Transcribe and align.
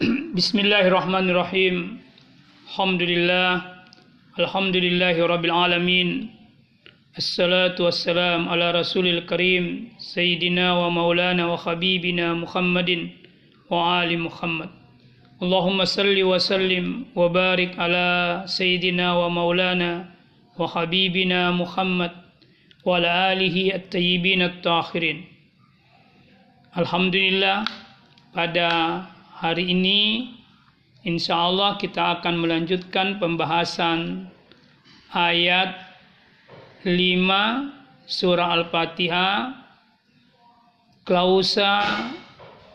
Bismillahirrahmanirrahim. 0.32 2.00
Alhamdulillah. 2.72 3.84
Alhamdulillahi 4.40 5.28
rabbil 5.28 5.52
alamin. 5.52 6.32
Assalatu 7.20 7.84
wassalam 7.84 8.48
ala 8.48 8.72
rasulil 8.72 9.28
karim 9.28 9.92
Sayyidina 10.00 10.72
wa 10.72 10.88
maulana 10.88 11.52
wa 11.52 11.60
khabibina 11.60 12.32
Muhammadin 12.32 13.12
wa 13.68 14.00
ali 14.00 14.16
Muhammad 14.16 14.72
Allahumma 15.36 15.84
salli 15.84 16.24
wa 16.24 16.40
sallim 16.40 17.04
wa 17.12 17.28
barik 17.28 17.76
ala 17.76 18.48
Sayyidina 18.48 19.20
wa 19.20 19.28
maulana 19.28 20.16
wa 20.56 20.64
habibina 20.64 21.52
Muhammad 21.52 22.16
wa 22.88 22.96
ala 22.96 23.36
alihi 23.36 23.76
at-tayyibin 23.76 24.48
at-tahirin 24.48 25.28
Alhamdulillah 26.72 27.68
pada 28.32 29.19
hari 29.40 29.72
ini 29.72 30.36
insyaallah 31.00 31.80
kita 31.80 32.20
akan 32.20 32.44
melanjutkan 32.44 33.16
pembahasan 33.16 34.28
ayat 35.16 35.80
5 36.84 38.04
surah 38.04 38.60
Al-Fatihah 38.60 39.56
klausa 41.08 41.72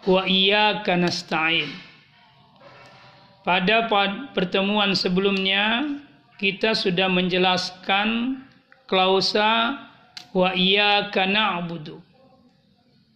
wa 0.10 0.26
iyyaka 0.26 0.98
nasta'in. 0.98 1.70
Pada 3.46 3.86
pertemuan 4.34 4.98
sebelumnya 4.98 5.86
kita 6.42 6.74
sudah 6.74 7.06
menjelaskan 7.14 8.42
klausa 8.90 9.86
wa 10.34 10.50
iyyaka 10.58 11.30
na'budu. 11.30 12.02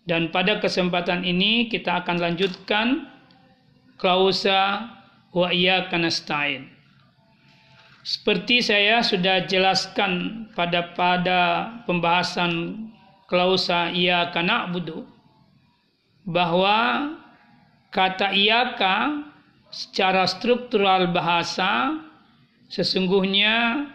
Dan 0.05 0.29
pada 0.29 0.61
kesempatan 0.61 1.25
ini 1.25 1.65
kita 1.65 2.05
akan 2.05 2.21
lanjutkan 2.21 3.09
klausa 3.99 4.89
wa 5.35 5.51
iyyaka 5.53 5.99
nasta'in. 5.99 6.71
Seperti 8.01 8.63
saya 8.63 9.03
sudah 9.05 9.45
jelaskan 9.45 10.47
pada 10.57 10.95
pada 10.95 11.69
pembahasan 11.85 12.87
klausa 13.29 13.93
ia 13.93 14.33
kana 14.33 14.71
budu 14.71 15.05
bahwa 16.25 17.11
kata 17.93 18.33
iyaka 18.33 19.21
secara 19.69 20.25
struktural 20.25 21.13
bahasa 21.13 22.01
sesungguhnya 22.71 23.85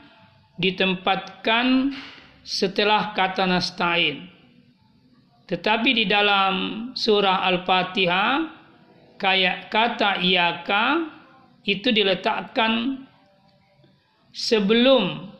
ditempatkan 0.63 1.91
setelah 2.47 3.17
kata 3.19 3.51
nastain. 3.51 4.31
Tetapi 5.51 5.91
di 5.91 6.05
dalam 6.07 6.55
surah 6.95 7.43
Al-Fatihah 7.51 8.54
kayak 9.17 9.71
kata 9.71 10.21
iyaka 10.21 11.11
itu 11.65 11.89
diletakkan 11.91 13.05
sebelum 14.35 15.31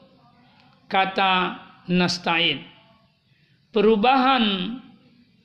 kata 0.87 1.59
nastain. 1.91 2.63
Perubahan 3.75 4.79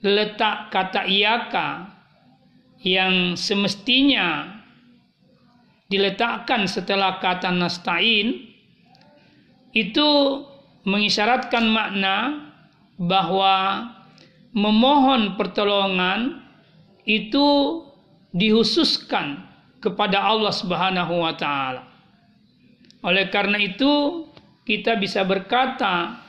letak 0.06 0.70
kata 0.70 1.10
iyaka 1.10 1.90
yang 2.86 3.36
semestinya 3.36 4.60
diletakkan 5.90 6.70
setelah 6.70 7.18
kata 7.18 7.50
nastain 7.50 8.46
itu 9.74 10.10
mengisyaratkan 10.86 11.66
makna 11.68 12.48
bahwa 12.96 13.90
memohon 14.54 15.36
pertolongan 15.36 16.46
itu 17.04 17.82
dihususkan 18.36 19.46
kepada 19.80 20.22
Allah 20.22 20.54
Subhanahu 20.54 21.24
wa 21.24 21.34
taala. 21.34 21.88
Oleh 23.00 23.32
karena 23.32 23.56
itu, 23.58 24.28
kita 24.68 25.00
bisa 25.00 25.24
berkata 25.24 26.20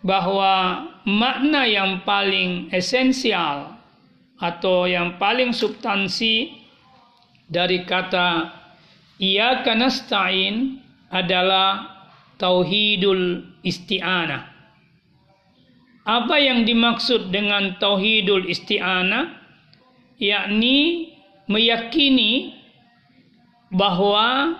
bahwa 0.00 0.88
makna 1.04 1.68
yang 1.68 2.02
paling 2.08 2.72
esensial 2.72 3.76
atau 4.40 4.88
yang 4.88 5.20
paling 5.20 5.52
substansi 5.52 6.56
dari 7.44 7.84
kata 7.84 8.48
ia 9.20 9.60
kanastain 9.60 10.80
adalah 11.12 12.00
tauhidul 12.40 13.44
isti'anah. 13.60 14.48
Apa 16.08 16.40
yang 16.40 16.64
dimaksud 16.64 17.28
dengan 17.28 17.76
tauhidul 17.76 18.48
isti'anah? 18.48 19.36
Yakni 20.16 21.12
meyakini 21.50 22.54
bahwa 23.74 24.54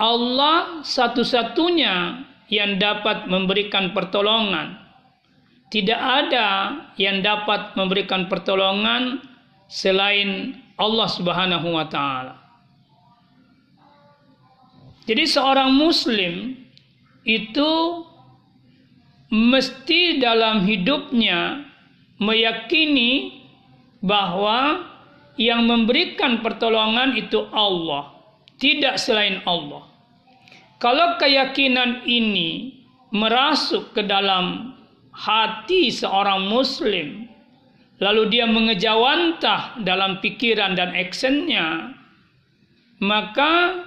Allah 0.00 0.80
satu-satunya 0.80 2.24
yang 2.48 2.80
dapat 2.80 3.28
memberikan 3.28 3.92
pertolongan. 3.92 4.80
Tidak 5.70 6.00
ada 6.00 6.48
yang 6.98 7.22
dapat 7.22 7.78
memberikan 7.78 8.26
pertolongan 8.26 9.22
selain 9.70 10.58
Allah 10.74 11.06
Subhanahu 11.06 11.78
wa 11.78 11.86
taala. 11.86 12.34
Jadi 15.06 15.30
seorang 15.30 15.70
muslim 15.70 16.58
itu 17.22 17.72
mesti 19.30 20.18
dalam 20.18 20.66
hidupnya 20.66 21.70
meyakini 22.18 23.38
bahwa 24.02 24.89
yang 25.40 25.64
memberikan 25.64 26.44
pertolongan 26.44 27.16
itu 27.16 27.48
Allah, 27.48 28.12
tidak 28.60 29.00
selain 29.00 29.40
Allah. 29.48 29.88
Kalau 30.76 31.16
keyakinan 31.16 32.04
ini 32.04 32.76
merasuk 33.08 33.96
ke 33.96 34.04
dalam 34.04 34.76
hati 35.16 35.88
seorang 35.88 36.44
muslim, 36.44 37.24
lalu 38.04 38.28
dia 38.28 38.44
mengejawantah 38.44 39.80
dalam 39.80 40.20
pikiran 40.20 40.76
dan 40.76 40.92
actionnya, 40.92 41.96
maka 43.00 43.80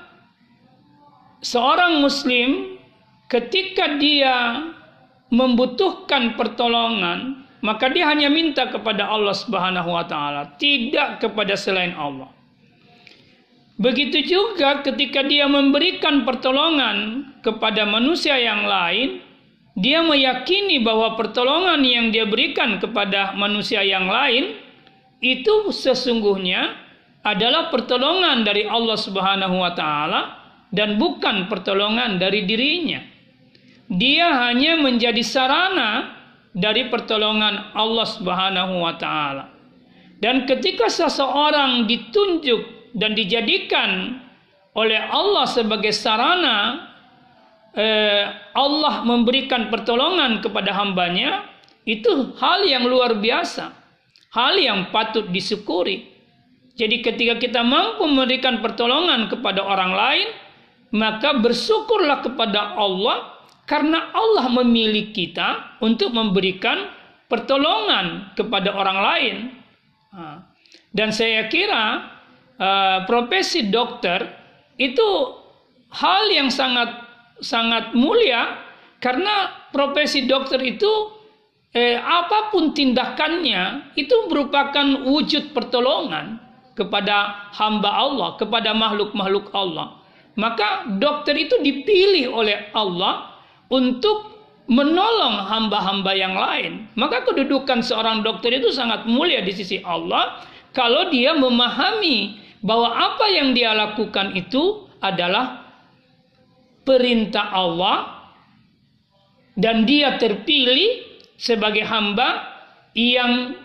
seorang 1.46 2.02
muslim 2.02 2.82
ketika 3.30 4.02
dia 4.02 4.70
membutuhkan 5.30 6.34
pertolongan, 6.34 7.43
maka 7.64 7.88
dia 7.88 8.12
hanya 8.12 8.28
minta 8.28 8.68
kepada 8.68 9.08
Allah 9.08 9.32
Subhanahu 9.32 9.96
wa 9.96 10.04
taala, 10.04 10.60
tidak 10.60 11.24
kepada 11.24 11.56
selain 11.56 11.96
Allah. 11.96 12.28
Begitu 13.80 14.22
juga 14.28 14.84
ketika 14.84 15.24
dia 15.24 15.48
memberikan 15.48 16.28
pertolongan 16.28 17.26
kepada 17.40 17.88
manusia 17.88 18.36
yang 18.36 18.68
lain, 18.68 19.24
dia 19.74 20.06
meyakini 20.06 20.84
bahwa 20.84 21.18
pertolongan 21.18 21.82
yang 21.82 22.14
dia 22.14 22.30
berikan 22.30 22.78
kepada 22.78 23.34
manusia 23.34 23.82
yang 23.82 24.06
lain 24.12 24.60
itu 25.24 25.72
sesungguhnya 25.74 26.78
adalah 27.24 27.72
pertolongan 27.72 28.44
dari 28.44 28.68
Allah 28.68 29.00
Subhanahu 29.00 29.56
wa 29.56 29.72
taala 29.72 30.22
dan 30.70 31.00
bukan 31.00 31.48
pertolongan 31.48 32.20
dari 32.20 32.44
dirinya. 32.44 33.00
Dia 33.88 34.52
hanya 34.52 34.78
menjadi 34.78 35.24
sarana 35.24 36.23
dari 36.54 36.88
pertolongan 36.88 37.74
Allah 37.74 38.08
Subhanahu 38.08 38.86
wa 38.86 38.94
taala. 38.96 39.50
Dan 40.22 40.48
ketika 40.48 40.88
seseorang 40.88 41.90
ditunjuk 41.90 42.96
dan 42.96 43.18
dijadikan 43.18 44.22
oleh 44.74 44.98
Allah 44.98 45.46
sebagai 45.50 45.94
sarana 45.94 46.90
eh, 47.74 48.26
Allah 48.54 49.06
memberikan 49.06 49.70
pertolongan 49.70 50.42
kepada 50.42 50.74
hambanya 50.74 51.46
itu 51.86 52.34
hal 52.40 52.66
yang 52.66 52.86
luar 52.90 53.18
biasa 53.18 53.74
hal 54.34 54.58
yang 54.58 54.90
patut 54.90 55.30
disyukuri 55.30 56.10
jadi 56.74 57.06
ketika 57.06 57.38
kita 57.38 57.62
mampu 57.62 58.06
memberikan 58.10 58.66
pertolongan 58.66 59.30
kepada 59.30 59.62
orang 59.62 59.94
lain 59.94 60.28
maka 60.94 61.38
bersyukurlah 61.38 62.26
kepada 62.26 62.78
Allah 62.78 63.43
karena 63.64 64.12
Allah 64.12 64.52
memilih 64.64 65.16
kita 65.16 65.80
untuk 65.80 66.12
memberikan 66.12 66.92
pertolongan 67.32 68.36
kepada 68.36 68.76
orang 68.76 69.00
lain 69.00 69.36
dan 70.92 71.10
saya 71.10 71.48
kira 71.48 72.12
profesi 73.08 73.72
dokter 73.72 74.28
itu 74.76 75.08
hal 75.90 76.28
yang 76.30 76.52
sangat 76.52 76.92
sangat 77.40 77.96
mulia 77.96 78.62
karena 79.04 79.68
profesi 79.74 80.24
dokter 80.30 80.62
itu 80.64 81.12
eh, 81.76 81.98
apa 81.98 82.54
pun 82.54 82.72
tindakannya 82.72 83.94
itu 83.98 84.16
merupakan 84.30 85.04
wujud 85.04 85.52
pertolongan 85.52 86.40
kepada 86.74 87.50
hamba 87.54 87.90
Allah, 87.90 88.30
kepada 88.38 88.74
makhluk-makhluk 88.74 89.54
Allah. 89.54 90.00
Maka 90.34 90.90
dokter 90.98 91.38
itu 91.38 91.62
dipilih 91.62 92.34
oleh 92.34 92.74
Allah 92.74 93.33
untuk 93.74 94.30
menolong 94.70 95.50
hamba-hamba 95.50 96.12
yang 96.14 96.38
lain. 96.38 96.88
Maka 96.94 97.26
kedudukan 97.26 97.82
seorang 97.82 98.22
dokter 98.22 98.54
itu 98.54 98.70
sangat 98.70 99.10
mulia 99.10 99.42
di 99.42 99.52
sisi 99.52 99.82
Allah 99.82 100.46
kalau 100.72 101.10
dia 101.10 101.34
memahami 101.34 102.40
bahwa 102.64 102.94
apa 102.94 103.26
yang 103.34 103.52
dia 103.52 103.76
lakukan 103.76 104.38
itu 104.38 104.88
adalah 105.04 105.68
perintah 106.88 107.52
Allah 107.52 108.30
dan 109.60 109.84
dia 109.84 110.16
terpilih 110.16 111.04
sebagai 111.36 111.84
hamba 111.84 112.48
yang 112.96 113.58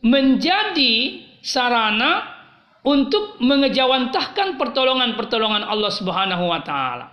menjadi 0.00 1.26
sarana 1.42 2.38
untuk 2.80 3.36
mengejawantahkan 3.42 4.56
pertolongan-pertolongan 4.56 5.66
Allah 5.66 5.92
Subhanahu 5.92 6.48
wa 6.48 6.60
taala. 6.64 7.12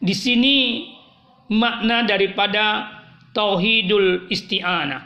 Di 0.00 0.14
sini 0.16 0.56
makna 1.52 2.06
daripada 2.06 2.96
tauhidul 3.36 4.26
isti'anah. 4.32 5.02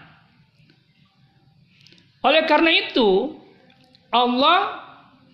Oleh 2.20 2.44
karena 2.44 2.70
itu, 2.70 3.34
Allah 4.12 4.84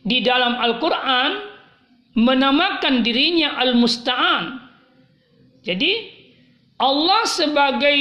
di 0.07 0.23
dalam 0.23 0.55
Al-Quran 0.57 1.31
menamakan 2.17 3.03
dirinya 3.03 3.59
Al-Musta'an. 3.59 4.45
Jadi, 5.67 5.93
Allah 6.79 7.27
sebagai 7.27 7.99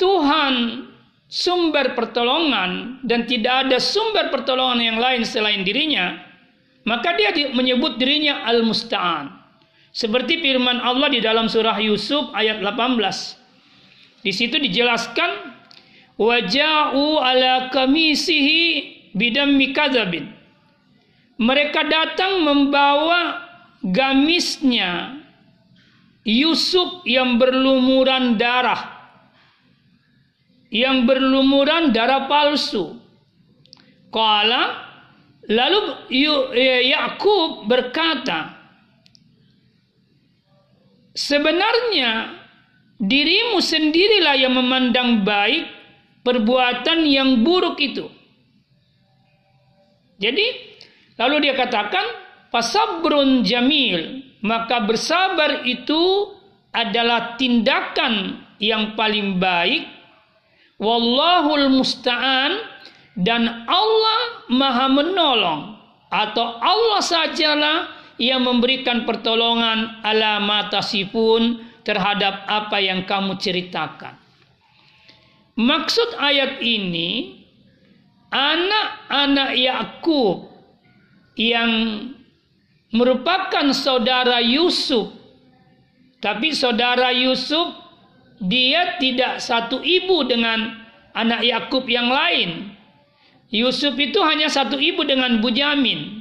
Tuhan 0.00 0.86
sumber 1.28 1.92
pertolongan 1.92 3.02
dan 3.04 3.28
tidak 3.28 3.68
ada 3.68 3.78
sumber 3.82 4.32
pertolongan 4.32 4.80
yang 4.80 4.98
lain 4.98 5.22
selain 5.26 5.60
dirinya, 5.66 6.16
maka 6.88 7.12
dia 7.18 7.34
menyebut 7.52 8.00
dirinya 8.00 8.48
Al-Musta'an. 8.48 9.45
Seperti 9.96 10.44
firman 10.44 10.76
Allah 10.84 11.08
di 11.08 11.24
dalam 11.24 11.48
surah 11.48 11.80
Yusuf 11.80 12.28
ayat 12.36 12.60
18. 12.60 13.00
Di 14.20 14.28
situ 14.28 14.60
dijelaskan 14.60 15.56
waja'u 16.20 17.16
ala 17.16 17.72
kamisihi 17.72 18.60
bidam 19.16 19.56
mikadzabin. 19.56 20.28
Mereka 21.40 21.88
datang 21.88 22.44
membawa 22.44 23.40
gamisnya 23.80 25.16
Yusuf 26.28 27.00
yang 27.08 27.40
berlumuran 27.40 28.36
darah. 28.36 29.00
Yang 30.68 31.08
berlumuran 31.08 31.96
darah 31.96 32.28
palsu. 32.28 33.00
Kala 34.12 34.76
lalu 35.48 36.04
Yakub 36.84 37.64
berkata, 37.64 38.55
Sebenarnya 41.16 42.36
dirimu 43.00 43.56
sendirilah 43.56 44.36
yang 44.36 44.52
memandang 44.52 45.24
baik 45.24 45.64
perbuatan 46.20 47.08
yang 47.08 47.40
buruk 47.40 47.80
itu. 47.80 48.04
Jadi 50.20 50.46
lalu 51.16 51.48
dia 51.48 51.56
katakan 51.56 52.04
pasabrun 52.52 53.40
jamil. 53.40 54.28
Maka 54.44 54.84
bersabar 54.84 55.64
itu 55.64 56.30
adalah 56.70 57.40
tindakan 57.40 58.44
yang 58.60 58.92
paling 58.92 59.40
baik. 59.40 59.88
Wallahul 60.76 61.72
musta'an. 61.72 62.76
Dan 63.16 63.64
Allah 63.64 64.44
maha 64.52 64.92
menolong. 64.92 65.60
Atau 66.12 66.44
Allah 66.60 67.00
sajalah 67.00 67.95
ia 68.16 68.40
memberikan 68.40 69.04
pertolongan 69.04 70.00
ala 70.00 70.40
matasifun 70.40 71.64
terhadap 71.84 72.44
apa 72.48 72.80
yang 72.82 73.04
kamu 73.04 73.38
ceritakan. 73.38 74.16
Maksud 75.56 76.20
ayat 76.20 76.60
ini 76.60 77.40
anak-anak 78.28 79.50
Yakub 79.56 80.52
yang 81.36 81.72
merupakan 82.92 83.72
saudara 83.72 84.40
Yusuf 84.40 85.16
tapi 86.20 86.52
saudara 86.56 87.12
Yusuf 87.12 87.76
dia 88.40 88.96
tidak 89.00 89.40
satu 89.40 89.80
ibu 89.80 90.24
dengan 90.24 90.76
anak 91.16 91.44
Yakub 91.44 91.84
yang 91.88 92.08
lain. 92.08 92.72
Yusuf 93.48 93.94
itu 93.96 94.18
hanya 94.24 94.50
satu 94.50 94.76
ibu 94.76 95.06
dengan 95.06 95.40
Bujamin. 95.40 96.15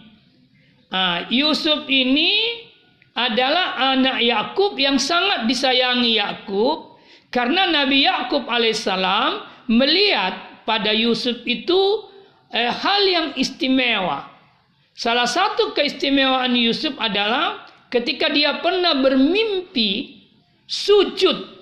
Nah, 0.96 1.28
Yusuf 1.28 1.92
ini 1.92 2.64
adalah 3.20 3.76
anak 4.00 4.24
Yakub 4.24 4.80
yang 4.80 4.96
sangat 4.96 5.44
disayangi 5.44 6.16
Yakub 6.16 6.96
karena 7.36 7.68
Nabi 7.68 8.08
Yakub 8.08 8.48
alaihissalam 8.48 9.44
melihat 9.68 10.64
pada 10.64 10.96
Yusuf 10.96 11.44
itu 11.44 12.08
eh, 12.48 12.72
hal 12.72 13.04
yang 13.12 13.28
istimewa. 13.36 14.24
Salah 14.96 15.28
satu 15.28 15.76
keistimewaan 15.76 16.56
Yusuf 16.56 16.96
adalah 16.96 17.68
ketika 17.92 18.32
dia 18.32 18.64
pernah 18.64 18.96
bermimpi 18.96 20.24
sujud 20.64 21.60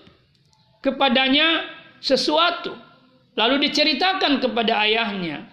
kepadanya 0.85 1.65
sesuatu 1.97 2.77
lalu 3.33 3.65
diceritakan 3.65 4.37
kepada 4.45 4.85
ayahnya 4.85 5.49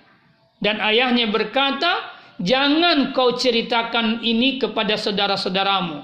dan 0.60 0.76
ayahnya 0.84 1.32
berkata 1.32 2.19
jangan 2.40 3.12
kau 3.12 3.36
ceritakan 3.36 4.24
ini 4.24 4.56
kepada 4.56 4.96
saudara-saudaramu. 4.96 6.02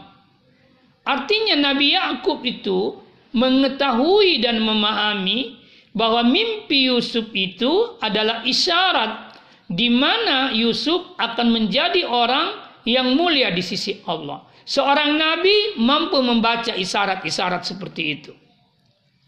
Artinya 1.07 1.73
Nabi 1.73 1.97
Yakub 1.97 2.45
itu 2.45 3.01
mengetahui 3.33 4.45
dan 4.45 4.61
memahami 4.61 5.57
bahwa 5.97 6.21
mimpi 6.29 6.93
Yusuf 6.93 7.33
itu 7.33 7.97
adalah 8.05 8.45
isyarat 8.45 9.33
di 9.67 9.89
mana 9.89 10.53
Yusuf 10.53 11.17
akan 11.17 11.51
menjadi 11.51 12.05
orang 12.07 12.53
yang 12.87 13.17
mulia 13.19 13.51
di 13.51 13.65
sisi 13.65 13.99
Allah. 14.07 14.45
Seorang 14.67 15.15
nabi 15.15 15.79
mampu 15.79 16.19
membaca 16.23 16.75
isyarat-isyarat 16.75 17.63
seperti 17.63 18.03
itu. 18.19 18.33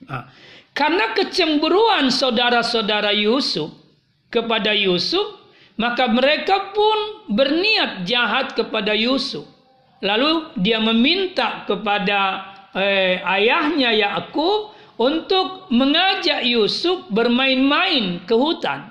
Nah, 0.06 0.30
karena 0.74 1.14
kecemburuan 1.14 2.10
saudara-saudara 2.10 3.14
Yusuf 3.14 3.70
kepada 4.30 4.74
Yusuf, 4.74 5.37
maka 5.78 6.10
mereka 6.10 6.74
pun 6.74 7.30
berniat 7.30 8.02
jahat 8.02 8.58
kepada 8.58 8.92
Yusuf. 8.98 9.46
Lalu 10.02 10.58
dia 10.58 10.82
meminta 10.82 11.62
kepada 11.66 12.42
eh, 12.74 13.22
ayahnya 13.22 13.94
Yakub 13.94 14.74
untuk 14.98 15.70
mengajak 15.70 16.42
Yusuf 16.42 17.06
bermain-main 17.14 18.26
ke 18.26 18.34
hutan. 18.34 18.90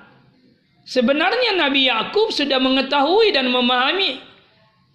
Sebenarnya 0.88 1.60
Nabi 1.60 1.92
Yakub 1.92 2.32
sudah 2.32 2.56
mengetahui 2.56 3.36
dan 3.36 3.52
memahami 3.52 4.24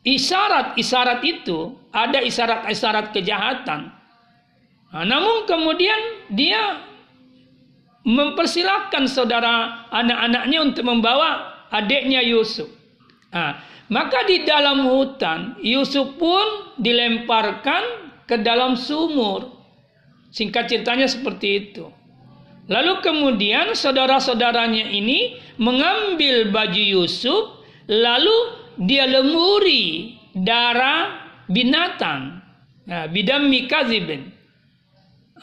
isyarat-isyarat 0.02 1.22
itu, 1.22 1.78
ada 1.94 2.18
isyarat-isyarat 2.18 3.14
kejahatan. 3.14 3.94
Nah, 4.90 5.06
namun 5.06 5.46
kemudian 5.46 6.26
dia 6.34 6.82
mempersilahkan 8.02 9.06
saudara 9.06 9.86
anak-anaknya 9.94 10.60
untuk 10.66 10.86
membawa 10.90 11.53
adiknya 11.74 12.22
Yusuf. 12.22 12.70
Nah, 13.34 13.58
maka 13.90 14.24
di 14.30 14.46
dalam 14.46 14.86
hutan 14.86 15.58
Yusuf 15.66 16.14
pun 16.22 16.78
dilemparkan 16.78 18.14
ke 18.30 18.38
dalam 18.40 18.78
sumur. 18.78 19.50
Singkat 20.30 20.70
ceritanya 20.70 21.10
seperti 21.10 21.48
itu. 21.58 21.90
Lalu 22.72 23.04
kemudian 23.04 23.76
saudara-saudaranya 23.76 24.88
ini 24.88 25.36
mengambil 25.60 26.48
baju 26.54 26.80
Yusuf 26.80 27.60
lalu 27.92 28.34
dia 28.80 29.04
lemuri 29.04 30.16
darah 30.32 31.28
binatang. 31.52 32.40
Nah, 32.88 33.06
bidam 33.12 33.52
mikazibin. 33.52 34.32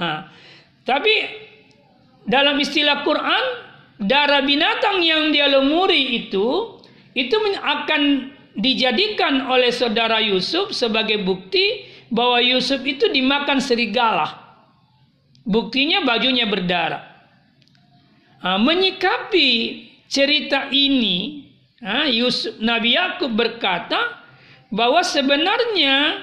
Nah, 0.01 0.33
tapi 0.85 1.13
dalam 2.25 2.57
istilah 2.57 3.05
Quran 3.05 3.45
darah 4.00 4.40
binatang 4.40 5.04
yang 5.04 5.28
dia 5.28 5.47
lemuri 5.47 6.25
itu 6.25 6.80
itu 7.12 7.37
akan 7.61 8.33
dijadikan 8.57 9.47
oleh 9.47 9.71
saudara 9.71 10.19
Yusuf 10.25 10.73
sebagai 10.73 11.23
bukti 11.23 11.87
bahwa 12.11 12.42
Yusuf 12.42 12.83
itu 12.83 13.07
dimakan 13.12 13.62
serigala. 13.62 14.26
Buktinya 15.47 16.02
bajunya 16.02 16.45
berdarah. 16.47 17.07
Menyikapi 18.40 19.50
cerita 20.09 20.73
ini, 20.73 21.49
Yusuf, 22.11 22.59
Nabi 22.59 22.97
Yakub 22.97 23.30
berkata 23.37 24.21
bahwa 24.71 25.02
sebenarnya 25.02 26.23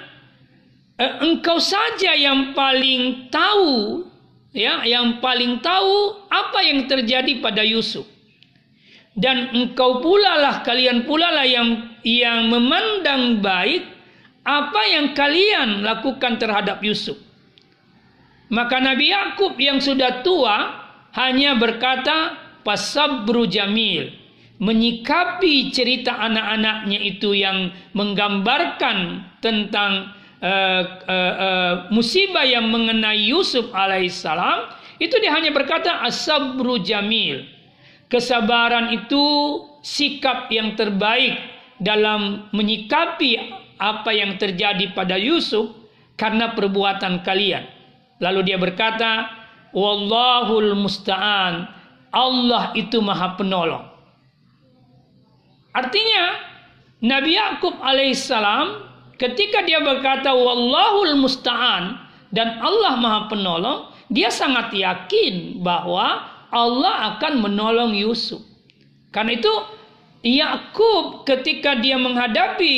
eh, 0.96 1.14
engkau 1.20 1.60
saja 1.60 2.16
yang 2.16 2.56
paling 2.56 3.28
tahu 3.28 4.07
ya 4.58 4.82
yang 4.90 5.22
paling 5.22 5.62
tahu 5.62 6.26
apa 6.34 6.66
yang 6.66 6.90
terjadi 6.90 7.38
pada 7.38 7.62
Yusuf. 7.62 8.10
Dan 9.14 9.54
engkau 9.54 10.02
pula 10.02 10.42
lah 10.42 10.56
kalian 10.66 11.06
pula 11.06 11.30
lah 11.30 11.46
yang 11.46 11.94
yang 12.02 12.50
memandang 12.50 13.42
baik 13.42 13.86
apa 14.42 14.82
yang 14.90 15.14
kalian 15.14 15.86
lakukan 15.86 16.42
terhadap 16.42 16.82
Yusuf. 16.82 17.18
Maka 18.50 18.82
Nabi 18.82 19.14
Yakub 19.14 19.54
yang 19.62 19.78
sudah 19.78 20.26
tua 20.26 20.86
hanya 21.14 21.58
berkata 21.58 22.38
pasabru 22.66 23.46
jamil. 23.46 24.28
menyikapi 24.58 25.70
cerita 25.70 26.18
anak-anaknya 26.18 26.98
itu 26.98 27.38
yang 27.38 27.70
menggambarkan 27.94 29.22
tentang 29.38 30.17
uh, 30.42 30.84
uh, 31.08 31.74
musibah 31.90 32.46
yang 32.46 32.70
mengenai 32.70 33.30
Yusuf 33.30 33.74
alaihissalam 33.74 34.70
itu 34.98 35.14
dia 35.22 35.34
hanya 35.34 35.54
berkata 35.54 36.02
asabru 36.06 36.82
jamil. 36.82 37.46
Kesabaran 38.08 38.96
itu 38.96 39.24
sikap 39.84 40.48
yang 40.48 40.80
terbaik 40.80 41.38
dalam 41.78 42.48
menyikapi 42.56 43.52
apa 43.78 44.10
yang 44.16 44.40
terjadi 44.40 44.96
pada 44.96 45.20
Yusuf 45.20 45.76
karena 46.18 46.56
perbuatan 46.56 47.22
kalian. 47.22 47.68
Lalu 48.18 48.50
dia 48.50 48.58
berkata 48.58 49.30
wallahul 49.76 50.74
musta'an 50.74 51.70
Allah 52.10 52.74
itu 52.74 52.98
maha 53.04 53.38
penolong. 53.38 53.86
Artinya 55.76 56.24
Nabi 57.06 57.38
Yakub 57.38 57.78
alaihissalam 57.78 58.87
ketika 59.18 59.66
dia 59.66 59.82
berkata 59.82 60.34
wallahul 60.34 61.18
musta'an 61.18 61.98
dan 62.30 62.62
Allah 62.62 62.98
Maha 62.98 63.22
Penolong, 63.30 63.80
dia 64.08 64.32
sangat 64.32 64.72
yakin 64.72 65.60
bahwa 65.60 66.24
Allah 66.48 67.18
akan 67.18 67.44
menolong 67.44 67.92
Yusuf. 67.92 68.40
Karena 69.12 69.36
itu 69.36 69.54
Yakub 70.24 71.28
ketika 71.28 71.76
dia 71.78 72.00
menghadapi 72.00 72.78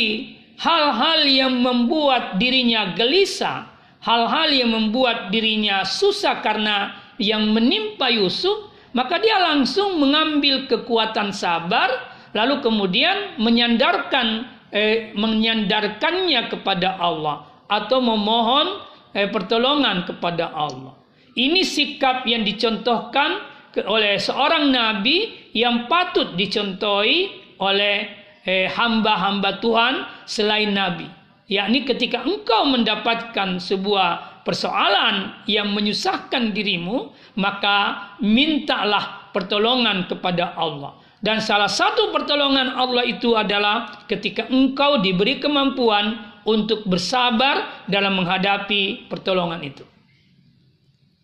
hal-hal 0.58 1.22
yang 1.26 1.54
membuat 1.62 2.42
dirinya 2.42 2.98
gelisah, 2.98 3.70
hal-hal 4.02 4.50
yang 4.50 4.74
membuat 4.74 5.30
dirinya 5.30 5.86
susah 5.86 6.42
karena 6.42 6.98
yang 7.22 7.52
menimpa 7.54 8.10
Yusuf, 8.10 8.70
maka 8.96 9.22
dia 9.22 9.38
langsung 9.38 10.02
mengambil 10.02 10.66
kekuatan 10.66 11.30
sabar 11.30 12.10
lalu 12.34 12.62
kemudian 12.62 13.38
menyandarkan 13.42 14.46
eh, 14.74 15.14
menyandarkannya 15.14 16.50
kepada 16.50 16.98
Allah 16.98 17.46
atau 17.70 18.02
memohon 18.02 18.82
eh, 19.14 19.30
pertolongan 19.30 20.06
kepada 20.06 20.50
Allah. 20.54 20.98
Ini 21.38 21.62
sikap 21.62 22.26
yang 22.26 22.42
dicontohkan 22.44 23.46
oleh 23.86 24.18
seorang 24.18 24.74
nabi 24.74 25.50
yang 25.54 25.86
patut 25.86 26.34
dicontohi 26.34 27.30
oleh 27.62 27.96
eh, 28.44 28.68
hamba-hamba 28.68 29.62
Tuhan 29.62 30.26
selain 30.26 30.74
nabi. 30.74 31.06
Yakni 31.50 31.82
ketika 31.82 32.22
engkau 32.22 32.70
mendapatkan 32.70 33.58
sebuah 33.58 34.42
persoalan 34.46 35.46
yang 35.50 35.74
menyusahkan 35.74 36.54
dirimu, 36.54 37.10
maka 37.38 38.14
mintalah 38.22 39.34
pertolongan 39.34 40.06
kepada 40.06 40.54
Allah. 40.54 40.99
Dan 41.20 41.44
salah 41.44 41.68
satu 41.68 42.16
pertolongan 42.16 42.80
Allah 42.80 43.04
itu 43.04 43.36
adalah 43.36 44.08
ketika 44.08 44.48
engkau 44.48 45.04
diberi 45.04 45.44
kemampuan 45.44 46.16
untuk 46.48 46.88
bersabar 46.88 47.84
dalam 47.92 48.16
menghadapi 48.16 49.12
pertolongan 49.12 49.60
itu. 49.60 49.84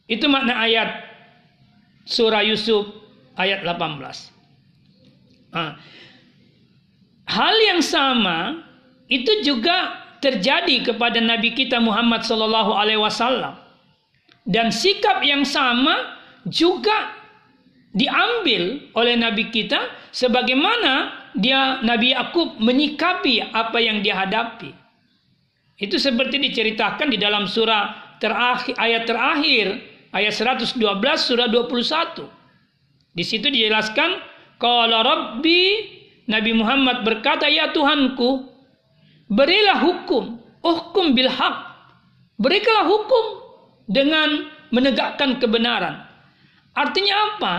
Itu 0.06 0.28
makna 0.28 0.60
ayat 0.68 1.00
surah 2.04 2.44
Yusuf 2.44 2.92
ayat 3.40 3.64
18. 3.64 5.56
Nah, 5.56 5.80
hal 7.32 7.56
yang 7.72 7.80
sama 7.80 8.68
itu 9.08 9.48
juga 9.48 10.04
terjadi 10.20 10.92
kepada 10.92 11.24
Nabi 11.24 11.56
kita 11.56 11.80
Muhammad 11.80 12.28
Sallallahu 12.28 12.76
Alaihi 12.76 13.00
Wasallam 13.00 13.56
dan 14.44 14.70
sikap 14.70 15.24
yang 15.24 15.48
sama 15.48 16.20
juga 16.46 17.15
diambil 17.96 18.92
oleh 18.92 19.16
Nabi 19.16 19.48
kita 19.50 20.12
sebagaimana 20.12 21.24
dia 21.40 21.80
Nabi 21.80 22.12
Yakub 22.12 22.60
menyikapi 22.60 23.40
apa 23.56 23.80
yang 23.80 24.04
dia 24.04 24.20
hadapi. 24.20 24.76
Itu 25.80 26.00
seperti 26.00 26.40
diceritakan 26.40 27.12
di 27.12 27.18
dalam 27.20 27.48
surah 27.48 28.20
terakhir 28.20 28.76
ayat 28.76 29.04
terakhir 29.08 29.80
ayat 30.12 30.32
112 30.36 30.80
surah 31.16 31.48
21. 31.48 33.16
Di 33.16 33.24
situ 33.24 33.48
dijelaskan 33.48 34.20
kalau 34.60 35.00
Rabbi 35.04 35.64
Nabi 36.28 36.52
Muhammad 36.52 37.08
berkata 37.08 37.48
ya 37.48 37.72
Tuhanku 37.72 38.44
berilah 39.32 39.80
hukum 39.84 40.40
hukum 40.64 41.16
bil 41.16 41.32
haq 41.32 41.56
berikanlah 42.40 42.88
hukum 42.88 43.26
dengan 43.88 44.52
menegakkan 44.74 45.40
kebenaran. 45.40 46.04
Artinya 46.76 47.16
apa? 47.32 47.54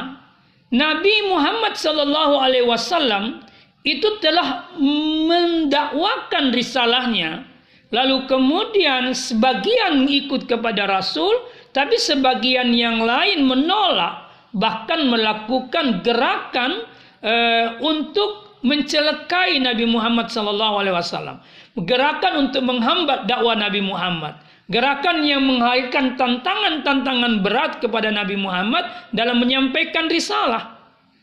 Nabi 0.75 1.31
Muhammad 1.31 1.79
sallallahu 1.79 2.43
alaihi 2.43 2.67
wasallam 2.67 3.47
itu 3.87 4.19
telah 4.19 4.67
mendakwakan 4.83 6.51
risalahnya. 6.51 7.47
Lalu 7.95 8.27
kemudian 8.27 9.15
sebagian 9.15 10.11
ikut 10.11 10.51
kepada 10.51 10.91
rasul 10.91 11.31
tapi 11.71 11.95
sebagian 11.95 12.75
yang 12.75 12.99
lain 12.99 13.47
menolak 13.47 14.27
bahkan 14.51 15.07
melakukan 15.07 16.03
gerakan 16.03 16.83
uh, 17.23 17.79
untuk 17.79 18.59
mencelakai 18.67 19.63
Nabi 19.63 19.87
Muhammad 19.87 20.35
sallallahu 20.35 20.83
alaihi 20.83 20.97
wasallam. 20.99 21.39
Gerakan 21.87 22.51
untuk 22.51 22.67
menghambat 22.67 23.31
dakwah 23.31 23.55
Nabi 23.55 23.87
Muhammad 23.87 24.35
Gerakan 24.67 25.23
yang 25.23 25.47
menghadirkan 25.47 26.19
tantangan-tantangan 26.19 27.39
berat 27.47 27.79
kepada 27.79 28.11
Nabi 28.11 28.35
Muhammad 28.35 28.83
dalam 29.15 29.39
menyampaikan 29.39 30.11
risalah. 30.11 30.75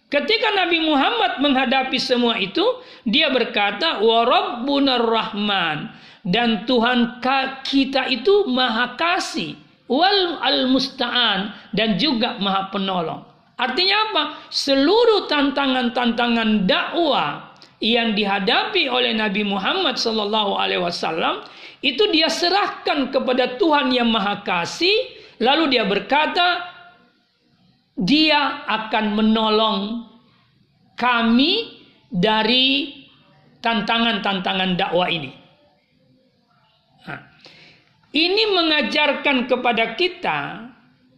Ketika 0.07 0.55
Nabi 0.55 0.79
Muhammad 0.79 1.43
menghadapi 1.43 1.99
semua 1.99 2.39
itu, 2.39 2.63
dia 3.03 3.27
berkata, 3.33 3.99
"Wa 3.99 4.23
Rahman." 4.95 5.91
Dan 6.23 6.63
Tuhan 6.63 7.19
kita 7.67 8.07
itu 8.07 8.47
Maha 8.47 8.95
Kasih, 8.95 9.59
wal 9.91 10.39
al-musta'an 10.39 11.51
dan 11.75 11.99
juga 11.99 12.39
Maha 12.39 12.71
Penolong. 12.71 13.27
Artinya 13.59 13.97
apa? 14.07 14.23
Seluruh 14.47 15.27
tantangan-tantangan 15.27 16.63
dakwah 16.63 17.53
yang 17.83 18.15
dihadapi 18.15 18.87
oleh 18.87 19.11
Nabi 19.11 19.43
Muhammad 19.43 19.99
sallallahu 19.99 20.55
alaihi 20.55 20.79
wasallam 20.79 21.43
itu 21.83 22.07
dia 22.15 22.31
serahkan 22.31 23.11
kepada 23.11 23.59
Tuhan 23.59 23.91
yang 23.91 24.07
Maha 24.07 24.39
Kasih 24.41 25.19
lalu 25.43 25.75
dia 25.75 25.83
berkata 25.83 26.73
dia 27.99 28.63
akan 28.65 29.19
menolong 29.19 30.07
kami 30.95 31.83
dari 32.09 32.95
tantangan-tantangan 33.59 34.79
dakwah 34.79 35.09
ini. 35.09 35.31
Nah, 37.05 37.19
ini 38.13 38.43
mengajarkan 38.53 39.49
kepada 39.49 39.93
kita 39.97 40.39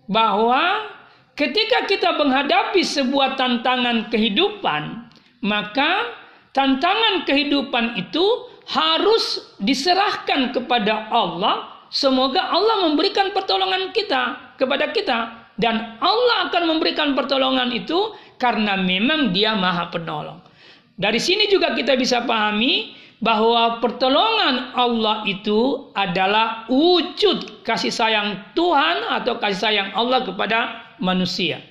bahwa 0.07 0.89
ketika 1.35 1.89
kita 1.89 2.15
menghadapi 2.15 2.81
sebuah 2.85 3.35
tantangan 3.35 4.07
kehidupan, 4.13 5.09
maka 5.43 6.15
tantangan 6.55 7.27
kehidupan 7.27 7.99
itu 7.99 8.23
harus 8.69 9.55
diserahkan 9.61 10.53
kepada 10.53 11.09
Allah. 11.13 11.85
Semoga 11.93 12.41
Allah 12.51 12.89
memberikan 12.89 13.31
pertolongan 13.31 13.93
kita 13.93 14.55
kepada 14.57 14.91
kita 14.91 15.45
dan 15.55 15.95
Allah 16.03 16.51
akan 16.51 16.75
memberikan 16.75 17.15
pertolongan 17.15 17.71
itu 17.71 18.11
karena 18.35 18.75
memang 18.75 19.31
Dia 19.31 19.55
Maha 19.55 19.87
Penolong. 19.93 20.43
Dari 20.95 21.19
sini 21.19 21.47
juga 21.47 21.75
kita 21.75 21.95
bisa 21.95 22.23
pahami 22.23 22.95
bahwa 23.23 23.79
pertolongan 23.79 24.75
Allah 24.75 25.23
itu 25.27 25.91
adalah 25.95 26.67
wujud 26.67 27.63
kasih 27.63 27.91
sayang 27.91 28.43
Tuhan 28.55 29.07
atau 29.11 29.39
kasih 29.39 29.59
sayang 29.59 29.89
Allah 29.95 30.27
kepada 30.27 30.59
manusia. 30.99 31.63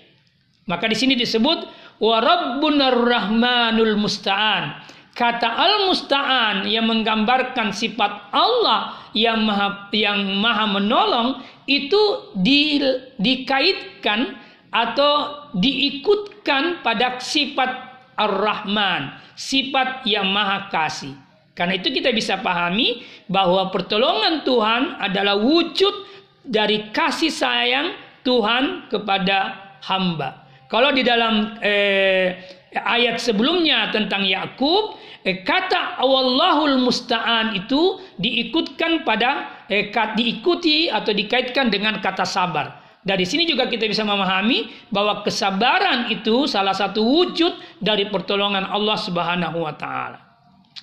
Maka 0.64 0.88
di 0.88 0.96
sini 0.96 1.12
disebut 1.16 1.68
wa 2.00 2.16
rabbunar 2.20 2.96
rahmanul 2.96 4.00
musta'an 4.00 4.83
Kata 5.14 5.46
al-musta'an 5.46 6.66
yang 6.66 6.90
menggambarkan 6.90 7.70
sifat 7.70 8.34
Allah 8.34 8.98
yang 9.14 9.46
maha 9.46 9.86
yang 9.94 10.42
maha 10.42 10.66
menolong 10.66 11.38
itu 11.70 12.34
di, 12.34 12.82
dikaitkan 13.22 14.34
atau 14.74 15.46
diikutkan 15.54 16.82
pada 16.82 17.22
sifat 17.22 17.94
ar-rahman, 18.18 19.14
sifat 19.38 20.02
yang 20.02 20.34
maha 20.34 20.66
kasih. 20.66 21.14
Karena 21.54 21.78
itu 21.78 21.94
kita 21.94 22.10
bisa 22.10 22.42
pahami 22.42 23.06
bahwa 23.30 23.70
pertolongan 23.70 24.42
Tuhan 24.42 24.98
adalah 24.98 25.38
wujud 25.38 25.94
dari 26.42 26.90
kasih 26.90 27.30
sayang 27.30 27.94
Tuhan 28.26 28.90
kepada 28.90 29.62
hamba. 29.86 30.42
Kalau 30.66 30.90
di 30.90 31.06
dalam 31.06 31.54
eh, 31.62 32.34
ayat 32.74 33.22
sebelumnya 33.22 33.94
tentang 33.94 34.26
Yakub 34.26 34.98
eh, 35.22 35.46
kata 35.46 35.98
Allahul 36.02 36.82
musta'an 36.82 37.54
itu 37.54 38.02
diikutkan 38.18 39.06
pada 39.06 39.62
eh, 39.70 39.90
diikuti 39.90 40.90
atau 40.90 41.14
dikaitkan 41.14 41.70
dengan 41.70 42.02
kata 42.02 42.26
sabar 42.26 42.82
Dari 43.04 43.28
sini 43.28 43.44
juga 43.44 43.68
kita 43.68 43.84
bisa 43.84 44.00
memahami 44.00 44.72
bahwa 44.88 45.20
kesabaran 45.20 46.08
itu 46.08 46.48
salah 46.48 46.72
satu 46.72 47.04
wujud 47.04 47.52
dari 47.76 48.08
pertolongan 48.08 48.64
Allah 48.64 48.96
Subhanahu 48.96 49.60
wa 49.60 49.76
taala. 49.76 50.24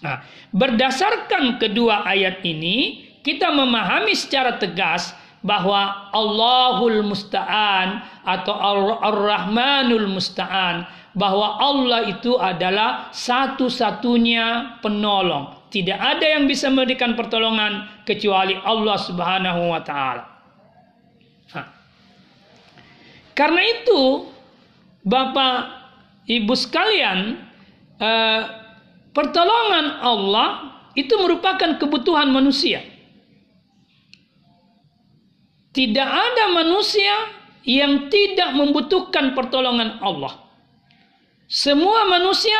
Nah, 0.05 0.21
berdasarkan 0.53 1.57
kedua 1.57 2.05
ayat 2.05 2.45
ini, 2.45 3.09
kita 3.25 3.49
memahami 3.49 4.13
secara 4.13 4.61
tegas 4.61 5.17
bahwa 5.41 6.13
Allahul 6.13 7.01
Musta'an 7.01 8.05
atau 8.21 8.53
Ar-Rahmanul 9.01 10.09
Musta'an 10.09 10.85
bahwa 11.11 11.59
Allah 11.59 12.07
itu 12.07 12.39
adalah 12.39 13.11
satu-satunya 13.11 14.79
penolong. 14.79 15.59
Tidak 15.71 15.95
ada 15.95 16.23
yang 16.23 16.47
bisa 16.47 16.67
memberikan 16.67 17.15
pertolongan 17.15 18.03
kecuali 18.03 18.55
Allah 18.59 18.97
Subhanahu 18.99 19.71
wa 19.71 19.81
taala. 19.83 20.31
Karena 23.31 23.61
itu, 23.63 24.27
Bapak 25.07 25.81
Ibu 26.27 26.53
sekalian, 26.53 27.39
eh, 27.97 28.41
pertolongan 29.15 30.03
Allah 30.03 30.47
itu 30.93 31.15
merupakan 31.15 31.79
kebutuhan 31.79 32.29
manusia. 32.29 32.83
Tidak 35.71 36.09
ada 36.11 36.51
manusia 36.51 37.31
yang 37.63 38.11
tidak 38.11 38.51
membutuhkan 38.59 39.31
pertolongan 39.31 40.03
Allah. 40.03 40.50
Semua 41.51 42.07
manusia 42.07 42.55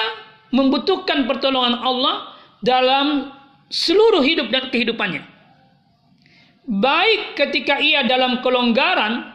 membutuhkan 0.52 1.24
pertolongan 1.24 1.80
Allah 1.80 2.36
dalam 2.60 3.32
seluruh 3.72 4.20
hidup 4.20 4.52
dan 4.52 4.68
kehidupannya. 4.68 5.24
Baik 6.68 7.40
ketika 7.40 7.80
ia 7.80 8.04
dalam 8.04 8.44
kelonggaran 8.44 9.32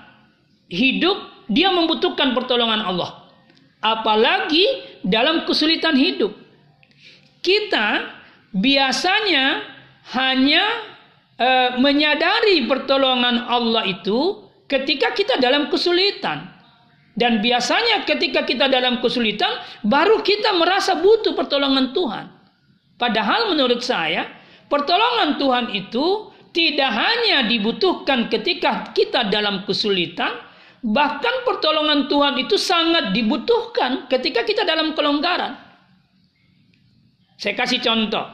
hidup, 0.69 1.49
dia 1.49 1.73
membutuhkan 1.73 2.37
pertolongan 2.37 2.85
Allah. 2.85 3.33
Apalagi 3.81 5.01
dalam 5.01 5.49
kesulitan 5.49 5.97
hidup. 5.97 6.37
Kita 7.41 8.13
biasanya 8.53 9.65
hanya 10.13 10.65
e, 11.39 11.49
menyadari 11.81 12.69
pertolongan 12.69 13.49
Allah 13.49 13.89
itu 13.89 14.51
ketika 14.69 15.17
kita 15.17 15.41
dalam 15.41 15.73
kesulitan. 15.73 16.56
Dan 17.17 17.41
biasanya 17.41 18.05
ketika 18.05 18.45
kita 18.45 18.69
dalam 18.69 19.01
kesulitan, 19.01 19.49
baru 19.81 20.21
kita 20.21 20.53
merasa 20.53 21.01
butuh 21.01 21.33
pertolongan 21.33 21.97
Tuhan. 21.97 22.29
Padahal 23.01 23.57
menurut 23.57 23.81
saya, 23.81 24.29
pertolongan 24.69 25.41
Tuhan 25.41 25.73
itu 25.73 26.29
tidak 26.53 26.93
hanya 26.93 27.49
dibutuhkan 27.49 28.29
ketika 28.29 28.93
kita 28.93 29.33
dalam 29.33 29.65
kesulitan, 29.65 30.29
bahkan 30.85 31.41
pertolongan 31.49 32.05
Tuhan 32.09 32.37
itu 32.37 32.61
sangat 32.61 33.17
dibutuhkan 33.17 34.13
ketika 34.13 34.45
kita 34.45 34.69
dalam 34.69 34.93
kelonggaran. 34.93 35.57
Saya 37.41 37.57
kasih 37.57 37.81
contoh. 37.81 38.25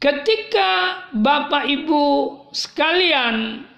Ketika 0.00 0.70
Bapak 1.12 1.68
Ibu 1.68 2.02
sekalian, 2.50 3.68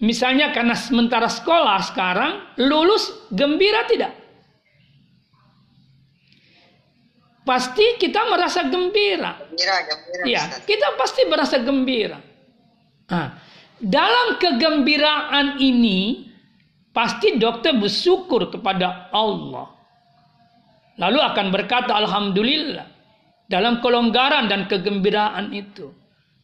misalnya 0.00 0.50
karena 0.50 0.74
sementara 0.74 1.28
sekolah 1.28 1.78
sekarang, 1.86 2.32
lulus 2.60 3.28
gembira 3.30 3.86
tidak? 3.86 4.16
Pasti 7.44 7.96
kita 7.96 8.28
merasa 8.28 8.68
gembira. 8.68 9.40
Gembira, 9.48 9.76
gembira. 9.86 10.22
Ya, 10.28 10.42
kita 10.64 10.94
pasti 10.96 11.22
merasa 11.24 11.56
gembira. 11.60 12.18
Nah, 13.10 13.28
dalam 13.80 14.36
kegembiraan 14.36 15.58
ini, 15.58 16.30
pasti 16.92 17.40
dokter 17.40 17.74
bersyukur 17.74 18.52
kepada 18.52 19.08
Allah. 19.10 19.72
Lalu 21.00 21.18
akan 21.18 21.46
berkata, 21.48 21.96
Alhamdulillah 21.96 23.00
dalam 23.50 23.82
kelonggaran 23.82 24.46
dan 24.46 24.70
kegembiraan 24.70 25.50
itu. 25.50 25.90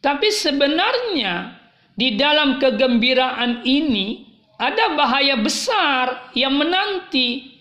Tapi 0.02 0.26
sebenarnya 0.34 1.55
di 1.96 2.14
dalam 2.20 2.60
kegembiraan 2.60 3.64
ini 3.64 4.28
ada 4.60 4.92
bahaya 4.96 5.40
besar 5.40 6.32
yang 6.36 6.56
menanti. 6.56 7.56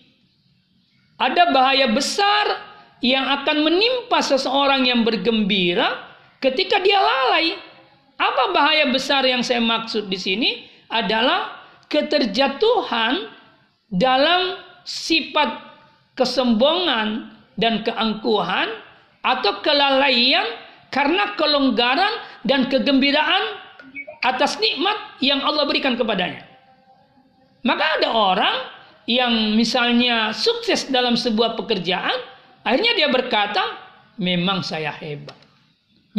Ada 1.16 1.48
bahaya 1.48 1.88
besar 1.96 2.44
yang 3.00 3.24
akan 3.24 3.64
menimpa 3.64 4.20
seseorang 4.20 4.84
yang 4.84 5.00
bergembira 5.00 5.96
ketika 6.44 6.76
dia 6.84 7.00
lalai. 7.00 7.56
Apa 8.16 8.52
bahaya 8.52 8.88
besar 8.92 9.24
yang 9.24 9.40
saya 9.40 9.60
maksud 9.60 10.08
di 10.08 10.16
sini 10.20 10.50
adalah 10.92 11.64
keterjatuhan 11.88 13.28
dalam 13.88 14.60
sifat 14.84 15.64
kesombongan 16.16 17.32
dan 17.60 17.84
keangkuhan 17.84 18.72
atau 19.20 19.60
kelalaian 19.60 20.44
karena 20.88 21.36
kelonggaran 21.36 22.12
dan 22.48 22.72
kegembiraan 22.72 23.65
atas 24.26 24.58
nikmat 24.58 25.22
yang 25.22 25.38
Allah 25.46 25.62
berikan 25.70 25.94
kepadanya. 25.94 26.42
Maka 27.62 28.02
ada 28.02 28.10
orang 28.10 28.56
yang 29.06 29.54
misalnya 29.54 30.34
sukses 30.34 30.90
dalam 30.90 31.14
sebuah 31.14 31.54
pekerjaan, 31.54 32.18
akhirnya 32.66 32.92
dia 32.98 33.08
berkata, 33.10 33.62
"Memang 34.18 34.66
saya 34.66 34.90
hebat. 34.90 35.38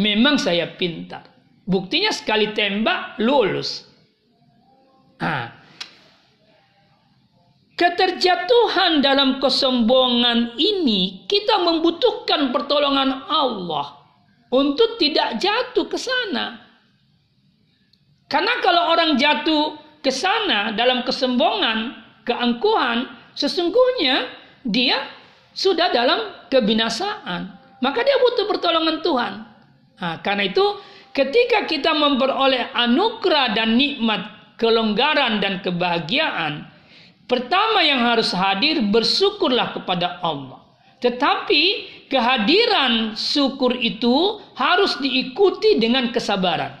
Memang 0.00 0.40
saya 0.40 0.72
pintar." 0.76 1.24
Buktinya 1.68 2.08
sekali 2.08 2.56
tembak 2.56 3.20
lulus. 3.20 3.84
Nah, 5.20 5.52
keterjatuhan 7.76 9.04
dalam 9.04 9.36
kesombongan 9.36 10.56
ini 10.56 11.28
kita 11.28 11.60
membutuhkan 11.60 12.56
pertolongan 12.56 13.28
Allah 13.28 14.00
untuk 14.48 14.96
tidak 14.96 15.36
jatuh 15.36 15.86
ke 15.88 15.98
sana. 16.00 16.67
Karena 18.28 18.60
kalau 18.60 18.92
orang 18.92 19.16
jatuh 19.16 19.76
ke 20.04 20.12
sana 20.12 20.76
dalam 20.76 21.02
kesombongan, 21.02 21.96
keangkuhan, 22.28 23.08
sesungguhnya 23.32 24.28
dia 24.62 25.08
sudah 25.56 25.88
dalam 25.90 26.48
kebinasaan. 26.52 27.56
Maka 27.80 28.00
dia 28.04 28.16
butuh 28.20 28.46
pertolongan 28.46 29.00
Tuhan. 29.00 29.32
Nah, 29.98 30.16
karena 30.20 30.46
itu 30.46 30.64
ketika 31.16 31.64
kita 31.64 31.96
memperoleh 31.96 32.70
anugerah 32.76 33.56
dan 33.56 33.74
nikmat 33.80 34.54
kelonggaran 34.60 35.40
dan 35.40 35.64
kebahagiaan, 35.64 36.68
Pertama 37.28 37.84
yang 37.84 38.08
harus 38.08 38.32
hadir 38.32 38.80
bersyukurlah 38.80 39.76
kepada 39.76 40.16
Allah. 40.24 40.64
Tetapi 41.04 41.62
kehadiran 42.08 43.12
syukur 43.20 43.76
itu 43.76 44.40
harus 44.56 44.96
diikuti 44.96 45.76
dengan 45.76 46.08
kesabaran. 46.08 46.72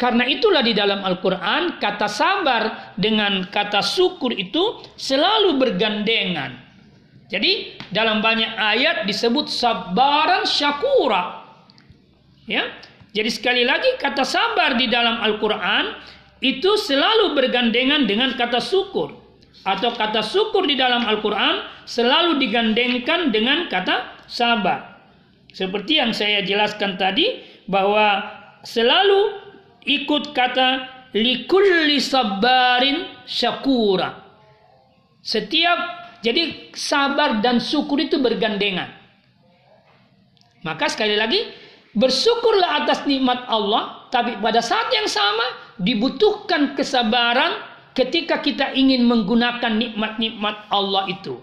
Karena 0.00 0.24
itulah 0.24 0.64
di 0.64 0.72
dalam 0.72 1.04
Al-Quran 1.04 1.76
kata 1.76 2.08
sabar 2.08 2.96
dengan 2.96 3.44
kata 3.52 3.84
syukur 3.84 4.32
itu 4.32 4.80
selalu 4.96 5.60
bergandengan. 5.60 6.56
Jadi 7.28 7.76
dalam 7.92 8.24
banyak 8.24 8.48
ayat 8.56 9.04
disebut 9.04 9.52
sabaran 9.52 10.48
syakura. 10.48 11.44
Ya. 12.48 12.64
Jadi 13.12 13.28
sekali 13.28 13.62
lagi 13.68 14.00
kata 14.00 14.24
sabar 14.24 14.80
di 14.80 14.88
dalam 14.88 15.20
Al-Quran 15.20 15.92
itu 16.40 16.80
selalu 16.80 17.36
bergandengan 17.36 18.08
dengan 18.08 18.32
kata 18.40 18.56
syukur 18.56 19.12
atau 19.68 19.92
kata 19.92 20.24
syukur 20.24 20.64
di 20.64 20.80
dalam 20.80 21.04
Al-Quran 21.04 21.84
selalu 21.84 22.40
digandengkan 22.40 23.28
dengan 23.28 23.68
kata 23.68 24.24
sabar. 24.24 24.96
Seperti 25.52 26.00
yang 26.00 26.16
saya 26.16 26.40
jelaskan 26.40 26.96
tadi 26.96 27.44
bahwa 27.68 28.24
selalu 28.64 29.49
ikut 29.84 30.32
kata 30.36 30.68
likulli 31.14 31.98
sabarin 31.98 33.06
syakura. 33.26 34.26
Setiap 35.20 35.78
jadi 36.24 36.72
sabar 36.76 37.40
dan 37.40 37.60
syukur 37.60 38.00
itu 38.00 38.20
bergandengan. 38.20 38.88
Maka 40.60 40.92
sekali 40.92 41.16
lagi 41.16 41.40
bersyukurlah 41.96 42.84
atas 42.84 43.08
nikmat 43.08 43.48
Allah, 43.48 44.06
tapi 44.12 44.36
pada 44.36 44.60
saat 44.60 44.92
yang 44.92 45.08
sama 45.08 45.76
dibutuhkan 45.80 46.76
kesabaran 46.76 47.56
ketika 47.96 48.44
kita 48.44 48.76
ingin 48.76 49.08
menggunakan 49.08 49.72
nikmat-nikmat 49.72 50.68
Allah 50.68 51.08
itu. 51.08 51.40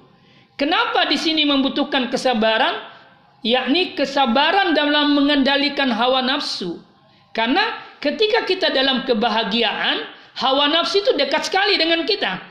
Kenapa 0.57 1.05
di 1.09 1.17
sini 1.17 1.45
membutuhkan 1.45 2.09
kesabaran? 2.09 2.97
Yakni 3.45 3.93
kesabaran 3.93 4.73
dalam 4.73 5.13
mengendalikan 5.13 5.93
hawa 5.93 6.25
nafsu. 6.25 6.81
Karena 7.29 7.61
ketika 8.03 8.45
kita 8.45 8.67
dalam 8.73 9.03
kebahagiaan, 9.05 10.05
hawa 10.37 10.69
nafsu 10.69 11.01
itu 11.01 11.13
dekat 11.17 11.49
sekali 11.49 11.77
dengan 11.77 12.05
kita. 12.05 12.41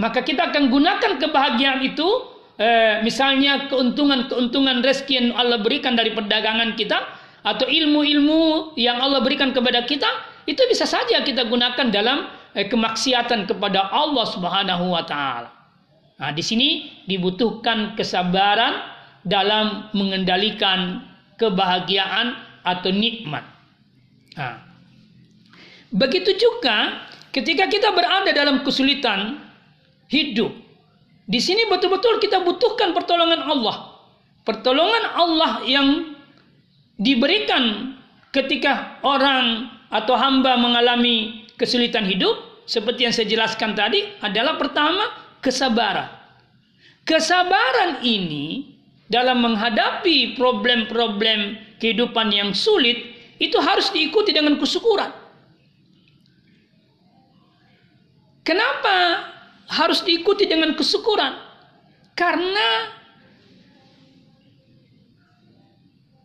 Maka 0.00 0.24
kita 0.24 0.52
akan 0.52 0.72
gunakan 0.72 1.20
kebahagiaan 1.20 1.84
itu, 1.84 2.08
eh, 2.56 3.04
misalnya 3.04 3.68
keuntungan-keuntungan 3.68 4.80
rezeki 4.80 5.12
yang 5.12 5.28
Allah 5.36 5.60
berikan 5.60 5.96
dari 5.96 6.16
perdagangan 6.16 6.76
kita, 6.76 6.98
atau 7.42 7.66
ilmu-ilmu 7.66 8.74
yang 8.78 9.02
Allah 9.02 9.18
berikan 9.20 9.50
kepada 9.50 9.82
kita, 9.82 10.06
itu 10.46 10.62
bisa 10.70 10.86
saja 10.86 11.22
kita 11.26 11.46
gunakan 11.46 11.90
dalam 11.90 12.30
eh, 12.54 12.68
kemaksiatan 12.68 13.48
kepada 13.48 13.90
Allah 13.90 14.26
Subhanahu 14.28 14.92
wa 14.92 15.02
taala. 15.04 15.50
Nah, 16.22 16.30
di 16.30 16.44
sini 16.44 17.02
dibutuhkan 17.10 17.98
kesabaran 17.98 18.78
dalam 19.26 19.90
mengendalikan 19.90 21.02
kebahagiaan 21.34 22.38
atau 22.62 22.90
nikmat. 22.94 23.42
Nah, 24.38 24.71
begitu 25.92 26.34
juga 26.40 27.06
ketika 27.30 27.68
kita 27.68 27.92
berada 27.92 28.32
dalam 28.32 28.64
kesulitan 28.64 29.40
hidup. 30.08 30.52
Di 31.28 31.38
sini 31.38 31.64
betul-betul 31.70 32.18
kita 32.18 32.42
butuhkan 32.44 32.92
pertolongan 32.92 33.40
Allah. 33.46 33.96
Pertolongan 34.42 35.04
Allah 35.14 35.52
yang 35.64 36.18
diberikan 36.98 37.94
ketika 38.34 38.98
orang 39.06 39.70
atau 39.92 40.18
hamba 40.18 40.58
mengalami 40.58 41.46
kesulitan 41.54 42.04
hidup 42.04 42.66
seperti 42.66 43.06
yang 43.06 43.14
saya 43.14 43.28
jelaskan 43.28 43.78
tadi 43.78 44.02
adalah 44.18 44.58
pertama 44.58 45.04
kesabaran. 45.38 46.10
Kesabaran 47.06 48.02
ini 48.02 48.76
dalam 49.06 49.42
menghadapi 49.44 50.34
problem-problem 50.34 51.60
kehidupan 51.78 52.30
yang 52.34 52.50
sulit 52.56 53.14
itu 53.38 53.58
harus 53.58 53.90
diikuti 53.90 54.30
dengan 54.34 54.58
kesyukuran. 54.58 55.21
Kenapa 58.42 59.26
harus 59.70 60.02
diikuti 60.02 60.50
dengan 60.50 60.74
kesyukuran? 60.74 61.34
Karena 62.18 62.90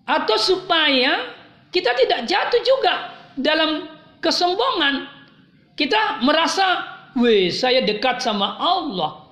atau 0.08 0.38
supaya 0.40 1.36
kita 1.70 1.92
tidak 1.94 2.26
jatuh 2.26 2.62
juga 2.64 2.94
dalam 3.36 3.86
kesombongan. 4.24 5.06
Kita 5.78 6.26
merasa, 6.26 6.66
weh 7.20 7.54
saya 7.54 7.86
dekat 7.86 8.24
sama 8.24 8.58
Allah. 8.58 9.30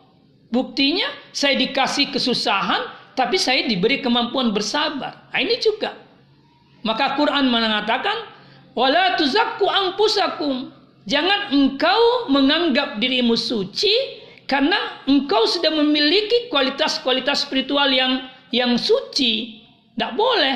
Buktinya 0.53 1.09
saya 1.33 1.57
dikasih 1.57 2.13
kesusahan, 2.13 2.85
tapi 3.17 3.39
saya 3.39 3.65
diberi 3.65 4.03
kemampuan 4.03 4.53
bersabar. 4.53 5.25
Nah, 5.33 5.39
ini 5.41 5.57
juga. 5.57 5.97
Maka 6.85 7.17
Quran 7.17 7.49
mengatakan, 7.49 8.29
wala 8.77 9.17
tuzakku 9.17 9.65
angpusakum. 9.65 10.69
Jangan 11.05 11.53
engkau 11.53 12.33
menganggap 12.33 12.97
dirimu 12.97 13.37
suci 13.37 13.93
karena 14.49 15.05
engkau 15.05 15.45
sudah 15.45 15.69
memiliki 15.69 16.49
kualitas-kualitas 16.49 17.45
spiritual 17.45 17.93
yang 17.93 18.25
yang 18.49 18.73
suci. 18.73 19.61
Tidak 19.93 20.11
boleh. 20.17 20.55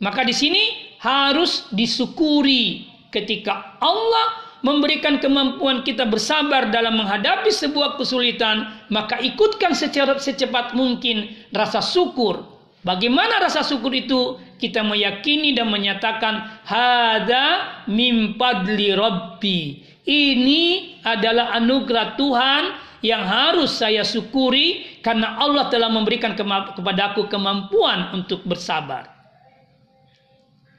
Maka 0.00 0.24
di 0.24 0.32
sini 0.32 0.96
harus 1.00 1.68
disyukuri 1.76 2.88
ketika 3.12 3.76
Allah 3.84 4.46
memberikan 4.64 5.20
kemampuan 5.20 5.84
kita 5.84 6.08
bersabar 6.08 6.72
dalam 6.72 6.96
menghadapi 6.96 7.52
sebuah 7.52 8.00
kesulitan, 8.00 8.88
maka 8.88 9.20
ikutkan 9.20 9.76
secara 9.76 10.16
secepat 10.16 10.72
mungkin 10.72 11.36
rasa 11.52 11.84
syukur. 11.84 12.55
Bagaimana 12.86 13.42
rasa 13.42 13.66
syukur 13.66 13.90
itu? 13.90 14.38
Kita 14.62 14.86
meyakini 14.86 15.58
dan 15.58 15.74
menyatakan 15.74 16.62
hada 16.62 17.46
mim 17.90 18.38
padli 18.38 18.94
rabbi. 18.94 19.82
Ini 20.06 20.62
adalah 21.02 21.50
anugerah 21.58 22.14
Tuhan 22.14 22.62
yang 23.02 23.26
harus 23.26 23.74
saya 23.74 24.06
syukuri 24.06 25.02
karena 25.02 25.34
Allah 25.34 25.66
telah 25.66 25.90
memberikan 25.90 26.38
kepadaku 26.38 27.26
kemampuan 27.26 28.14
untuk 28.14 28.46
bersabar. 28.46 29.10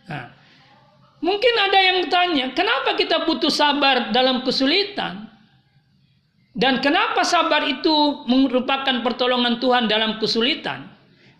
Nah, 0.07 0.31
mungkin 1.19 1.53
ada 1.59 1.79
yang 1.91 1.99
tanya, 2.07 2.55
kenapa 2.55 2.95
kita 2.95 3.27
butuh 3.27 3.51
sabar 3.51 4.15
dalam 4.15 4.47
kesulitan? 4.47 5.27
Dan 6.55 6.79
kenapa 6.79 7.21
sabar 7.27 7.67
itu 7.67 8.25
merupakan 8.25 9.03
pertolongan 9.03 9.59
Tuhan 9.59 9.91
dalam 9.91 10.17
kesulitan? 10.17 10.96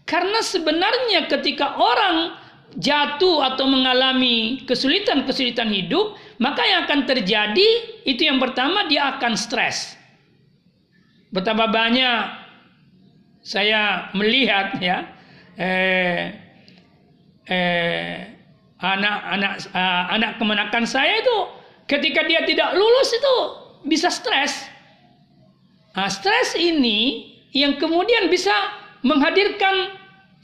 Karena 0.08 0.40
sebenarnya 0.40 1.28
ketika 1.28 1.76
orang 1.76 2.40
jatuh 2.80 3.44
atau 3.44 3.68
mengalami 3.68 4.64
kesulitan-kesulitan 4.64 5.68
hidup, 5.68 6.16
maka 6.40 6.64
yang 6.64 6.88
akan 6.88 7.04
terjadi 7.04 7.70
itu 8.08 8.24
yang 8.24 8.40
pertama 8.40 8.88
dia 8.88 9.20
akan 9.20 9.36
stres. 9.36 10.00
Betapa 11.28 11.68
banyak 11.68 12.48
saya 13.44 14.08
melihat 14.16 14.80
ya 14.80 15.12
eh, 15.60 16.24
eh, 17.52 18.38
anak-anak 18.78 19.54
uh, 19.74 20.04
anak 20.14 20.32
kemenakan 20.38 20.86
saya 20.86 21.18
itu 21.18 21.38
ketika 21.90 22.22
dia 22.30 22.46
tidak 22.46 22.78
lulus 22.78 23.10
itu 23.10 23.36
bisa 23.90 24.14
stres. 24.14 24.70
Nah, 25.98 26.14
stres 26.14 26.54
ini 26.54 27.34
yang 27.58 27.82
kemudian 27.82 28.30
bisa 28.30 28.54
menghadirkan 29.02 29.97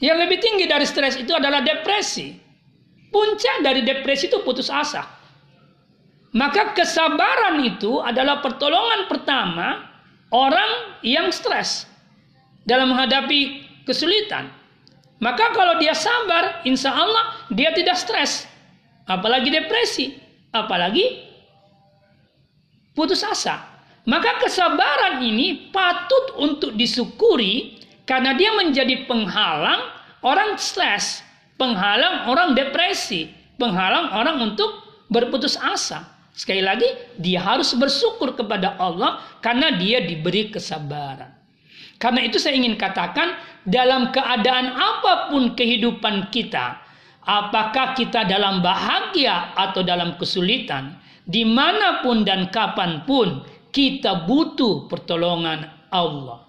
yang 0.04 0.20
lebih 0.20 0.36
tinggi 0.36 0.68
dari 0.68 0.84
stres 0.84 1.16
itu 1.16 1.32
adalah 1.32 1.64
depresi. 1.64 2.36
Puncak 3.08 3.64
dari 3.64 3.80
depresi 3.80 4.28
itu 4.28 4.44
putus 4.44 4.68
asa. 4.68 5.08
Maka 6.36 6.76
kesabaran 6.76 7.64
itu 7.64 8.04
adalah 8.04 8.44
pertolongan 8.44 9.08
pertama 9.08 9.80
orang 10.28 11.00
yang 11.00 11.32
stres 11.32 11.88
dalam 12.68 12.92
menghadapi 12.92 13.64
kesulitan. 13.88 14.52
Maka 15.24 15.56
kalau 15.56 15.80
dia 15.80 15.96
sabar, 15.96 16.60
insya 16.68 16.92
Allah 16.92 17.48
dia 17.48 17.72
tidak 17.72 17.96
stres. 17.96 18.44
Apalagi 19.08 19.48
depresi. 19.48 20.20
Apalagi 20.52 21.22
putus 22.92 23.24
asa. 23.24 23.62
Maka 24.04 24.36
kesabaran 24.42 25.24
ini 25.24 25.72
patut 25.72 26.36
untuk 26.36 26.76
disyukuri 26.76 27.80
karena 28.04 28.36
dia 28.36 28.52
menjadi 28.52 29.08
penghalang 29.08 29.93
orang 30.24 30.56
stres. 30.56 31.22
Penghalang 31.54 32.26
orang 32.26 32.56
depresi. 32.58 33.30
Penghalang 33.60 34.10
orang 34.10 34.50
untuk 34.50 34.82
berputus 35.12 35.54
asa. 35.60 36.02
Sekali 36.34 36.66
lagi, 36.66 36.88
dia 37.14 37.38
harus 37.38 37.70
bersyukur 37.78 38.34
kepada 38.34 38.74
Allah 38.74 39.22
karena 39.38 39.70
dia 39.78 40.02
diberi 40.02 40.50
kesabaran. 40.50 41.30
Karena 42.02 42.26
itu 42.26 42.42
saya 42.42 42.58
ingin 42.58 42.74
katakan, 42.74 43.38
dalam 43.62 44.10
keadaan 44.10 44.74
apa 44.74 45.30
pun 45.30 45.54
kehidupan 45.54 46.34
kita, 46.34 46.82
apakah 47.22 47.94
kita 47.94 48.26
dalam 48.26 48.60
bahagia 48.60 49.54
atau 49.54 49.86
dalam 49.86 50.18
kesulitan, 50.18 50.98
di 51.24 51.46
mana 51.46 52.04
pun 52.04 52.26
dan 52.26 52.50
kapan 52.52 53.06
pun, 53.06 53.46
kita 53.70 54.26
butuh 54.28 54.90
pertolongan 54.90 55.70
Allah. 55.88 56.43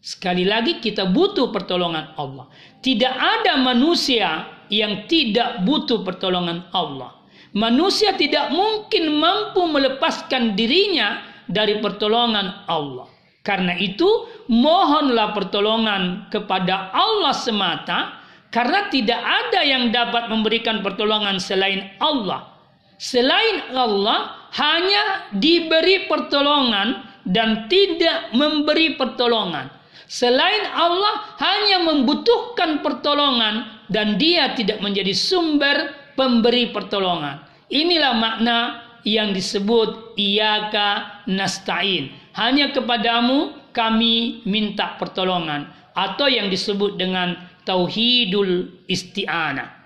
Sekali 0.00 0.48
lagi 0.48 0.80
kita 0.80 1.12
butuh 1.12 1.52
pertolongan 1.52 2.16
Allah. 2.16 2.48
Tidak 2.80 3.14
ada 3.14 3.60
manusia 3.60 4.48
yang 4.72 5.04
tidak 5.04 5.60
butuh 5.68 6.00
pertolongan 6.00 6.64
Allah. 6.72 7.20
Manusia 7.52 8.16
tidak 8.16 8.48
mungkin 8.48 9.20
mampu 9.20 9.60
melepaskan 9.68 10.56
dirinya 10.56 11.20
dari 11.50 11.82
pertolongan 11.84 12.64
Allah. 12.64 13.10
Karena 13.44 13.74
itu, 13.76 14.06
mohonlah 14.48 15.34
pertolongan 15.34 16.30
kepada 16.30 16.94
Allah 16.94 17.34
semata, 17.34 18.22
karena 18.54 18.86
tidak 18.88 19.18
ada 19.18 19.60
yang 19.66 19.90
dapat 19.90 20.30
memberikan 20.30 20.80
pertolongan 20.80 21.42
selain 21.42 21.90
Allah. 21.98 22.54
Selain 23.00 23.74
Allah, 23.74 24.48
hanya 24.54 25.32
diberi 25.34 26.06
pertolongan 26.06 27.02
dan 27.26 27.66
tidak 27.66 28.30
memberi 28.36 28.94
pertolongan. 28.94 29.79
Selain 30.10 30.66
Allah 30.74 31.38
hanya 31.38 31.86
membutuhkan 31.86 32.82
pertolongan 32.82 33.86
dan 33.86 34.18
dia 34.18 34.58
tidak 34.58 34.82
menjadi 34.82 35.14
sumber 35.14 35.94
pemberi 36.18 36.74
pertolongan. 36.74 37.46
Inilah 37.70 38.18
makna 38.18 38.58
yang 39.06 39.30
disebut 39.30 40.18
iyaka 40.18 41.22
nasta'in. 41.30 42.10
Hanya 42.34 42.74
kepadamu 42.74 43.70
kami 43.70 44.42
minta 44.50 44.98
pertolongan 44.98 45.70
atau 45.94 46.26
yang 46.26 46.50
disebut 46.50 46.98
dengan 46.98 47.38
tauhidul 47.62 48.82
isti'anah. 48.90 49.78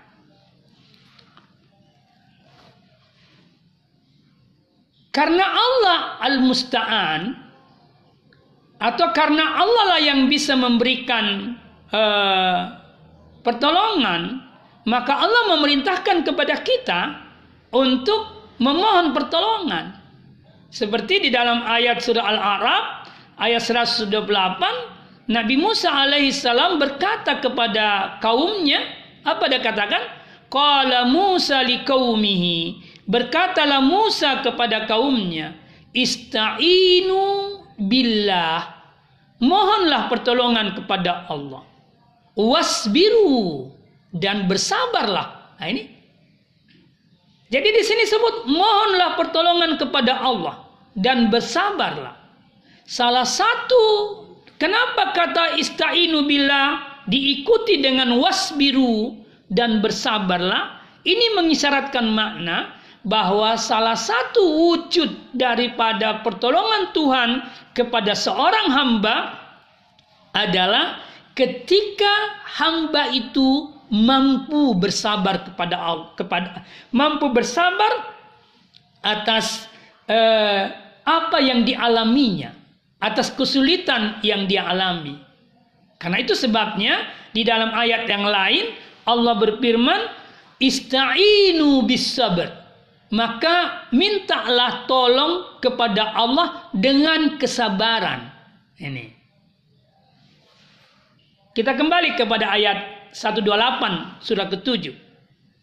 Karena 5.13 5.45
Allah 5.53 5.99
al-musta'an 6.17 7.44
atau 8.79 9.07
karena 9.15 9.59
Allah 9.59 9.83
lah 9.95 10.01
yang 10.03 10.27
bisa 10.27 10.53
memberikan 10.53 11.55
uh, 11.91 12.59
pertolongan, 13.41 14.43
maka 14.83 15.15
Allah 15.15 15.55
memerintahkan 15.55 16.27
kepada 16.27 16.59
kita 16.59 17.01
untuk 17.71 18.51
memohon 18.59 19.15
pertolongan. 19.15 19.95
Seperti 20.69 21.27
di 21.27 21.29
dalam 21.31 21.63
ayat 21.63 22.03
surah 22.03 22.25
Al-A'raf 22.25 22.85
ayat 23.39 23.63
128 23.63 24.11
Nabi 25.31 25.55
Musa 25.55 25.89
alaihissalam 25.89 26.77
berkata 26.77 27.39
kepada 27.39 28.19
kaumnya 28.19 28.83
apa 29.25 29.47
dia 29.49 29.63
katakan? 29.63 30.03
Qala 30.51 31.09
Musa 31.09 31.65
liqaumihi 31.65 32.93
Berkatalah 33.05 33.85
Musa 33.85 34.41
kepada 34.41 34.89
kaumnya, 34.89 35.53
Ista'inu 35.93 37.61
billah. 37.79 38.75
Mohonlah 39.39 40.07
pertolongan 40.07 40.75
kepada 40.75 41.27
Allah. 41.27 41.63
Wasbiru. 42.35 43.71
Dan 44.15 44.47
bersabarlah. 44.47 45.59
Nah 45.59 45.67
ini. 45.67 45.91
Jadi 47.51 47.69
di 47.71 47.83
sini 47.83 48.03
sebut 48.07 48.49
mohonlah 48.49 49.19
pertolongan 49.19 49.79
kepada 49.79 50.19
Allah. 50.19 50.65
Dan 50.95 51.27
bersabarlah. 51.27 52.15
Salah 52.85 53.25
satu 53.25 53.83
kenapa 54.61 55.11
kata 55.11 55.57
ista'inu 55.59 56.23
billah 56.29 57.01
diikuti 57.09 57.81
dengan 57.81 58.13
wasbiru 58.21 59.19
dan 59.51 59.81
bersabarlah. 59.81 60.81
Ini 61.05 61.37
mengisyaratkan 61.37 62.05
makna 62.09 62.74
bahwa 63.05 63.53
salah 63.53 63.93
satu 63.93 64.41
wujud 64.41 65.29
daripada 65.37 66.25
pertolongan 66.25 66.89
Tuhan 66.89 67.29
kepada 67.77 68.17
seorang 68.17 68.73
hamba 68.73 69.15
adalah 70.33 71.05
ketika 71.37 72.41
hamba 72.57 73.13
itu 73.13 73.69
mampu 73.93 74.73
bersabar 74.73 75.45
kepada 75.45 75.77
Allah, 75.77 76.09
kepada 76.17 76.65
mampu 76.89 77.29
bersabar 77.29 78.09
atas 79.05 79.69
eh, 80.09 80.73
apa 81.05 81.37
yang 81.37 81.61
dialaminya, 81.61 82.57
atas 82.97 83.29
kesulitan 83.29 84.17
yang 84.25 84.49
dia 84.49 84.65
alami. 84.65 85.21
Karena 86.01 86.25
itu 86.25 86.33
sebabnya 86.33 87.05
di 87.37 87.45
dalam 87.45 87.69
ayat 87.69 88.09
yang 88.09 88.25
lain 88.25 88.73
Allah 89.05 89.37
berfirman, 89.37 90.09
"Ista'inu 90.57 91.85
bis 91.85 92.17
sabr." 92.17 92.64
Maka 93.15 93.87
mintalah 93.95 94.83
tolong 94.91 95.63
kepada 95.63 96.11
Allah 96.11 96.67
dengan 96.75 97.39
kesabaran. 97.39 98.27
Ini. 98.75 99.15
Kita 101.55 101.71
kembali 101.79 102.19
kepada 102.19 102.51
ayat 102.51 103.07
128 103.15 104.19
surah 104.19 104.51
ke-7. 104.51 104.91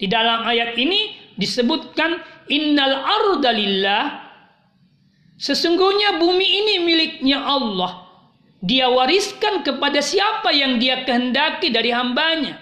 Di 0.00 0.08
dalam 0.08 0.48
ayat 0.48 0.80
ini 0.80 1.12
disebutkan 1.36 2.24
innal 2.48 3.04
ardalillah 3.04 4.24
sesungguhnya 5.36 6.16
bumi 6.16 6.48
ini 6.48 6.74
miliknya 6.88 7.44
Allah. 7.44 8.08
Dia 8.64 8.88
wariskan 8.88 9.60
kepada 9.60 10.00
siapa 10.00 10.56
yang 10.56 10.80
dia 10.80 11.04
kehendaki 11.04 11.68
dari 11.68 11.92
hambanya. 11.92 12.56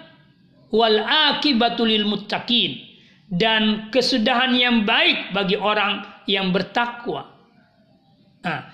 Wal 0.74 0.98
akibatul 1.06 1.94
muttaqin 2.10 2.89
dan 3.30 3.88
kesudahan 3.94 4.58
yang 4.58 4.82
baik 4.82 5.30
bagi 5.30 5.54
orang 5.54 6.02
yang 6.26 6.50
bertakwa. 6.50 7.30
Nah, 8.42 8.66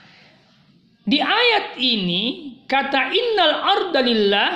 di 1.05 1.21
ayat 1.21 1.77
ini 1.77 2.57
kata 2.65 3.13
innal 3.13 3.55
ardalillah 3.77 4.51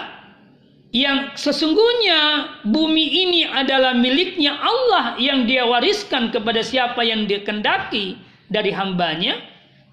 yang 0.90 1.36
sesungguhnya 1.38 2.50
bumi 2.66 3.06
ini 3.28 3.42
adalah 3.46 3.94
miliknya 3.94 4.58
Allah 4.58 5.14
yang 5.22 5.46
dia 5.46 5.62
wariskan 5.62 6.34
kepada 6.34 6.64
siapa 6.66 7.04
yang 7.06 7.30
dia 7.30 7.46
kendaki 7.46 8.18
dari 8.50 8.74
hambanya. 8.74 9.38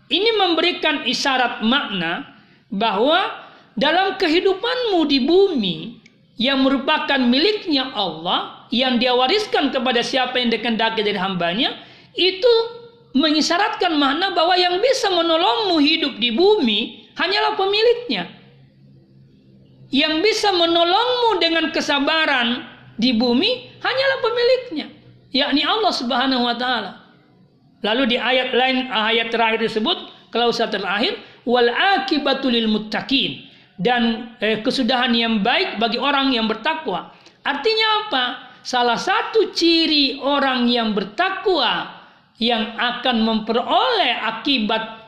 Ini 0.08 0.40
memberikan 0.40 1.04
isyarat 1.04 1.62
makna 1.68 2.26
bahwa 2.72 3.44
dalam 3.78 4.18
kehidupanmu 4.18 5.06
di 5.06 5.20
bumi 5.22 5.97
yang 6.38 6.62
merupakan 6.62 7.18
miliknya 7.18 7.90
Allah 7.98 8.70
yang 8.70 9.02
dia 9.02 9.18
wariskan 9.18 9.74
kepada 9.74 10.06
siapa 10.06 10.38
yang 10.38 10.54
dikendaki 10.54 11.02
dari 11.02 11.18
hambanya 11.18 11.74
itu 12.14 12.54
mengisyaratkan 13.18 13.98
makna 13.98 14.38
bahwa 14.38 14.54
yang 14.54 14.78
bisa 14.78 15.10
menolongmu 15.10 15.82
hidup 15.82 16.14
di 16.22 16.30
bumi 16.38 17.10
hanyalah 17.18 17.58
pemiliknya. 17.58 18.30
Yang 19.90 20.14
bisa 20.20 20.52
menolongmu 20.52 21.40
dengan 21.40 21.66
kesabaran 21.72 22.68
di 23.00 23.16
bumi 23.16 23.72
hanyalah 23.80 24.18
pemiliknya, 24.20 24.88
yakni 25.32 25.64
Allah 25.64 25.94
Subhanahu 25.96 26.44
wa 26.44 26.56
taala. 26.60 27.08
Lalu 27.88 28.14
di 28.14 28.18
ayat 28.20 28.52
lain 28.52 28.92
ayat 28.92 29.32
terakhir 29.32 29.64
disebut 29.64 30.12
klausa 30.36 30.68
terakhir 30.68 31.16
wal 31.48 31.72
akibatu 31.72 32.52
lil 32.52 32.68
muttaqin 32.68 33.47
dan 33.78 34.34
eh, 34.42 34.62
kesudahan 34.66 35.14
yang 35.14 35.46
baik 35.46 35.78
bagi 35.78 36.02
orang 36.02 36.34
yang 36.34 36.50
bertakwa. 36.50 37.14
Artinya 37.46 37.88
apa? 38.10 38.26
salah 38.68 39.00
satu 39.00 39.56
ciri 39.56 40.20
orang 40.20 40.68
yang 40.68 40.92
bertakwa 40.92 41.88
yang 42.36 42.76
akan 42.76 43.24
memperoleh 43.24 44.12
akibat 44.28 45.08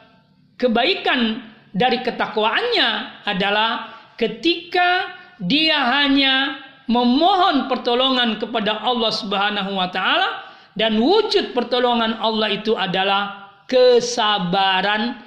kebaikan 0.55 1.43
dari 1.75 1.99
ketakwaannya 1.99 3.19
adalah 3.27 3.91
ketika 4.15 5.11
dia 5.43 5.75
hanya 5.99 6.55
memohon 6.87 7.67
pertolongan 7.67 8.39
kepada 8.39 8.79
Allah 8.79 9.11
Subhanahu 9.11 9.75
wa 9.75 9.91
taala 9.91 10.47
dan 10.79 10.95
wujud 10.95 11.51
pertolongan 11.51 12.15
Allah 12.23 12.55
itu 12.55 12.79
adalah 12.79 13.51
kesabaran. 13.67 15.19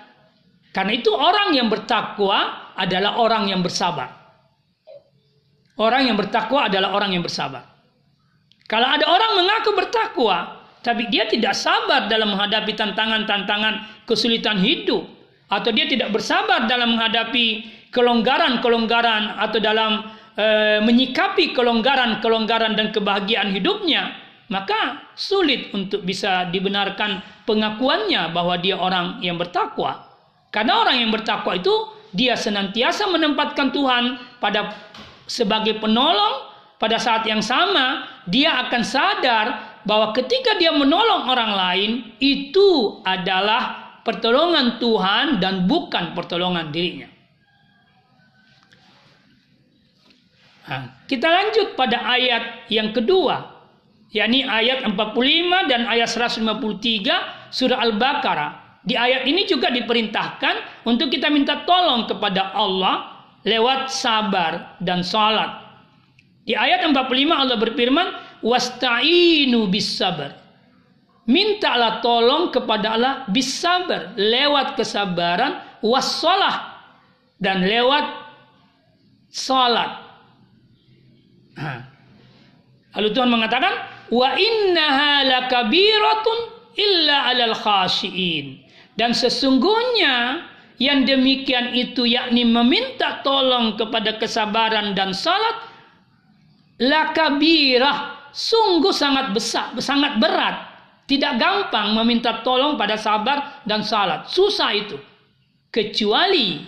Karena 0.73 0.93
itu 0.97 1.13
orang 1.13 1.53
yang 1.53 1.69
bertakwa 1.69 2.62
adalah 2.77 3.21
orang 3.21 3.49
yang 3.51 3.61
bersabar. 3.61 4.23
Orang 5.81 6.07
yang 6.07 6.17
bertakwa 6.21 6.69
adalah 6.69 6.93
orang 6.93 7.17
yang 7.17 7.25
bersabar. 7.25 7.65
Kalau 8.69 8.89
ada 8.89 9.05
orang 9.09 9.33
mengaku 9.41 9.71
bertakwa, 9.77 10.63
tapi 10.85 11.09
dia 11.09 11.29
tidak 11.29 11.57
sabar 11.57 12.09
dalam 12.09 12.33
menghadapi 12.37 12.73
tantangan-tantangan 12.77 14.05
kesulitan 14.09 14.61
hidup, 14.61 15.05
atau 15.53 15.69
dia 15.69 15.85
tidak 15.85 16.09
bersabar 16.13 16.65
dalam 16.65 16.97
menghadapi 16.97 17.69
kelonggaran-kelonggaran 17.93 19.37
atau 19.37 19.59
dalam 19.61 20.09
e, 20.33 20.47
menyikapi 20.81 21.53
kelonggaran-kelonggaran 21.53 22.73
dan 22.73 22.89
kebahagiaan 22.89 23.53
hidupnya, 23.53 24.17
maka 24.49 25.13
sulit 25.13 25.69
untuk 25.77 26.05
bisa 26.09 26.49
dibenarkan 26.49 27.21
pengakuannya 27.45 28.33
bahwa 28.33 28.57
dia 28.57 28.81
orang 28.81 29.21
yang 29.21 29.37
bertakwa. 29.37 30.09
Karena 30.49 30.81
orang 30.81 31.05
yang 31.05 31.13
bertakwa 31.13 31.57
itu 31.57 31.73
dia 32.13 32.37
senantiasa 32.37 33.09
menempatkan 33.09 33.73
Tuhan 33.73 34.21
pada 34.39 34.77
sebagai 35.25 35.81
penolong 35.81 36.53
pada 36.77 36.99
saat 36.99 37.25
yang 37.25 37.41
sama 37.41 38.05
dia 38.27 38.59
akan 38.69 38.83
sadar 38.83 39.47
bahwa 39.83 40.15
ketika 40.15 40.59
dia 40.59 40.71
menolong 40.71 41.27
orang 41.27 41.53
lain 41.55 41.91
itu 42.23 43.03
adalah 43.03 43.83
pertolongan 44.03 44.79
Tuhan 44.83 45.39
dan 45.39 45.67
bukan 45.71 46.15
pertolongan 46.15 46.71
dirinya. 46.75 47.11
Nah, 50.63 51.03
kita 51.11 51.27
lanjut 51.27 51.75
pada 51.75 52.07
ayat 52.07 52.71
yang 52.71 52.95
kedua, 52.95 53.51
yakni 54.15 54.47
ayat 54.47 54.87
45 54.87 55.71
dan 55.71 55.91
ayat 55.91 56.07
153 56.07 57.51
surah 57.51 57.79
Al-Baqarah. 57.83 58.62
Di 58.83 58.99
ayat 58.99 59.23
ini 59.31 59.47
juga 59.47 59.71
diperintahkan 59.71 60.85
untuk 60.91 61.07
kita 61.15 61.31
minta 61.31 61.63
tolong 61.63 62.11
kepada 62.11 62.51
Allah 62.51 63.23
lewat 63.47 63.91
sabar 63.95 64.79
dan 64.83 65.07
salat. 65.07 65.63
Di 66.43 66.59
ayat 66.59 66.83
45 66.91 67.31
Allah 67.31 67.59
berfirman, 67.59 68.09
"Wasta'inu 68.43 69.71
bis 69.71 69.87
sabar." 69.87 70.35
Mintalah 71.23 72.03
tolong 72.03 72.51
kepada 72.51 72.99
Allah 72.99 73.15
bis 73.31 73.47
sabar, 73.47 74.19
lewat 74.19 74.75
kesabaran, 74.75 75.63
wassalah 75.79 76.83
dan 77.39 77.63
lewat 77.63 78.03
salat. 79.31 80.03
Lalu 82.99 83.09
Tuhan 83.15 83.31
mengatakan, 83.31 83.71
"Wa 84.11 84.35
innaha 84.35 85.23
lakabiratun 85.23 86.39
illa 86.75 87.31
'alal 87.31 87.55
khashiin." 87.55 88.72
Dan 89.03 89.19
sesungguhnya 89.19 90.47
yang 90.79 91.03
demikian 91.03 91.75
itu 91.75 92.07
yakni 92.07 92.47
meminta 92.47 93.19
tolong 93.27 93.75
kepada 93.75 94.15
kesabaran 94.15 94.95
dan 94.95 95.11
salat 95.11 95.59
lakabirah 96.79 98.31
sungguh 98.31 98.95
sangat 98.95 99.35
besar, 99.35 99.75
sangat 99.83 100.23
berat. 100.23 100.71
Tidak 101.11 101.35
gampang 101.35 101.99
meminta 101.99 102.47
tolong 102.47 102.79
pada 102.79 102.95
sabar 102.95 103.67
dan 103.67 103.83
salat. 103.83 104.31
Susah 104.31 104.71
itu. 104.71 104.95
Kecuali 105.75 106.63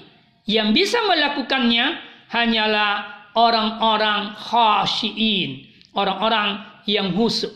yang 0.50 0.74
bisa 0.74 1.06
melakukannya 1.06 2.02
hanyalah 2.34 3.30
orang-orang 3.38 4.34
khashiin. 4.34 5.70
Orang-orang 5.94 6.82
yang 6.90 7.14
husuk. 7.14 7.54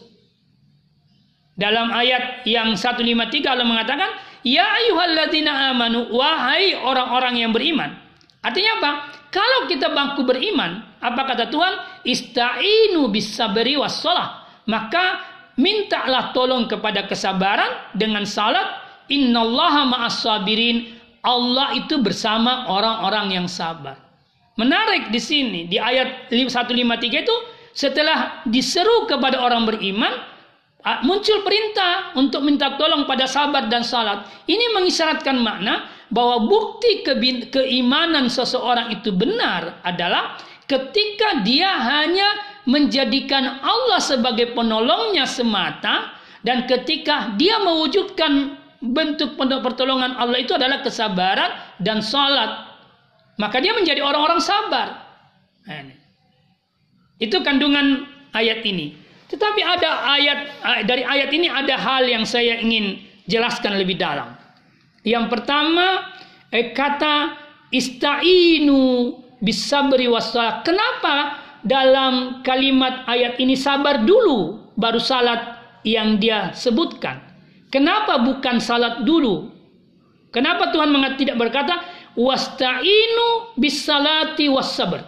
Dalam 1.58 1.90
ayat 1.90 2.46
yang 2.46 2.78
153 2.78 3.42
Allah 3.50 3.66
mengatakan, 3.66 4.27
Ya 4.46 4.64
ayuhalladzina 4.64 5.74
amanu, 5.74 6.10
wahai 6.14 6.78
orang-orang 6.78 7.42
yang 7.42 7.50
beriman. 7.50 7.94
Artinya 8.42 8.78
apa? 8.78 8.90
Kalau 9.28 9.68
kita 9.68 9.92
bangku 9.92 10.24
beriman, 10.24 10.80
apa 11.02 11.22
kata 11.26 11.50
Tuhan? 11.52 11.74
Ista'inu 12.06 13.10
bis 13.12 13.34
sabri 13.34 13.76
wassalah. 13.76 14.46
Maka 14.64 15.20
mintalah 15.58 16.30
tolong 16.32 16.70
kepada 16.70 17.04
kesabaran 17.04 17.92
dengan 17.92 18.24
salat. 18.24 18.66
Innallaha 19.10 19.88
ma'as 19.88 20.22
sabirin. 20.22 20.96
Allah 21.24 21.74
itu 21.76 21.98
bersama 21.98 22.70
orang-orang 22.70 23.36
yang 23.42 23.46
sabar. 23.50 23.98
Menarik 24.54 25.10
di 25.14 25.20
sini 25.22 25.60
di 25.70 25.78
ayat 25.78 26.30
153 26.30 27.24
itu 27.26 27.36
setelah 27.74 28.42
diseru 28.42 29.06
kepada 29.06 29.38
orang 29.38 29.66
beriman 29.70 30.10
muncul 31.02 31.42
perintah 31.42 32.14
untuk 32.14 32.46
minta 32.46 32.78
tolong 32.78 33.04
pada 33.04 33.26
sabar 33.26 33.66
dan 33.66 33.82
salat. 33.82 34.24
Ini 34.46 34.78
mengisyaratkan 34.78 35.36
makna 35.42 35.90
bahwa 36.08 36.46
bukti 36.46 37.02
keimanan 37.50 38.30
seseorang 38.30 38.94
itu 38.94 39.10
benar 39.12 39.82
adalah 39.82 40.38
ketika 40.70 41.42
dia 41.42 41.68
hanya 41.68 42.28
menjadikan 42.68 43.58
Allah 43.64 44.00
sebagai 44.00 44.54
penolongnya 44.54 45.24
semata 45.26 46.14
dan 46.46 46.68
ketika 46.70 47.34
dia 47.34 47.58
mewujudkan 47.58 48.56
bentuk 48.78 49.34
pertolongan 49.36 50.14
Allah 50.14 50.38
itu 50.38 50.54
adalah 50.54 50.80
kesabaran 50.86 51.50
dan 51.82 51.98
salat. 51.98 52.70
Maka 53.38 53.62
dia 53.62 53.70
menjadi 53.74 54.02
orang-orang 54.02 54.42
sabar. 54.42 54.98
Nah, 55.66 55.94
itu 57.22 57.38
kandungan 57.42 58.06
ayat 58.34 58.62
ini 58.66 59.07
tetapi 59.28 59.60
ada 59.60 59.90
ayat 60.18 60.38
dari 60.88 61.04
ayat 61.04 61.30
ini 61.32 61.48
ada 61.52 61.76
hal 61.76 62.08
yang 62.08 62.24
saya 62.24 62.58
ingin 62.60 63.00
jelaskan 63.28 63.76
lebih 63.76 64.00
dalam 64.00 64.34
yang 65.04 65.28
pertama 65.28 66.08
eh, 66.52 66.72
kata 66.72 67.36
istainu 67.72 69.14
bisabri 69.40 70.08
wassalat 70.08 70.64
kenapa 70.64 71.44
dalam 71.66 72.40
kalimat 72.46 73.04
ayat 73.10 73.36
ini 73.42 73.58
sabar 73.58 74.02
dulu 74.06 74.68
baru 74.78 75.02
salat 75.02 75.58
yang 75.82 76.22
dia 76.22 76.54
sebutkan. 76.54 77.18
Kenapa 77.68 78.22
bukan 78.22 78.62
salat 78.62 79.04
dulu? 79.04 79.50
Kenapa 80.32 80.70
Tuhan 80.72 80.92
tidak 81.18 81.36
berkata 81.36 81.82
wasta'inu 82.16 83.58
bisalati 83.58 84.48
wassabr? 84.48 85.02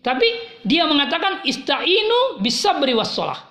Tapi 0.00 0.28
dia 0.62 0.86
mengatakan 0.86 1.42
istainu 1.42 2.40
bisabri 2.40 2.94
wassalah. 2.94 3.42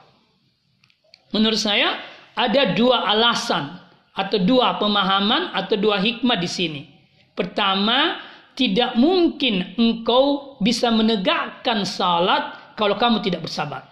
Menurut 1.36 1.60
saya 1.60 2.00
ada 2.32 2.72
dua 2.72 3.04
alasan 3.12 3.76
atau 4.16 4.40
dua 4.40 4.80
pemahaman 4.80 5.52
atau 5.52 5.76
dua 5.76 6.00
hikmah 6.00 6.40
di 6.40 6.48
sini. 6.48 6.82
Pertama, 7.36 8.24
tidak 8.56 8.96
mungkin 8.96 9.76
engkau 9.76 10.56
bisa 10.64 10.88
menegakkan 10.88 11.84
salat 11.84 12.76
kalau 12.80 12.96
kamu 12.96 13.20
tidak 13.20 13.44
bersabar. 13.44 13.84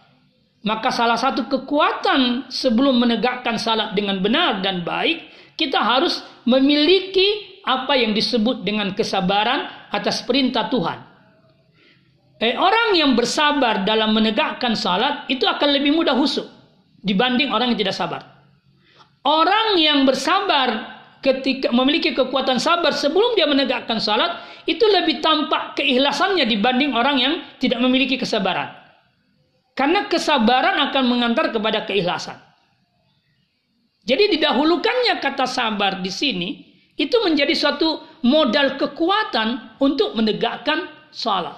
Maka 0.64 0.96
salah 0.96 1.20
satu 1.20 1.52
kekuatan 1.52 2.48
sebelum 2.48 3.04
menegakkan 3.04 3.60
salat 3.60 3.92
dengan 3.92 4.24
benar 4.24 4.64
dan 4.64 4.88
baik, 4.88 5.28
kita 5.60 5.76
harus 5.76 6.24
memiliki 6.48 7.60
apa 7.68 8.00
yang 8.00 8.16
disebut 8.16 8.64
dengan 8.64 8.96
kesabaran 8.96 9.68
atas 9.92 10.24
perintah 10.24 10.72
Tuhan. 10.72 11.00
Eh, 12.40 12.56
orang 12.56 12.96
yang 12.96 13.12
bersabar 13.16 13.84
dalam 13.84 14.16
menegakkan 14.16 14.76
salat 14.80 15.28
itu 15.28 15.44
akan 15.44 15.70
lebih 15.76 15.92
mudah 15.92 16.16
husuk 16.16 16.53
dibanding 17.04 17.52
orang 17.52 17.76
yang 17.76 17.80
tidak 17.80 17.96
sabar. 17.96 18.24
Orang 19.24 19.80
yang 19.80 20.04
bersabar 20.08 21.00
ketika 21.24 21.72
memiliki 21.72 22.12
kekuatan 22.12 22.60
sabar 22.60 22.92
sebelum 22.92 23.36
dia 23.40 23.48
menegakkan 23.48 24.00
salat 24.00 24.44
itu 24.68 24.84
lebih 24.84 25.24
tampak 25.24 25.80
keikhlasannya 25.80 26.44
dibanding 26.48 26.92
orang 26.96 27.16
yang 27.20 27.34
tidak 27.60 27.80
memiliki 27.80 28.20
kesabaran. 28.20 28.72
Karena 29.76 30.06
kesabaran 30.08 30.80
akan 30.92 31.04
mengantar 31.08 31.52
kepada 31.52 31.84
keikhlasan. 31.88 32.38
Jadi 34.04 34.36
didahulukannya 34.36 35.24
kata 35.24 35.48
sabar 35.48 36.04
di 36.04 36.12
sini 36.12 36.50
itu 37.00 37.16
menjadi 37.24 37.56
suatu 37.56 38.04
modal 38.28 38.76
kekuatan 38.76 39.80
untuk 39.80 40.14
menegakkan 40.20 40.92
salat. 41.10 41.56